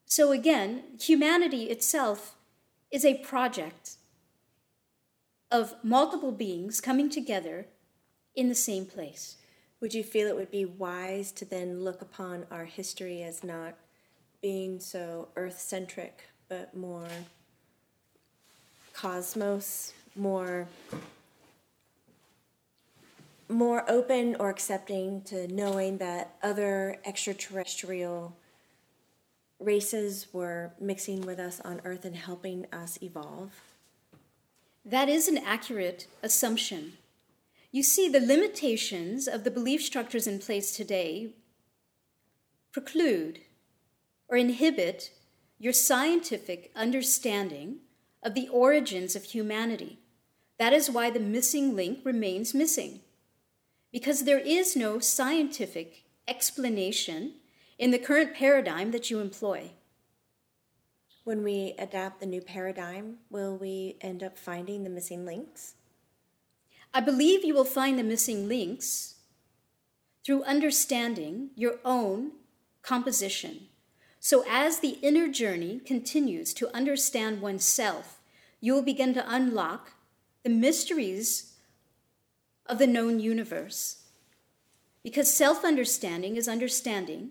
So, 0.06 0.32
again, 0.32 0.82
humanity 1.00 1.64
itself 1.64 2.34
is 2.90 3.04
a 3.04 3.18
project 3.18 3.96
of 5.50 5.74
multiple 5.82 6.32
beings 6.32 6.80
coming 6.80 7.10
together 7.10 7.66
in 8.34 8.48
the 8.48 8.54
same 8.54 8.86
place. 8.86 9.36
Would 9.80 9.94
you 9.94 10.04
feel 10.04 10.28
it 10.28 10.36
would 10.36 10.50
be 10.50 10.66
wise 10.66 11.32
to 11.32 11.46
then 11.46 11.82
look 11.82 12.02
upon 12.02 12.44
our 12.50 12.66
history 12.66 13.22
as 13.22 13.42
not 13.42 13.74
being 14.42 14.78
so 14.78 15.28
earth 15.36 15.58
centric, 15.58 16.24
but 16.48 16.76
more 16.76 17.08
cosmos, 18.92 19.94
more 20.14 20.68
more 23.48 23.90
open 23.90 24.36
or 24.38 24.48
accepting 24.48 25.22
to 25.22 25.48
knowing 25.48 25.98
that 25.98 26.36
other 26.42 26.98
extraterrestrial 27.04 28.36
races 29.58 30.28
were 30.32 30.70
mixing 30.80 31.22
with 31.22 31.40
us 31.40 31.60
on 31.64 31.80
earth 31.84 32.04
and 32.04 32.16
helping 32.16 32.66
us 32.72 32.98
evolve? 33.02 33.50
That 34.84 35.08
is 35.08 35.26
an 35.26 35.38
accurate 35.38 36.06
assumption. 36.22 36.92
You 37.72 37.82
see, 37.84 38.08
the 38.08 38.20
limitations 38.20 39.28
of 39.28 39.44
the 39.44 39.50
belief 39.50 39.82
structures 39.82 40.26
in 40.26 40.40
place 40.40 40.74
today 40.74 41.34
preclude 42.72 43.40
or 44.28 44.36
inhibit 44.36 45.12
your 45.58 45.72
scientific 45.72 46.72
understanding 46.74 47.78
of 48.22 48.34
the 48.34 48.48
origins 48.48 49.14
of 49.14 49.24
humanity. 49.24 50.00
That 50.58 50.72
is 50.72 50.90
why 50.90 51.10
the 51.10 51.20
missing 51.20 51.76
link 51.76 52.00
remains 52.04 52.54
missing, 52.54 53.00
because 53.92 54.24
there 54.24 54.38
is 54.38 54.74
no 54.76 54.98
scientific 54.98 56.04
explanation 56.26 57.34
in 57.78 57.92
the 57.92 57.98
current 57.98 58.34
paradigm 58.34 58.90
that 58.90 59.10
you 59.10 59.20
employ. 59.20 59.70
When 61.24 61.44
we 61.44 61.74
adapt 61.78 62.20
the 62.20 62.26
new 62.26 62.40
paradigm, 62.40 63.18
will 63.30 63.56
we 63.56 63.96
end 64.00 64.22
up 64.22 64.38
finding 64.38 64.84
the 64.84 64.90
missing 64.90 65.24
links? 65.24 65.74
I 66.92 67.00
believe 67.00 67.44
you 67.44 67.54
will 67.54 67.64
find 67.64 67.98
the 67.98 68.02
missing 68.02 68.48
links 68.48 69.14
through 70.24 70.42
understanding 70.44 71.50
your 71.54 71.76
own 71.84 72.32
composition. 72.82 73.68
So, 74.18 74.44
as 74.48 74.80
the 74.80 74.98
inner 75.00 75.28
journey 75.28 75.80
continues 75.80 76.52
to 76.54 76.74
understand 76.74 77.40
oneself, 77.40 78.20
you 78.60 78.74
will 78.74 78.82
begin 78.82 79.14
to 79.14 79.24
unlock 79.26 79.92
the 80.42 80.50
mysteries 80.50 81.54
of 82.66 82.78
the 82.78 82.86
known 82.86 83.18
universe. 83.20 84.02
Because 85.02 85.32
self 85.32 85.64
understanding 85.64 86.36
is 86.36 86.48
understanding 86.48 87.30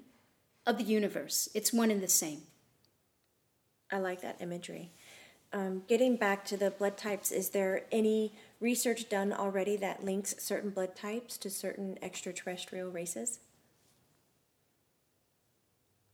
of 0.65 0.77
the 0.77 0.83
universe, 0.83 1.49
it's 1.53 1.71
one 1.71 1.91
and 1.91 2.01
the 2.01 2.07
same. 2.07 2.41
I 3.91 3.99
like 3.99 4.21
that 4.21 4.41
imagery. 4.41 4.91
Um, 5.51 5.83
getting 5.87 6.15
back 6.15 6.45
to 6.45 6.57
the 6.57 6.71
blood 6.71 6.97
types, 6.97 7.31
is 7.31 7.49
there 7.49 7.85
any 7.91 8.33
research 8.59 9.09
done 9.09 9.31
already 9.31 9.77
that 9.77 10.03
links 10.03 10.35
certain 10.39 10.69
blood 10.69 10.95
types 10.95 11.37
to 11.37 11.49
certain 11.49 11.97
extraterrestrial 12.01 12.91
races? 12.91 13.39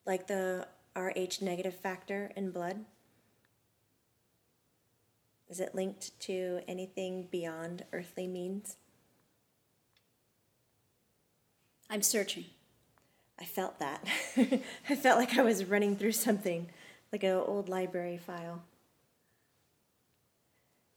Like 0.05 0.27
the 0.27 0.67
Rh 0.95 1.41
negative 1.41 1.75
factor 1.75 2.31
in 2.35 2.51
blood? 2.51 2.85
Is 5.49 5.59
it 5.59 5.75
linked 5.75 6.19
to 6.21 6.61
anything 6.67 7.27
beyond 7.31 7.85
earthly 7.93 8.27
means? 8.27 8.77
I'm 11.89 12.01
searching. 12.01 12.45
I 13.39 13.45
felt 13.45 13.79
that. 13.79 14.03
I 14.89 14.95
felt 14.95 15.19
like 15.19 15.37
I 15.37 15.43
was 15.43 15.65
running 15.65 15.95
through 15.95 16.13
something, 16.13 16.69
like 17.11 17.23
an 17.23 17.31
old 17.31 17.69
library 17.69 18.17
file. 18.17 18.63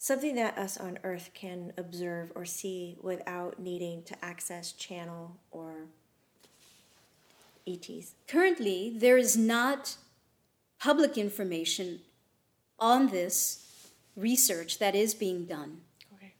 Something 0.01 0.37
that 0.37 0.57
us 0.57 0.77
on 0.77 1.01
Earth 1.03 1.31
can 1.35 1.73
observe 1.77 2.31
or 2.37 2.45
see 2.45 2.97
without 3.03 3.59
needing 3.59 4.05
to 4.05 4.25
access 4.25 4.71
channel 4.73 5.37
or 5.51 5.89
ETs. 7.67 8.15
Currently, 8.29 8.95
there 8.97 9.19
is 9.19 9.37
not 9.37 9.97
public 10.79 11.19
information 11.19 12.01
on 12.79 13.09
this 13.09 13.91
research 14.15 14.79
that 14.79 14.95
is 14.95 15.15
being 15.15 15.47
done. 15.47 15.81
Okay. 16.15 16.35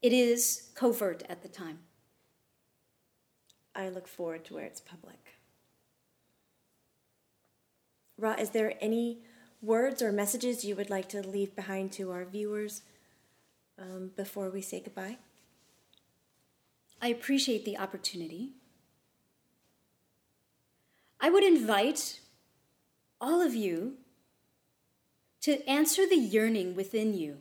It 0.00 0.14
is 0.14 0.70
covert 0.74 1.22
at 1.28 1.42
the 1.42 1.48
time. 1.48 1.80
I 3.74 3.90
look 3.90 4.08
forward 4.08 4.46
to 4.46 4.54
where 4.54 4.64
it's 4.64 4.80
public. 4.80 5.34
Ra, 8.16 8.32
is 8.38 8.50
there 8.50 8.74
any 8.80 9.18
words 9.60 10.00
or 10.00 10.12
messages 10.12 10.64
you 10.64 10.76
would 10.76 10.90
like 10.90 11.08
to 11.10 11.26
leave 11.26 11.54
behind 11.54 11.92
to 11.92 12.10
our 12.10 12.24
viewers 12.24 12.82
um, 13.78 14.10
before 14.16 14.50
we 14.50 14.60
say 14.60 14.80
goodbye? 14.80 15.18
I 17.00 17.08
appreciate 17.08 17.64
the 17.64 17.78
opportunity. 17.78 18.52
I 21.20 21.30
would 21.30 21.44
invite 21.44 22.20
all 23.20 23.40
of 23.40 23.54
you 23.54 23.94
to 25.42 25.68
answer 25.68 26.06
the 26.06 26.16
yearning 26.16 26.74
within 26.74 27.14
you. 27.14 27.38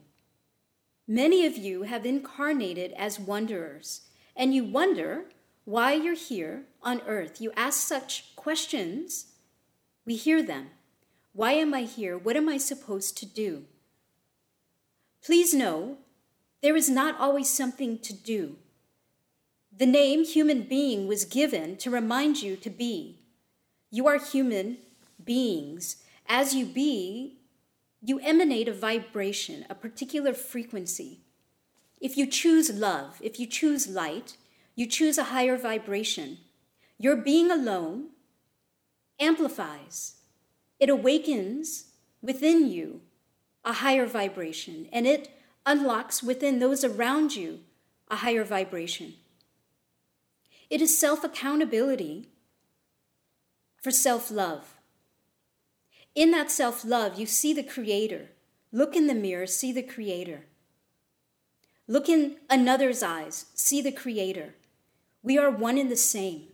Many 1.08 1.46
of 1.46 1.58
you 1.58 1.84
have 1.84 2.06
incarnated 2.06 2.94
as 2.94 3.20
wanderers, 3.20 4.02
and 4.36 4.54
you 4.54 4.64
wonder 4.64 5.26
why 5.66 5.94
you're 5.94 6.16
here 6.16 6.64
on 6.82 7.02
earth. 7.06 7.42
You 7.42 7.52
ask 7.56 7.88
such 7.88 8.36
questions, 8.36 9.28
we 10.06 10.16
hear 10.16 10.42
them. 10.42 10.70
Why 11.34 11.54
am 11.54 11.74
I 11.74 11.82
here? 11.82 12.18
What 12.18 12.36
am 12.36 12.50
I 12.50 12.58
supposed 12.58 13.18
to 13.18 13.26
do? 13.26 13.66
Please 15.24 15.54
know 15.54 15.98
there 16.62 16.76
is 16.76 16.90
not 16.90 17.20
always 17.20 17.50
something 17.50 17.98
to 18.00 18.14
do. 18.14 18.58
The 19.76 19.86
name 19.86 20.24
human 20.24 20.64
being 20.64 21.08
was 21.08 21.26
given 21.26 21.78
to 21.78 21.90
remind 21.90 22.42
you 22.42 22.56
to 22.58 22.70
be. 22.70 23.20
You 23.90 24.08
are 24.08 24.20
human 24.20 24.78
beings. 25.24 25.98
As 26.28 26.54
you 26.54 26.66
be, 26.66 27.40
you 28.02 28.20
emanate 28.20 28.68
a 28.68 28.74
vibration, 28.74 29.66
a 29.70 29.76
particular 29.76 30.34
frequency. 30.34 31.22
If 32.00 32.18
you 32.18 32.26
choose 32.28 32.72
love, 32.72 33.18
if 33.22 33.40
you 33.40 33.48
choose 33.48 33.88
light, 33.88 34.38
you 34.76 34.88
choose 34.88 35.18
a 35.18 35.26
higher 35.26 35.58
vibration. 35.58 36.40
Your 36.98 37.16
being 37.16 37.52
alone 37.52 38.10
amplifies, 39.20 40.16
it 40.80 40.90
awakens 40.90 41.86
within 42.22 42.70
you 42.70 43.02
a 43.64 43.74
higher 43.74 44.08
vibration, 44.08 44.88
and 44.92 45.06
it 45.06 45.30
unlocks 45.66 46.24
within 46.24 46.60
those 46.60 46.84
around 46.84 47.36
you 47.36 47.60
a 48.10 48.18
higher 48.18 48.44
vibration. 48.44 49.14
It 50.70 50.82
is 50.82 50.98
self 50.98 51.24
accountability 51.24 52.30
for 53.82 53.92
self 53.92 54.32
love. 54.32 54.78
In 56.16 56.32
that 56.32 56.52
self 56.52 56.86
love, 56.86 57.20
you 57.20 57.26
see 57.26 57.54
the 57.54 57.64
Creator. 57.64 58.30
Look 58.72 58.96
in 58.96 59.08
the 59.08 59.14
mirror, 59.14 59.48
see 59.48 59.72
the 59.72 59.84
Creator. 59.84 60.46
Look 61.88 62.08
in 62.08 62.38
another's 62.50 63.04
eyes, 63.04 63.48
see 63.54 63.82
the 63.82 63.92
Creator. 63.92 64.56
We 65.24 65.38
are 65.38 65.52
one 65.52 65.78
and 65.78 65.92
the 65.92 65.98
same. 65.98 66.48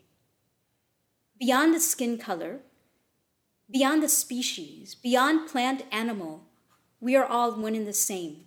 Beyond 1.39 1.76
the 1.76 1.80
skin 1.80 2.18
color, 2.18 2.62
beyond 3.70 4.01
the 4.01 4.10
species, 4.10 4.95
beyond 4.95 5.47
plant 5.47 5.84
animal, 5.91 6.45
we 6.99 7.16
are 7.16 7.26
all 7.26 7.51
one 7.53 7.76
and 7.76 7.86
the 7.86 7.93
same. 7.93 8.47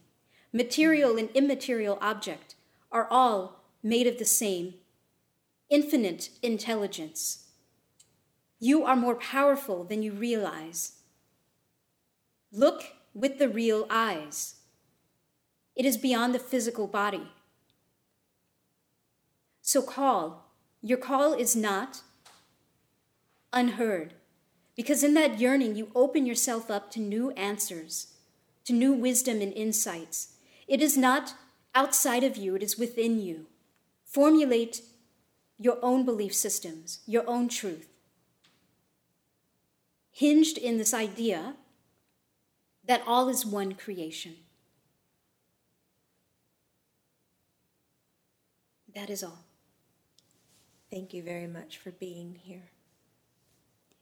Material 0.53 1.17
and 1.17 1.31
immaterial 1.35 1.99
object 2.01 2.55
are 2.91 3.07
all 3.11 3.63
made 3.83 4.07
of 4.07 4.19
the 4.19 4.25
same 4.25 4.75
infinite 5.69 6.31
intelligence. 6.43 7.47
You 8.59 8.85
are 8.85 8.97
more 8.97 9.15
powerful 9.15 9.85
than 9.85 10.03
you 10.03 10.13
realize. 10.13 10.95
Look 12.53 12.85
with 13.15 13.39
the 13.39 13.49
real 13.49 13.87
eyes. 13.89 14.57
It 15.77 15.87
is 15.87 15.97
beyond 15.97 16.35
the 16.35 16.41
physical 16.41 16.87
body. 16.89 17.29
So 19.63 19.81
call. 19.81 20.51
Your 20.83 20.99
call 20.99 21.33
is 21.33 21.55
not 21.55 22.03
unheard. 23.53 24.15
Because 24.77 25.05
in 25.05 25.15
that 25.15 25.39
yearning, 25.39 25.77
you 25.77 25.91
open 25.95 26.27
yourself 26.27 26.71
up 26.71 26.91
to 26.93 27.01
new 27.01 27.31
answers, 27.33 28.15
to 28.65 28.73
new 28.73 28.93
wisdom 28.93 29.41
and 29.41 29.53
insights. 29.53 30.30
It 30.71 30.81
is 30.81 30.97
not 30.97 31.35
outside 31.75 32.23
of 32.23 32.37
you, 32.37 32.55
it 32.55 32.62
is 32.62 32.79
within 32.79 33.21
you. 33.21 33.47
Formulate 34.05 34.83
your 35.59 35.79
own 35.83 36.05
belief 36.05 36.33
systems, 36.33 37.01
your 37.07 37.29
own 37.29 37.49
truth. 37.49 37.89
Hinged 40.12 40.57
in 40.57 40.79
this 40.79 40.95
idea 40.95 41.57
that 42.85 43.03
all 43.05 43.29
is 43.29 43.45
one 43.45 43.75
creation. 43.75 44.37
That 48.95 49.11
is 49.11 49.25
all. 49.25 49.45
Thank 50.89 51.12
you 51.12 51.25
very 51.25 51.49
much 51.49 51.79
for 51.79 51.91
being 51.91 52.37
here. 52.45 52.71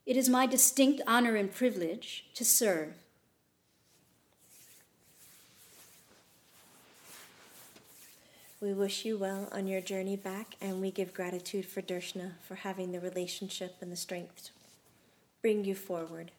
It 0.05 0.15
is 0.15 0.29
my 0.29 0.45
distinct 0.45 1.01
honor 1.07 1.35
and 1.35 1.51
privilege 1.51 2.25
to 2.35 2.45
serve. 2.45 2.93
We 8.61 8.73
wish 8.73 9.05
you 9.05 9.17
well 9.17 9.47
on 9.53 9.67
your 9.67 9.79
journey 9.79 10.17
back, 10.17 10.55
and 10.59 10.81
we 10.81 10.91
give 10.91 11.13
gratitude 11.13 11.65
for 11.65 11.81
Darshna 11.81 12.33
for 12.45 12.55
having 12.55 12.91
the 12.91 12.99
relationship 12.99 13.77
and 13.79 13.89
the 13.89 13.95
strength 13.95 14.45
to 14.45 14.51
bring 15.41 15.63
you 15.63 15.75
forward. 15.75 16.31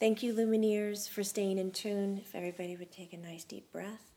Thank 0.00 0.24
you, 0.24 0.34
Lumineers, 0.34 1.08
for 1.08 1.22
staying 1.22 1.58
in 1.58 1.70
tune. 1.70 2.18
If 2.18 2.34
everybody 2.34 2.74
would 2.74 2.90
take 2.90 3.12
a 3.12 3.16
nice 3.16 3.44
deep 3.44 3.70
breath. 3.70 4.13